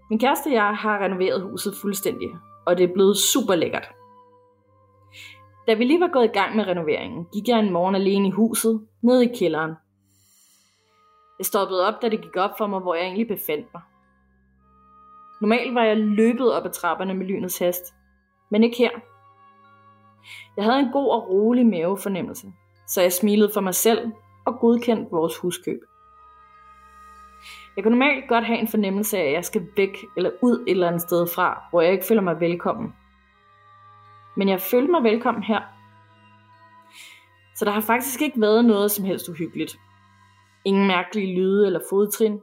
Min 0.10 0.20
kæreste 0.20 0.48
og 0.48 0.54
jeg 0.54 0.76
har 0.76 1.00
renoveret 1.00 1.42
huset 1.42 1.74
fuldstændig, 1.82 2.30
og 2.66 2.78
det 2.78 2.90
er 2.90 2.94
blevet 2.94 3.18
super 3.18 3.56
lækkert. 3.56 3.88
Da 5.68 5.74
vi 5.74 5.84
lige 5.84 6.00
var 6.00 6.10
gået 6.14 6.26
i 6.26 6.38
gang 6.40 6.56
med 6.56 6.68
renoveringen, 6.68 7.26
gik 7.34 7.48
jeg 7.48 7.60
en 7.60 7.74
morgen 7.74 7.96
alene 7.96 8.28
i 8.28 8.32
huset, 8.32 8.88
ned 9.02 9.22
i 9.22 9.36
kælderen. 9.38 9.72
Jeg 11.38 11.46
stoppede 11.46 11.88
op, 11.88 12.02
da 12.02 12.10
det 12.10 12.22
gik 12.22 12.36
op 12.36 12.58
for 12.58 12.68
mig, 12.68 12.80
hvor 12.80 12.96
jeg 12.96 13.04
egentlig 13.04 13.28
befandt 13.28 13.68
mig. 13.74 13.82
Normalt 15.42 15.76
var 15.76 15.84
jeg 15.84 15.98
løbet 15.98 16.54
op 16.54 16.66
ad 16.66 16.72
trapperne 16.72 17.14
med 17.14 17.26
lynets 17.26 17.60
hast, 17.60 17.94
men 18.52 18.64
ikke 18.64 18.78
her. 18.78 18.90
Jeg 20.58 20.66
havde 20.66 20.80
en 20.80 20.92
god 20.92 21.10
og 21.12 21.30
rolig 21.30 21.66
mavefornemmelse, 21.66 22.48
så 22.88 23.02
jeg 23.02 23.14
smilede 23.14 23.52
for 23.54 23.62
mig 23.62 23.76
selv 23.76 24.12
og 24.46 24.60
godkendte 24.60 25.12
vores 25.12 25.38
huskøb. 25.38 25.80
Jeg 27.76 27.84
kan 27.84 27.92
normalt 27.92 28.28
godt 28.30 28.46
have 28.46 28.60
en 28.60 28.68
fornemmelse 28.68 29.18
af, 29.18 29.26
at 29.26 29.34
jeg 29.34 29.46
skal 29.46 29.68
væk 29.78 29.98
eller 30.18 30.32
ud 30.42 30.64
et 30.68 30.72
eller 30.72 30.88
andet 30.88 31.02
sted 31.02 31.28
fra, 31.36 31.64
hvor 31.70 31.82
jeg 31.82 31.92
ikke 31.92 32.06
føler 32.06 32.22
mig 32.22 32.40
velkommen. 32.40 32.96
Men 34.38 34.50
jeg 34.50 34.62
følte 34.62 34.92
mig 34.92 35.04
velkommen 35.04 35.44
her. 35.44 35.62
Så 37.56 37.66
der 37.66 37.72
har 37.72 37.82
faktisk 37.82 38.22
ikke 38.22 38.42
været 38.42 38.66
noget 38.66 38.92
som 38.92 39.06
helst 39.06 39.30
uhyggeligt. 39.30 39.80
Ingen 40.66 40.88
mærkelige 40.88 41.36
lyde 41.36 41.66
eller 41.66 41.80
fodtrin. 41.90 42.42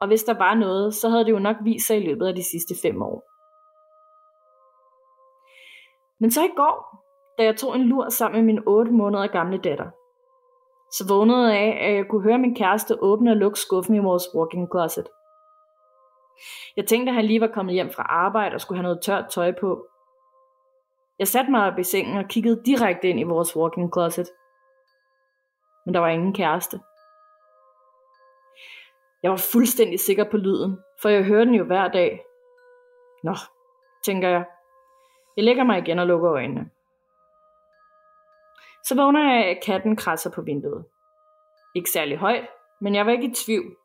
Og 0.00 0.06
hvis 0.06 0.24
der 0.24 0.38
var 0.38 0.54
noget, 0.54 0.94
så 0.94 1.08
havde 1.08 1.24
det 1.24 1.30
jo 1.30 1.38
nok 1.38 1.56
vist 1.62 1.86
sig 1.86 1.96
i 1.96 2.06
løbet 2.06 2.26
af 2.26 2.34
de 2.34 2.50
sidste 2.50 2.74
fem 2.82 3.02
år. 3.02 3.22
Men 6.20 6.30
så 6.30 6.44
i 6.44 6.52
går, 6.56 7.04
da 7.38 7.44
jeg 7.44 7.56
tog 7.56 7.76
en 7.76 7.82
lur 7.82 8.08
sammen 8.08 8.44
med 8.44 8.54
min 8.54 8.62
8 8.66 8.92
måneder 8.92 9.26
gamle 9.26 9.58
datter, 9.58 9.90
så 10.92 11.04
vågnede 11.08 11.52
jeg 11.52 11.60
af, 11.60 11.88
at 11.88 11.94
jeg 11.96 12.06
kunne 12.10 12.22
høre 12.22 12.38
min 12.38 12.54
kæreste 12.54 13.02
åbne 13.02 13.30
og 13.30 13.36
lukke 13.36 13.58
skuffen 13.58 13.94
i 13.94 13.98
vores 13.98 14.24
walking 14.34 14.68
closet. 14.72 15.08
Jeg 16.76 16.86
tænkte, 16.86 17.10
at 17.10 17.14
han 17.14 17.24
lige 17.24 17.40
var 17.40 17.50
kommet 17.54 17.74
hjem 17.74 17.90
fra 17.90 18.02
arbejde 18.02 18.54
og 18.54 18.60
skulle 18.60 18.78
have 18.78 18.82
noget 18.82 19.02
tørt 19.02 19.30
tøj 19.30 19.52
på. 19.60 19.86
Jeg 21.18 21.28
satte 21.28 21.50
mig 21.50 21.66
op 21.66 21.78
i 21.78 21.82
sengen 21.82 22.16
og 22.18 22.24
kiggede 22.28 22.62
direkte 22.66 23.08
ind 23.08 23.20
i 23.20 23.22
vores 23.22 23.56
walking 23.56 23.92
closet. 23.94 24.28
Men 25.86 25.94
der 25.94 26.00
var 26.00 26.08
ingen 26.08 26.34
kæreste. 26.34 26.80
Jeg 29.24 29.30
var 29.30 29.46
fuldstændig 29.52 30.00
sikker 30.00 30.30
på 30.30 30.36
lyden, 30.36 30.78
for 31.02 31.08
jeg 31.08 31.24
hører 31.24 31.44
den 31.44 31.54
jo 31.54 31.64
hver 31.64 31.88
dag. 31.88 32.24
Nå, 33.22 33.34
tænker 34.04 34.28
jeg. 34.28 34.44
Jeg 35.36 35.44
lægger 35.44 35.64
mig 35.64 35.78
igen 35.78 35.98
og 35.98 36.06
lukker 36.06 36.32
øjnene. 36.32 36.70
Så 38.84 38.94
vågner 38.96 39.34
jeg 39.34 39.44
at 39.44 39.64
katten 39.64 39.96
krasser 39.96 40.30
på 40.30 40.42
vinduet. 40.42 40.84
Ikke 41.74 41.90
særlig 41.90 42.18
højt, 42.18 42.48
men 42.80 42.94
jeg 42.94 43.06
var 43.06 43.12
ikke 43.12 43.26
i 43.26 43.34
tvivl. 43.34 43.76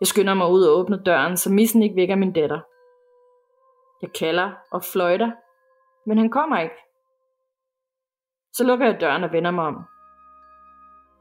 Jeg 0.00 0.06
skynder 0.06 0.34
mig 0.34 0.50
ud 0.50 0.62
og 0.62 0.78
åbner 0.78 1.02
døren, 1.02 1.36
så 1.36 1.52
missen 1.52 1.82
ikke 1.82 1.96
vækker 1.96 2.16
min 2.16 2.32
datter. 2.32 2.60
Jeg 4.02 4.12
kalder 4.12 4.50
og 4.72 4.84
fløjter, 4.84 5.30
men 6.06 6.18
han 6.18 6.30
kommer 6.30 6.60
ikke. 6.60 6.76
Så 8.52 8.64
lukker 8.64 8.86
jeg 8.86 9.00
døren 9.00 9.24
og 9.24 9.32
vender 9.32 9.50
mig 9.50 9.64
om. 9.64 9.82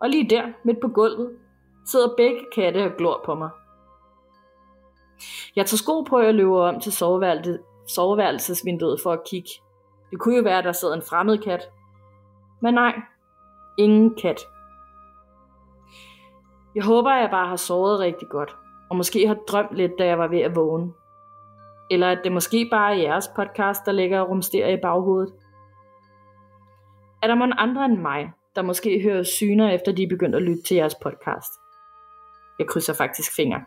Og 0.02 0.10
lige 0.10 0.30
der, 0.30 0.52
midt 0.64 0.82
på 0.82 0.88
gulvet, 0.88 1.40
sidder 1.86 2.16
begge 2.18 2.46
katte 2.56 2.86
og 2.86 2.92
glor 2.98 3.22
på 3.26 3.36
mig. 3.36 3.50
Jeg 5.56 5.66
tager 5.66 5.78
sko 5.78 6.02
på 6.02 6.18
og 6.18 6.34
løber 6.34 6.62
om 6.62 6.80
til 6.80 6.94
soveværelsesvinduet 7.88 9.00
for 9.04 9.12
at 9.12 9.24
kigge. 9.30 9.50
Det 10.12 10.20
kunne 10.20 10.36
jo 10.36 10.44
være, 10.44 10.58
at 10.58 10.64
der 10.64 10.72
sad 10.72 10.94
en 10.94 11.02
fremmed 11.02 11.38
kat. 11.38 11.70
Men 12.62 12.74
nej, 12.74 13.02
ingen 13.78 14.16
kat. 14.16 14.42
Jeg 16.76 16.84
håber, 16.84 17.10
at 17.10 17.22
jeg 17.22 17.30
bare 17.32 17.48
har 17.48 17.56
sovet 17.56 18.00
rigtig 18.00 18.28
godt, 18.30 18.56
og 18.90 18.96
måske 18.96 19.28
har 19.28 19.38
drømt 19.48 19.76
lidt, 19.76 19.92
da 20.00 20.06
jeg 20.06 20.20
var 20.20 20.28
ved 20.28 20.40
at 20.40 20.56
vågne. 20.56 20.94
Eller 21.92 22.12
at 22.12 22.20
det 22.24 22.32
måske 22.32 22.68
bare 22.72 22.92
er 22.92 23.02
jeres 23.02 23.32
podcast, 23.36 23.86
der 23.86 23.92
ligger 23.92 24.20
og 24.20 24.30
rumsterer 24.30 24.70
i 24.70 24.78
baghovedet. 24.82 25.34
Er 27.24 27.28
der 27.28 27.36
nogen 27.36 27.54
andre 27.58 27.86
end 27.86 27.98
mig, 27.98 28.32
der 28.56 28.62
måske 28.62 29.02
hører 29.04 29.24
syner, 29.24 29.70
efter 29.70 29.92
de 29.92 30.04
er 30.04 30.10
begyndt 30.10 30.36
at 30.36 30.42
lytte 30.42 30.62
til 30.62 30.76
jeres 30.76 30.96
podcast? 30.96 31.61
Jeg 32.62 32.68
krydser 32.68 32.94
faktisk 32.94 33.36
fingre. 33.36 33.62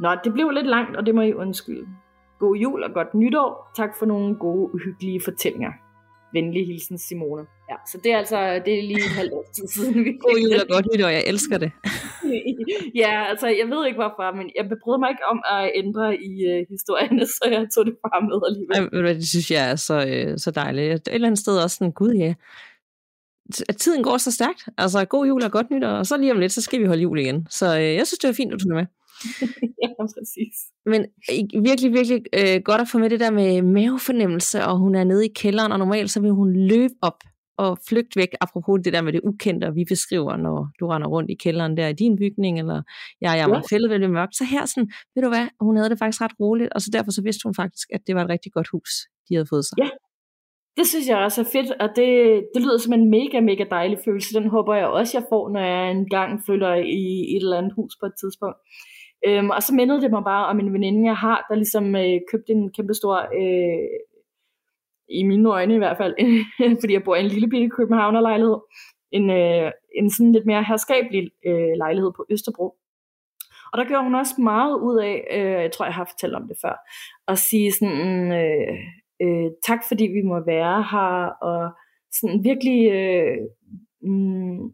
Nå, 0.00 0.08
det 0.24 0.32
blev 0.32 0.50
lidt 0.50 0.66
langt, 0.66 0.96
og 0.96 1.06
det 1.06 1.14
må 1.14 1.22
I 1.22 1.32
undskylde. 1.34 1.86
God 2.38 2.56
jul 2.56 2.82
og 2.82 2.92
godt 2.94 3.14
nytår. 3.14 3.70
Tak 3.76 3.90
for 3.98 4.06
nogle 4.06 4.34
gode, 4.34 4.74
uhyggelige 4.74 5.20
fortællinger. 5.24 5.72
Venlig 6.32 6.66
hilsen, 6.66 6.98
Simone. 6.98 7.46
Ja, 7.70 7.76
så 7.86 7.98
det 8.04 8.12
er 8.12 8.18
altså 8.18 8.62
det 8.64 8.78
er 8.78 8.82
lige 8.82 9.04
et 9.10 9.16
halvt 9.20 9.32
år 9.32 9.44
siden. 9.68 10.04
Vi 10.04 10.12
God 10.24 10.38
jul 10.42 10.60
og 10.60 10.68
godt 10.68 10.86
nytår, 10.92 11.08
jeg 11.08 11.24
elsker 11.26 11.58
det. 11.58 11.70
ja, 13.02 13.24
altså 13.30 13.46
jeg 13.60 13.66
ved 13.72 13.86
ikke 13.86 13.98
hvorfor, 14.02 14.36
men 14.36 14.50
jeg 14.58 14.64
bebrød 14.68 14.98
mig 14.98 15.10
ikke 15.10 15.26
om 15.32 15.38
at 15.54 15.70
ændre 15.74 16.06
i 16.30 16.32
uh, 16.50 16.58
historierne, 16.72 17.26
så 17.36 17.44
jeg 17.50 17.66
tog 17.74 17.86
det 17.86 17.96
bare 18.06 18.20
med 18.28 18.38
alligevel. 18.48 19.04
Ej, 19.06 19.12
det 19.12 19.28
synes 19.28 19.50
jeg 19.50 19.70
er 19.70 19.76
så, 19.76 19.96
øh, 20.10 20.38
så 20.38 20.50
dejligt. 20.50 20.92
Et 20.94 21.14
eller 21.14 21.28
andet 21.28 21.40
sted 21.44 21.54
også 21.64 21.76
sådan, 21.76 21.92
gud 21.92 22.12
ja, 22.24 22.34
at 23.68 23.76
tiden 23.76 24.02
går 24.02 24.18
så 24.18 24.30
stærkt. 24.30 24.68
Altså, 24.78 25.04
god 25.04 25.26
jul 25.26 25.42
og 25.42 25.52
godt 25.52 25.70
nytår, 25.70 25.88
og 25.88 26.06
så 26.06 26.16
lige 26.16 26.32
om 26.32 26.38
lidt, 26.38 26.52
så 26.52 26.62
skal 26.62 26.80
vi 26.80 26.86
holde 26.86 27.02
jul 27.02 27.18
igen. 27.18 27.46
Så 27.50 27.78
øh, 27.78 27.94
jeg 27.94 28.06
synes, 28.06 28.18
det 28.18 28.28
var 28.28 28.34
fint, 28.34 28.52
at 28.52 28.60
du 28.60 28.64
tog 28.64 28.74
med. 28.74 28.86
ja, 29.82 29.88
præcis. 30.00 30.56
Men 30.86 31.06
virkelig, 31.62 31.92
virkelig 31.92 32.22
øh, 32.32 32.62
godt 32.64 32.80
at 32.80 32.88
få 32.88 32.98
med 32.98 33.10
det 33.10 33.20
der 33.20 33.30
med 33.30 33.62
mavefornemmelse, 33.62 34.64
og 34.64 34.78
hun 34.78 34.94
er 34.94 35.04
nede 35.04 35.26
i 35.26 35.32
kælderen, 35.34 35.72
og 35.72 35.78
normalt 35.78 36.10
så 36.10 36.20
vil 36.20 36.30
hun 36.30 36.52
løbe 36.56 36.94
op 37.02 37.18
og 37.58 37.78
flygte 37.88 38.16
væk, 38.16 38.28
apropos 38.40 38.80
det 38.84 38.92
der 38.92 39.02
med 39.02 39.12
det 39.12 39.20
ukendte, 39.24 39.74
vi 39.74 39.84
beskriver, 39.84 40.36
når 40.36 40.68
du 40.80 40.86
render 40.86 41.08
rundt 41.08 41.30
i 41.30 41.34
kælderen 41.34 41.76
der 41.76 41.88
i 41.88 41.92
din 41.92 42.16
bygning, 42.16 42.58
eller 42.58 42.82
jeg, 43.20 43.38
jeg 43.38 43.50
var 43.50 43.56
ja. 43.56 43.76
fældet 43.76 43.90
vel 43.90 44.10
mørkt. 44.10 44.36
Så 44.36 44.44
her 44.44 44.66
sådan, 44.66 44.88
ved 45.14 45.22
du 45.22 45.28
hvad, 45.28 45.46
hun 45.60 45.76
havde 45.76 45.90
det 45.90 45.98
faktisk 45.98 46.20
ret 46.20 46.32
roligt, 46.40 46.72
og 46.72 46.80
så 46.80 46.90
derfor 46.92 47.10
så 47.10 47.22
vidste 47.22 47.40
hun 47.44 47.54
faktisk, 47.54 47.88
at 47.92 48.00
det 48.06 48.14
var 48.14 48.24
et 48.24 48.30
rigtig 48.30 48.52
godt 48.52 48.68
hus, 48.72 48.90
de 49.28 49.34
havde 49.34 49.46
fået 49.50 49.64
sig. 49.64 49.76
Ja, 49.78 49.88
det 50.76 50.86
synes 50.86 51.08
jeg 51.08 51.18
også 51.18 51.40
er 51.40 51.48
fedt, 51.52 51.70
og 51.80 51.88
det, 51.96 52.08
det 52.54 52.62
lyder 52.62 52.78
som 52.78 52.92
en 52.92 53.10
mega, 53.10 53.40
mega 53.40 53.64
dejlig 53.70 53.98
følelse. 54.04 54.34
Den 54.34 54.48
håber 54.48 54.74
jeg 54.74 54.86
også, 54.86 55.18
jeg 55.18 55.26
får, 55.28 55.48
når 55.48 55.60
jeg 55.60 55.90
engang 55.90 56.40
flytter 56.46 56.74
i 56.74 57.36
et 57.36 57.42
eller 57.42 57.58
andet 57.58 57.72
hus 57.72 57.92
på 58.00 58.06
et 58.06 58.12
tidspunkt. 58.20 58.58
Øhm, 59.26 59.50
og 59.50 59.62
så 59.62 59.74
mindede 59.74 60.00
det 60.00 60.10
mig 60.10 60.24
bare 60.24 60.46
om 60.46 60.60
en 60.60 60.72
veninde, 60.72 61.06
jeg 61.06 61.16
har, 61.16 61.46
der 61.48 61.54
ligesom 61.54 61.96
øh, 61.96 62.20
købte 62.30 62.52
en 62.52 62.72
kæmpe 62.72 62.94
stor, 62.94 63.16
øh, 63.40 63.88
i 65.08 65.22
mine 65.22 65.50
øjne 65.50 65.74
i 65.74 65.78
hvert 65.78 65.96
fald, 65.96 66.14
fordi 66.80 66.92
jeg 66.92 67.04
bor 67.04 67.16
i 67.16 67.20
en 67.20 67.26
lille 67.26 67.48
bitte 67.48 67.68
københavnerlejlighed, 67.68 68.56
en, 69.12 69.30
øh, 69.30 69.72
en 69.94 70.10
sådan 70.10 70.32
lidt 70.32 70.46
mere 70.46 70.64
herskabelig 70.64 71.30
øh, 71.46 71.72
lejlighed 71.76 72.12
på 72.16 72.26
Østerbro. 72.30 72.74
Og 73.72 73.78
der 73.78 73.84
gjorde 73.84 74.04
hun 74.04 74.14
også 74.14 74.34
meget 74.38 74.74
ud 74.80 74.98
af, 74.98 75.26
øh, 75.30 75.62
jeg 75.62 75.72
tror 75.72 75.84
jeg 75.84 75.94
har 75.94 76.04
fortalt 76.04 76.34
om 76.34 76.48
det 76.48 76.56
før, 76.62 76.74
at 77.28 77.38
sige 77.38 77.72
sådan, 77.72 78.32
øh, 78.32 78.78
øh, 79.22 79.50
tak 79.66 79.80
fordi 79.88 80.04
vi 80.04 80.22
må 80.22 80.40
være 80.46 80.82
her, 80.82 81.26
og 81.48 81.70
sådan 82.20 82.44
virkelig, 82.44 82.90
øh, 82.92 83.38
mm, 84.02 84.72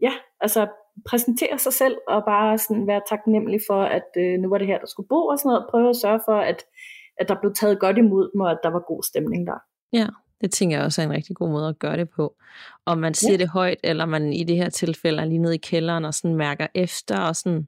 ja, 0.00 0.12
altså 0.40 0.66
præsentere 1.06 1.58
sig 1.58 1.72
selv, 1.72 1.96
og 2.08 2.22
bare 2.26 2.58
sådan 2.58 2.86
være 2.86 3.00
taknemmelig 3.08 3.60
for, 3.70 3.82
at 3.82 4.08
øh, 4.16 4.38
nu 4.40 4.48
var 4.48 4.58
det 4.58 4.66
her, 4.66 4.78
der 4.78 4.86
skulle 4.86 5.08
bo, 5.08 5.26
og 5.26 5.38
sådan 5.38 5.48
noget, 5.48 5.66
prøve 5.70 5.88
at 5.88 5.96
sørge 5.96 6.20
for, 6.24 6.38
at, 6.40 6.64
at 7.20 7.28
der 7.28 7.40
blev 7.40 7.54
taget 7.54 7.80
godt 7.80 7.98
imod 7.98 8.30
dem, 8.32 8.40
og 8.40 8.50
at 8.50 8.58
der 8.62 8.68
var 8.70 8.84
god 8.88 9.02
stemning 9.02 9.46
der. 9.46 9.58
Ja, 9.92 10.06
det 10.40 10.50
tænker 10.52 10.76
jeg 10.76 10.84
også 10.84 11.02
er 11.02 11.06
en 11.06 11.12
rigtig 11.12 11.36
god 11.36 11.50
måde 11.50 11.68
at 11.68 11.78
gøre 11.78 11.96
det 11.96 12.10
på. 12.10 12.36
Om 12.86 12.98
man 12.98 13.14
siger 13.14 13.32
ja. 13.32 13.38
det 13.38 13.48
højt, 13.48 13.80
eller 13.84 14.06
man 14.06 14.32
i 14.32 14.44
det 14.44 14.56
her 14.56 14.68
tilfælde 14.68 15.22
er 15.22 15.24
lige 15.24 15.38
nede 15.38 15.54
i 15.54 15.58
kælderen 15.58 16.04
og 16.04 16.14
sådan 16.14 16.36
mærker 16.36 16.66
efter, 16.74 17.20
og 17.20 17.36
sådan, 17.36 17.66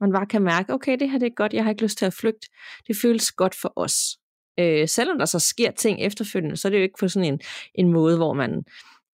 man 0.00 0.12
bare 0.12 0.26
kan 0.26 0.42
mærke, 0.42 0.72
okay, 0.72 0.98
det 0.98 1.10
her 1.10 1.18
det 1.18 1.26
er 1.26 1.34
godt, 1.34 1.54
jeg 1.54 1.64
har 1.64 1.70
ikke 1.70 1.82
lyst 1.82 1.98
til 1.98 2.06
at 2.06 2.14
flygte. 2.14 2.48
Det 2.86 2.96
føles 3.02 3.32
godt 3.32 3.54
for 3.62 3.72
os. 3.76 4.18
Øh, 4.60 4.88
selvom 4.88 5.18
der 5.18 5.24
så 5.24 5.38
sker 5.38 5.70
ting 5.70 6.00
efterfølgende, 6.00 6.56
så 6.56 6.68
er 6.68 6.70
det 6.70 6.78
jo 6.78 6.82
ikke 6.82 6.98
på 7.00 7.08
sådan 7.08 7.32
en, 7.32 7.40
en 7.74 7.92
måde, 7.92 8.16
hvor 8.16 8.32
man, 8.32 8.50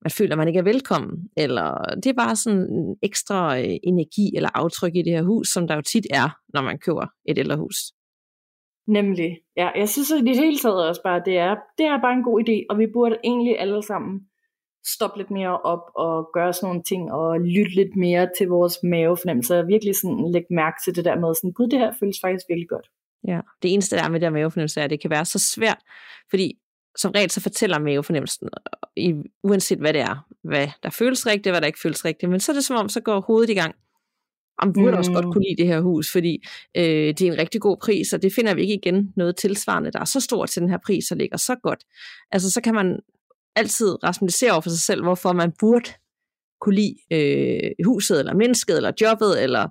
man 0.02 0.10
føler, 0.10 0.32
at 0.32 0.38
man 0.38 0.48
ikke 0.48 0.58
er 0.58 0.64
velkommen. 0.72 1.28
Eller 1.36 1.94
det 1.94 2.06
er 2.06 2.14
bare 2.14 2.36
sådan 2.36 2.58
en 2.58 2.96
ekstra 3.02 3.58
øh, 3.58 3.76
energi 3.82 4.36
eller 4.36 4.48
aftryk 4.54 4.96
i 4.96 5.02
det 5.02 5.12
her 5.12 5.22
hus, 5.22 5.48
som 5.48 5.68
der 5.68 5.74
jo 5.74 5.82
tit 5.82 6.06
er, 6.10 6.28
når 6.54 6.62
man 6.62 6.78
køber 6.78 7.06
et 7.28 7.38
ældrehus. 7.38 7.76
Nemlig. 8.86 9.38
Ja, 9.56 9.68
jeg 9.76 9.88
synes 9.88 10.12
at 10.12 10.20
i 10.20 10.24
det 10.24 10.36
hele 10.36 10.58
taget 10.58 10.88
også 10.88 11.02
bare, 11.02 11.22
det 11.24 11.38
er, 11.38 11.56
det 11.78 11.86
er 11.86 12.00
bare 12.00 12.12
en 12.12 12.22
god 12.22 12.40
idé, 12.40 12.66
og 12.70 12.78
vi 12.78 12.86
burde 12.86 13.16
egentlig 13.24 13.60
alle 13.60 13.82
sammen 13.82 14.20
stoppe 14.94 15.18
lidt 15.18 15.30
mere 15.30 15.60
op 15.60 15.84
og 15.94 16.30
gøre 16.32 16.52
sådan 16.52 16.66
nogle 16.66 16.82
ting, 16.82 17.12
og 17.12 17.40
lytte 17.40 17.74
lidt 17.74 17.96
mere 17.96 18.28
til 18.38 18.48
vores 18.48 18.78
mavefornemmelse, 18.82 19.58
og 19.58 19.68
virkelig 19.68 19.94
sådan 19.96 20.32
lægge 20.32 20.54
mærke 20.54 20.76
til 20.84 20.96
det 20.96 21.04
der 21.04 21.16
med, 21.18 21.34
sådan, 21.34 21.52
gud, 21.52 21.66
det 21.66 21.78
her 21.78 21.92
føles 22.00 22.18
faktisk 22.22 22.46
virkelig 22.48 22.68
godt. 22.68 22.88
Ja, 23.26 23.40
det 23.62 23.72
eneste 23.72 23.96
der 23.96 24.02
er 24.02 24.08
med 24.08 24.20
det 24.20 24.24
der 24.24 24.30
mavefornemmelse 24.30 24.80
er, 24.80 24.84
at 24.84 24.90
det 24.90 25.00
kan 25.00 25.10
være 25.10 25.24
så 25.24 25.38
svært, 25.38 25.78
fordi 26.30 26.58
som 26.98 27.10
regel 27.10 27.30
så 27.30 27.40
fortæller 27.40 27.78
mavefornemmelsen, 27.78 28.48
i, 28.96 29.14
uanset 29.42 29.78
hvad 29.78 29.92
det 29.92 30.00
er, 30.00 30.26
hvad 30.44 30.68
der 30.82 30.90
føles 30.90 31.26
rigtigt, 31.26 31.52
hvad 31.52 31.60
der 31.60 31.66
ikke 31.66 31.80
føles 31.82 32.04
rigtigt, 32.04 32.30
men 32.30 32.40
så 32.40 32.52
er 32.52 32.54
det 32.54 32.64
som 32.64 32.76
om, 32.76 32.88
så 32.88 33.00
går 33.00 33.20
hovedet 33.20 33.50
i 33.50 33.54
gang. 33.54 33.74
Om 34.62 34.72
burde 34.72 34.90
mm. 34.90 34.98
også 34.98 35.12
godt 35.12 35.24
kunne 35.24 35.44
lide 35.48 35.62
det 35.62 35.66
her 35.66 35.80
hus, 35.80 36.12
fordi 36.12 36.46
øh, 36.76 36.84
det 36.84 37.22
er 37.22 37.32
en 37.32 37.38
rigtig 37.38 37.60
god 37.60 37.76
pris, 37.76 38.12
og 38.12 38.22
det 38.22 38.32
finder 38.32 38.54
vi 38.54 38.60
ikke 38.60 38.74
igen 38.74 39.12
noget 39.16 39.36
tilsvarende, 39.36 39.92
der 39.92 40.00
er 40.00 40.04
så 40.04 40.20
stort 40.20 40.48
til 40.48 40.62
den 40.62 40.70
her 40.70 40.78
pris, 40.86 41.10
og 41.10 41.16
ligger 41.16 41.36
så 41.36 41.56
godt. 41.62 41.84
Altså 42.32 42.50
så 42.50 42.60
kan 42.60 42.74
man 42.74 42.98
altid 43.56 44.04
rationalisere 44.04 44.52
over 44.52 44.60
for 44.60 44.70
sig 44.70 44.78
selv, 44.78 45.02
hvorfor 45.02 45.32
man 45.32 45.52
burde 45.60 45.90
kunne 46.60 46.74
lide 46.74 46.94
øh, 47.12 47.70
huset, 47.84 48.18
eller 48.18 48.34
mennesket, 48.34 48.76
eller 48.76 48.92
jobbet, 49.00 49.42
eller 49.42 49.68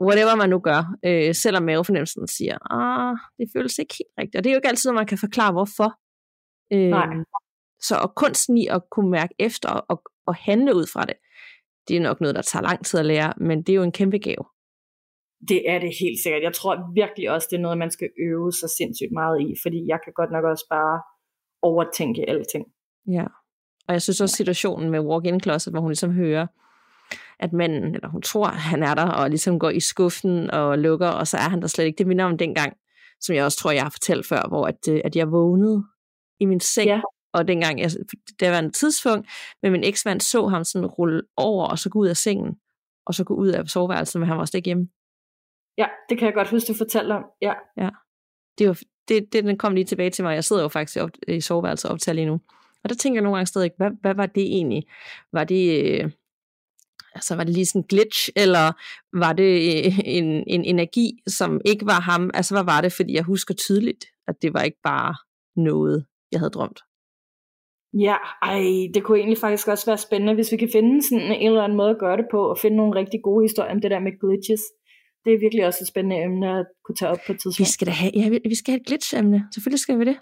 whatever 0.00 0.34
man 0.36 0.50
nu 0.50 0.58
gør, 0.58 0.96
øh, 1.04 1.34
selvom 1.34 1.62
mavefornemmelsen 1.62 2.28
siger, 2.28 2.72
ah, 2.72 3.16
det 3.38 3.46
føles 3.56 3.78
ikke 3.78 3.94
helt 3.98 4.14
rigtigt. 4.18 4.36
Og 4.36 4.44
det 4.44 4.50
er 4.50 4.54
jo 4.54 4.58
ikke 4.58 4.68
altid, 4.68 4.90
at 4.90 4.94
man 4.94 5.06
kan 5.06 5.18
forklare, 5.18 5.52
hvorfor. 5.52 5.90
Øh, 6.72 6.90
Nej. 6.90 7.06
Så 7.80 7.94
og 7.96 8.14
kunsten 8.14 8.58
i 8.58 8.66
at 8.66 8.82
kunne 8.90 9.10
mærke 9.10 9.34
efter 9.38 9.68
og, 9.68 10.02
og 10.26 10.34
handle 10.34 10.76
ud 10.76 10.86
fra 10.92 11.04
det, 11.04 11.16
det 11.88 11.96
er 11.96 12.00
nok 12.00 12.20
noget, 12.20 12.36
der 12.36 12.42
tager 12.42 12.62
lang 12.62 12.84
tid 12.84 13.00
at 13.00 13.06
lære, 13.06 13.32
men 13.36 13.62
det 13.62 13.72
er 13.72 13.76
jo 13.76 13.82
en 13.82 13.92
kæmpe 13.92 14.18
gave. 14.18 14.44
Det 15.48 15.70
er 15.70 15.78
det 15.78 15.92
helt 16.00 16.22
sikkert. 16.22 16.42
Jeg 16.42 16.54
tror 16.54 16.92
virkelig 16.94 17.30
også, 17.30 17.48
det 17.50 17.56
er 17.56 17.60
noget, 17.60 17.78
man 17.78 17.90
skal 17.90 18.10
øve 18.28 18.52
sig 18.52 18.70
sindssygt 18.78 19.12
meget 19.12 19.40
i, 19.40 19.54
fordi 19.62 19.86
jeg 19.86 19.98
kan 20.04 20.12
godt 20.12 20.30
nok 20.30 20.44
også 20.44 20.66
bare 20.70 21.02
overtænke 21.62 22.30
alting. 22.30 22.64
Ja, 23.06 23.26
og 23.88 23.92
jeg 23.92 24.02
synes 24.02 24.20
også 24.20 24.36
situationen 24.36 24.90
med 24.90 25.00
walk-in 25.00 25.40
closet, 25.40 25.72
hvor 25.72 25.80
hun 25.80 25.90
ligesom 25.90 26.12
hører, 26.12 26.46
at 27.40 27.52
manden, 27.52 27.94
eller 27.94 28.08
hun 28.08 28.22
tror, 28.22 28.46
han 28.46 28.82
er 28.82 28.94
der, 28.94 29.06
og 29.06 29.30
ligesom 29.30 29.58
går 29.58 29.70
i 29.70 29.80
skuffen 29.80 30.50
og 30.50 30.78
lukker, 30.78 31.08
og 31.08 31.26
så 31.26 31.36
er 31.36 31.48
han 31.48 31.62
der 31.62 31.68
slet 31.68 31.84
ikke. 31.84 31.98
Det 31.98 32.06
minder 32.06 32.24
om 32.24 32.38
dengang, 32.38 32.76
som 33.20 33.34
jeg 33.34 33.44
også 33.44 33.58
tror, 33.58 33.70
jeg 33.70 33.82
har 33.82 33.90
fortalt 33.90 34.26
før, 34.26 34.48
hvor 34.48 34.66
at, 34.66 34.88
øh, 34.90 35.00
at 35.04 35.16
jeg 35.16 35.32
vågnede 35.32 35.84
i 36.40 36.44
min 36.44 36.60
seng, 36.60 36.86
ja. 36.86 37.00
og 37.32 37.48
dengang, 37.48 37.80
jeg, 37.80 37.90
det 38.40 38.50
var 38.50 38.58
en 38.58 38.72
tidspunkt, 38.72 39.28
men 39.62 39.72
min 39.72 39.84
eksmand 39.84 40.20
så 40.20 40.46
ham 40.46 40.64
sådan 40.64 40.86
rulle 40.86 41.22
over, 41.36 41.66
og 41.66 41.78
så 41.78 41.90
gå 41.90 41.98
ud 41.98 42.08
af 42.08 42.16
sengen, 42.16 42.56
og 43.06 43.14
så 43.14 43.24
gå 43.24 43.34
ud 43.34 43.48
af 43.48 43.68
soveværelset, 43.68 44.20
men 44.20 44.28
han 44.28 44.38
var 44.38 44.44
slet 44.44 44.58
ikke 44.58 44.68
hjemme. 44.68 44.88
Ja, 45.78 45.86
det 46.08 46.18
kan 46.18 46.26
jeg 46.26 46.34
godt 46.34 46.50
huske, 46.50 46.72
du 46.72 46.76
fortalte 46.78 47.12
om. 47.12 47.24
Ja. 47.42 47.52
ja. 47.76 47.88
Det 48.58 48.68
var, 48.68 48.78
det, 49.08 49.32
det, 49.32 49.44
den 49.44 49.58
kom 49.58 49.74
lige 49.74 49.84
tilbage 49.84 50.10
til 50.10 50.24
mig. 50.24 50.34
Jeg 50.34 50.44
sidder 50.44 50.62
jo 50.62 50.68
faktisk 50.68 50.96
i, 50.96 51.00
op, 51.00 51.10
i 51.28 51.40
soveværelset 51.40 51.90
og 51.90 51.92
optager 51.92 52.14
lige 52.14 52.26
nu. 52.26 52.40
Og 52.84 52.90
der 52.90 52.94
tænker 52.94 53.16
jeg 53.16 53.22
nogle 53.22 53.36
gange 53.36 53.46
stadig, 53.46 53.70
hvad, 53.76 53.90
hvad 54.00 54.14
var 54.14 54.26
det 54.26 54.42
egentlig? 54.42 54.86
Var 55.32 55.44
det, 55.44 55.84
øh, 55.84 56.10
altså 57.14 57.36
var 57.36 57.44
det 57.44 57.54
lige 57.54 57.66
sådan 57.66 57.80
en 57.80 57.86
glitch, 57.88 58.28
eller 58.36 58.72
var 59.12 59.32
det 59.32 59.52
øh, 59.86 59.98
en, 60.04 60.44
en 60.46 60.64
energi, 60.64 61.18
som 61.26 61.60
ikke 61.64 61.86
var 61.86 62.00
ham? 62.00 62.30
Altså 62.34 62.54
hvad 62.54 62.64
var 62.64 62.80
det? 62.80 62.92
Fordi 62.92 63.12
jeg 63.14 63.22
husker 63.22 63.54
tydeligt, 63.54 64.04
at 64.28 64.34
det 64.42 64.54
var 64.54 64.62
ikke 64.62 64.80
bare 64.82 65.14
noget, 65.56 66.06
jeg 66.32 66.40
havde 66.40 66.50
drømt. 66.50 66.80
Ja, 67.92 68.16
ej, 68.42 68.62
det 68.94 69.04
kunne 69.04 69.18
egentlig 69.18 69.38
faktisk 69.38 69.68
også 69.68 69.86
være 69.86 69.98
spændende, 69.98 70.34
hvis 70.34 70.52
vi 70.52 70.56
kan 70.56 70.68
finde 70.72 71.02
sådan 71.02 71.32
en 71.32 71.46
eller 71.46 71.62
anden 71.62 71.76
måde 71.76 71.90
at 71.90 71.98
gøre 71.98 72.16
det 72.16 72.26
på, 72.30 72.40
og 72.50 72.58
finde 72.58 72.76
nogle 72.76 72.98
rigtig 73.00 73.20
gode 73.22 73.44
historier 73.44 73.72
om 73.74 73.80
det 73.80 73.90
der 73.90 74.00
med 74.00 74.12
glitches. 74.20 74.60
Det 75.24 75.34
er 75.34 75.38
virkelig 75.38 75.66
også 75.66 75.78
et 75.82 75.88
spændende 75.88 76.22
emne 76.24 76.58
at 76.58 76.66
kunne 76.84 76.96
tage 76.96 77.10
op 77.10 77.18
på 77.26 77.32
et 77.32 77.38
tidspunkt. 77.40 77.58
Vi 77.58 77.72
skal 77.76 77.86
da 77.86 77.92
have, 77.92 78.12
ja, 78.14 78.28
vi 78.52 78.54
skal 78.54 78.72
have 78.72 78.80
et 78.80 78.86
glitch-emne. 78.86 79.38
Selvfølgelig 79.54 79.80
skal 79.80 79.98
vi 79.98 80.04
det. 80.04 80.16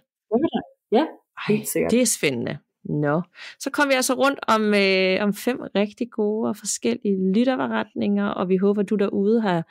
Ja, 0.92 1.04
helt 1.48 1.68
sikkert. 1.68 1.90
det 1.92 2.00
er 2.00 2.06
spændende. 2.18 2.58
Nå, 2.88 3.22
så 3.58 3.70
kom 3.70 3.88
vi 3.88 3.94
altså 3.94 4.14
rundt 4.14 4.40
om, 4.48 4.74
øh, 4.74 5.22
om 5.22 5.34
fem 5.34 5.60
rigtig 5.74 6.10
gode 6.10 6.48
og 6.48 6.56
forskellige 6.56 7.32
lytterberetninger, 7.34 8.26
og 8.28 8.48
vi 8.48 8.56
håber, 8.56 8.82
at 8.82 8.90
du 8.90 8.94
derude 8.94 9.40
har, 9.40 9.62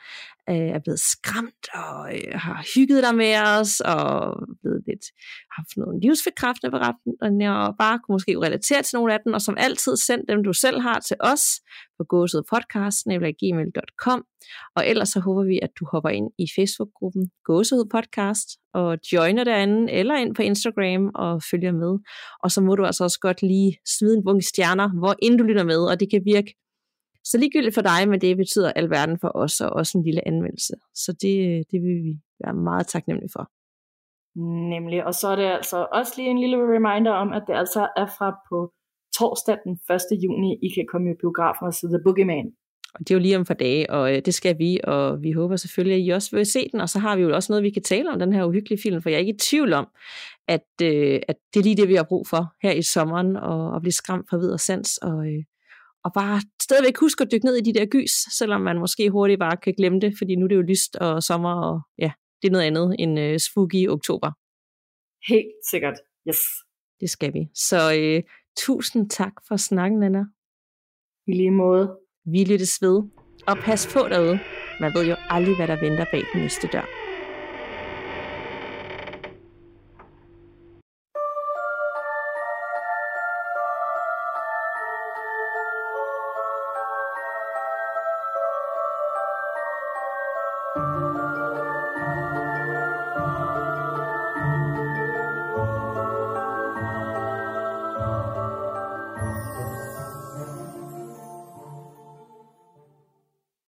øh, 0.50 0.68
er 0.76 0.80
blevet 0.84 1.00
skræmt 1.00 1.66
og 1.74 2.14
øh, 2.14 2.32
har 2.44 2.58
hygget 2.74 3.02
dig 3.06 3.14
med 3.22 3.32
os, 3.36 3.80
og 3.80 4.06
blevet 4.60 4.82
lidt, 4.88 5.04
haft 5.56 5.72
nogle 5.76 6.00
livsbekræftende 6.04 6.70
beretninger, 6.76 7.54
og 7.66 7.74
bare 7.78 7.98
kunne 7.98 8.14
måske 8.14 8.40
relatere 8.46 8.82
til 8.82 8.96
nogle 8.96 9.14
af 9.14 9.18
dem, 9.24 9.32
og 9.32 9.42
som 9.42 9.56
altid 9.58 9.96
send 9.96 10.22
dem, 10.28 10.44
du 10.44 10.52
selv 10.52 10.80
har 10.80 10.98
til 11.08 11.16
os 11.20 11.44
på 11.96 12.04
gåsehudpodcast.gmail.com 12.08 14.24
og 14.76 14.86
ellers 14.86 15.08
så 15.08 15.20
håber 15.20 15.44
vi, 15.44 15.58
at 15.62 15.70
du 15.80 15.86
hopper 15.92 16.10
ind 16.10 16.30
i 16.38 16.46
Facebook-gruppen 16.56 17.30
Gåsehud 17.44 17.84
Podcast 17.90 18.48
og 18.74 18.98
joiner 19.12 19.44
derinde, 19.44 19.92
eller 19.92 20.14
ind 20.14 20.34
på 20.34 20.42
Instagram 20.42 21.10
og 21.14 21.42
følger 21.50 21.72
med. 21.72 21.98
Og 22.42 22.50
så 22.50 22.60
må 22.60 22.76
du 22.76 22.84
altså 22.84 23.04
også 23.04 23.20
godt 23.20 23.42
lige 23.42 23.76
smide 23.98 24.16
en 24.16 24.24
bunke 24.24 24.46
stjerner, 24.46 24.88
hvor 24.98 25.14
ind 25.22 25.38
du 25.38 25.44
lytter 25.44 25.64
med, 25.64 25.80
og 25.90 26.00
det 26.00 26.10
kan 26.10 26.22
virke 26.24 26.54
så 27.30 27.38
ligegyldigt 27.38 27.74
for 27.74 27.82
dig, 27.82 28.08
men 28.08 28.20
det 28.20 28.36
betyder 28.36 28.72
alverden 28.72 29.18
for 29.18 29.30
os, 29.34 29.60
og 29.60 29.70
også 29.70 29.98
en 29.98 30.04
lille 30.04 30.28
anmeldelse. 30.28 30.74
Så 30.94 31.12
det, 31.12 31.64
det 31.70 31.78
vil 31.82 31.96
vi 32.04 32.14
være 32.44 32.54
meget 32.54 32.86
taknemmelige 32.86 33.32
for. 33.36 33.44
Nemlig, 34.74 35.04
og 35.06 35.14
så 35.14 35.28
er 35.28 35.36
det 35.36 35.44
altså 35.44 35.86
også 35.92 36.12
lige 36.16 36.30
en 36.30 36.40
lille 36.40 36.56
reminder 36.56 37.12
om, 37.12 37.32
at 37.32 37.42
det 37.46 37.54
altså 37.54 37.88
er 37.96 38.06
fra 38.18 38.28
på 38.48 38.72
torsdag 39.18 39.56
den 39.64 39.72
1. 39.72 40.00
juni, 40.24 40.58
I 40.62 40.68
kan 40.74 40.86
komme 40.92 41.10
i 41.10 41.14
biografen 41.20 41.66
og 41.66 41.74
se 41.74 41.86
The 41.86 42.00
Boogeyman. 42.04 42.52
Og 42.94 43.00
det 43.00 43.10
er 43.10 43.14
jo 43.14 43.20
lige 43.20 43.36
om 43.36 43.46
for 43.46 43.54
dage, 43.54 43.90
og 43.90 44.16
øh, 44.16 44.22
det 44.24 44.34
skal 44.34 44.58
vi, 44.58 44.80
og 44.84 45.22
vi 45.22 45.32
håber 45.32 45.56
selvfølgelig, 45.56 45.94
at 45.94 46.06
I 46.06 46.08
også 46.08 46.36
vil 46.36 46.46
se 46.46 46.68
den, 46.72 46.80
og 46.80 46.88
så 46.88 46.98
har 46.98 47.16
vi 47.16 47.22
jo 47.22 47.34
også 47.34 47.52
noget, 47.52 47.62
vi 47.62 47.70
kan 47.70 47.82
tale 47.82 48.10
om 48.10 48.18
den 48.18 48.32
her 48.32 48.44
uhyggelige 48.44 48.82
film, 48.82 49.02
for 49.02 49.08
jeg 49.10 49.16
er 49.16 49.20
ikke 49.20 49.34
i 49.34 49.38
tvivl 49.38 49.72
om, 49.72 49.88
at, 50.48 50.68
øh, 50.82 51.20
at 51.28 51.36
det 51.54 51.60
er 51.60 51.64
lige 51.64 51.76
det, 51.76 51.88
vi 51.88 51.94
har 51.94 52.06
brug 52.08 52.26
for 52.26 52.54
her 52.62 52.72
i 52.72 52.82
sommeren, 52.82 53.36
og 53.36 53.76
at 53.76 53.82
blive 53.82 53.92
skræmt 53.92 54.26
fra 54.30 54.36
vid 54.36 54.50
og 54.50 54.60
sans, 54.60 54.98
og, 54.98 55.26
øh, 55.26 55.44
og 56.04 56.12
bare 56.12 56.40
stadigvæk 56.68 56.96
huske 56.98 57.22
at 57.24 57.30
dykke 57.32 57.46
ned 57.46 57.56
i 57.56 57.66
de 57.68 57.74
der 57.78 57.86
gys, 57.86 58.14
selvom 58.38 58.60
man 58.60 58.78
måske 58.78 59.10
hurtigt 59.10 59.38
bare 59.38 59.56
kan 59.56 59.74
glemme 59.74 60.00
det, 60.00 60.14
fordi 60.18 60.36
nu 60.36 60.44
er 60.44 60.48
det 60.48 60.56
jo 60.56 60.70
lyst 60.72 60.96
og 60.96 61.22
sommer, 61.22 61.54
og 61.68 61.80
ja, 61.98 62.10
det 62.42 62.48
er 62.48 62.52
noget 62.52 62.64
andet 62.64 62.96
end 62.98 63.20
øh, 63.20 63.38
spooky 63.38 63.88
oktober. 63.88 64.30
Helt 65.32 65.54
sikkert, 65.70 65.98
yes. 66.28 66.40
Det 67.00 67.10
skal 67.10 67.34
vi. 67.34 67.42
Så 67.54 67.78
øh, 68.00 68.22
tusind 68.58 69.10
tak 69.10 69.32
for 69.48 69.56
snakken, 69.56 70.02
Anna. 70.02 70.24
I 71.26 71.32
lige 71.32 71.50
måde. 71.50 71.98
Vi 72.24 72.44
lyttes 72.44 72.82
ved. 72.82 73.02
Og 73.46 73.56
pas 73.64 73.92
på 73.94 74.00
derude. 74.08 74.38
Man 74.80 74.94
ved 74.94 75.04
jo 75.08 75.16
aldrig, 75.30 75.56
hvad 75.56 75.68
der 75.68 75.80
venter 75.80 76.06
bag 76.12 76.22
den 76.32 76.40
næste 76.42 76.68
dør. 76.72 77.07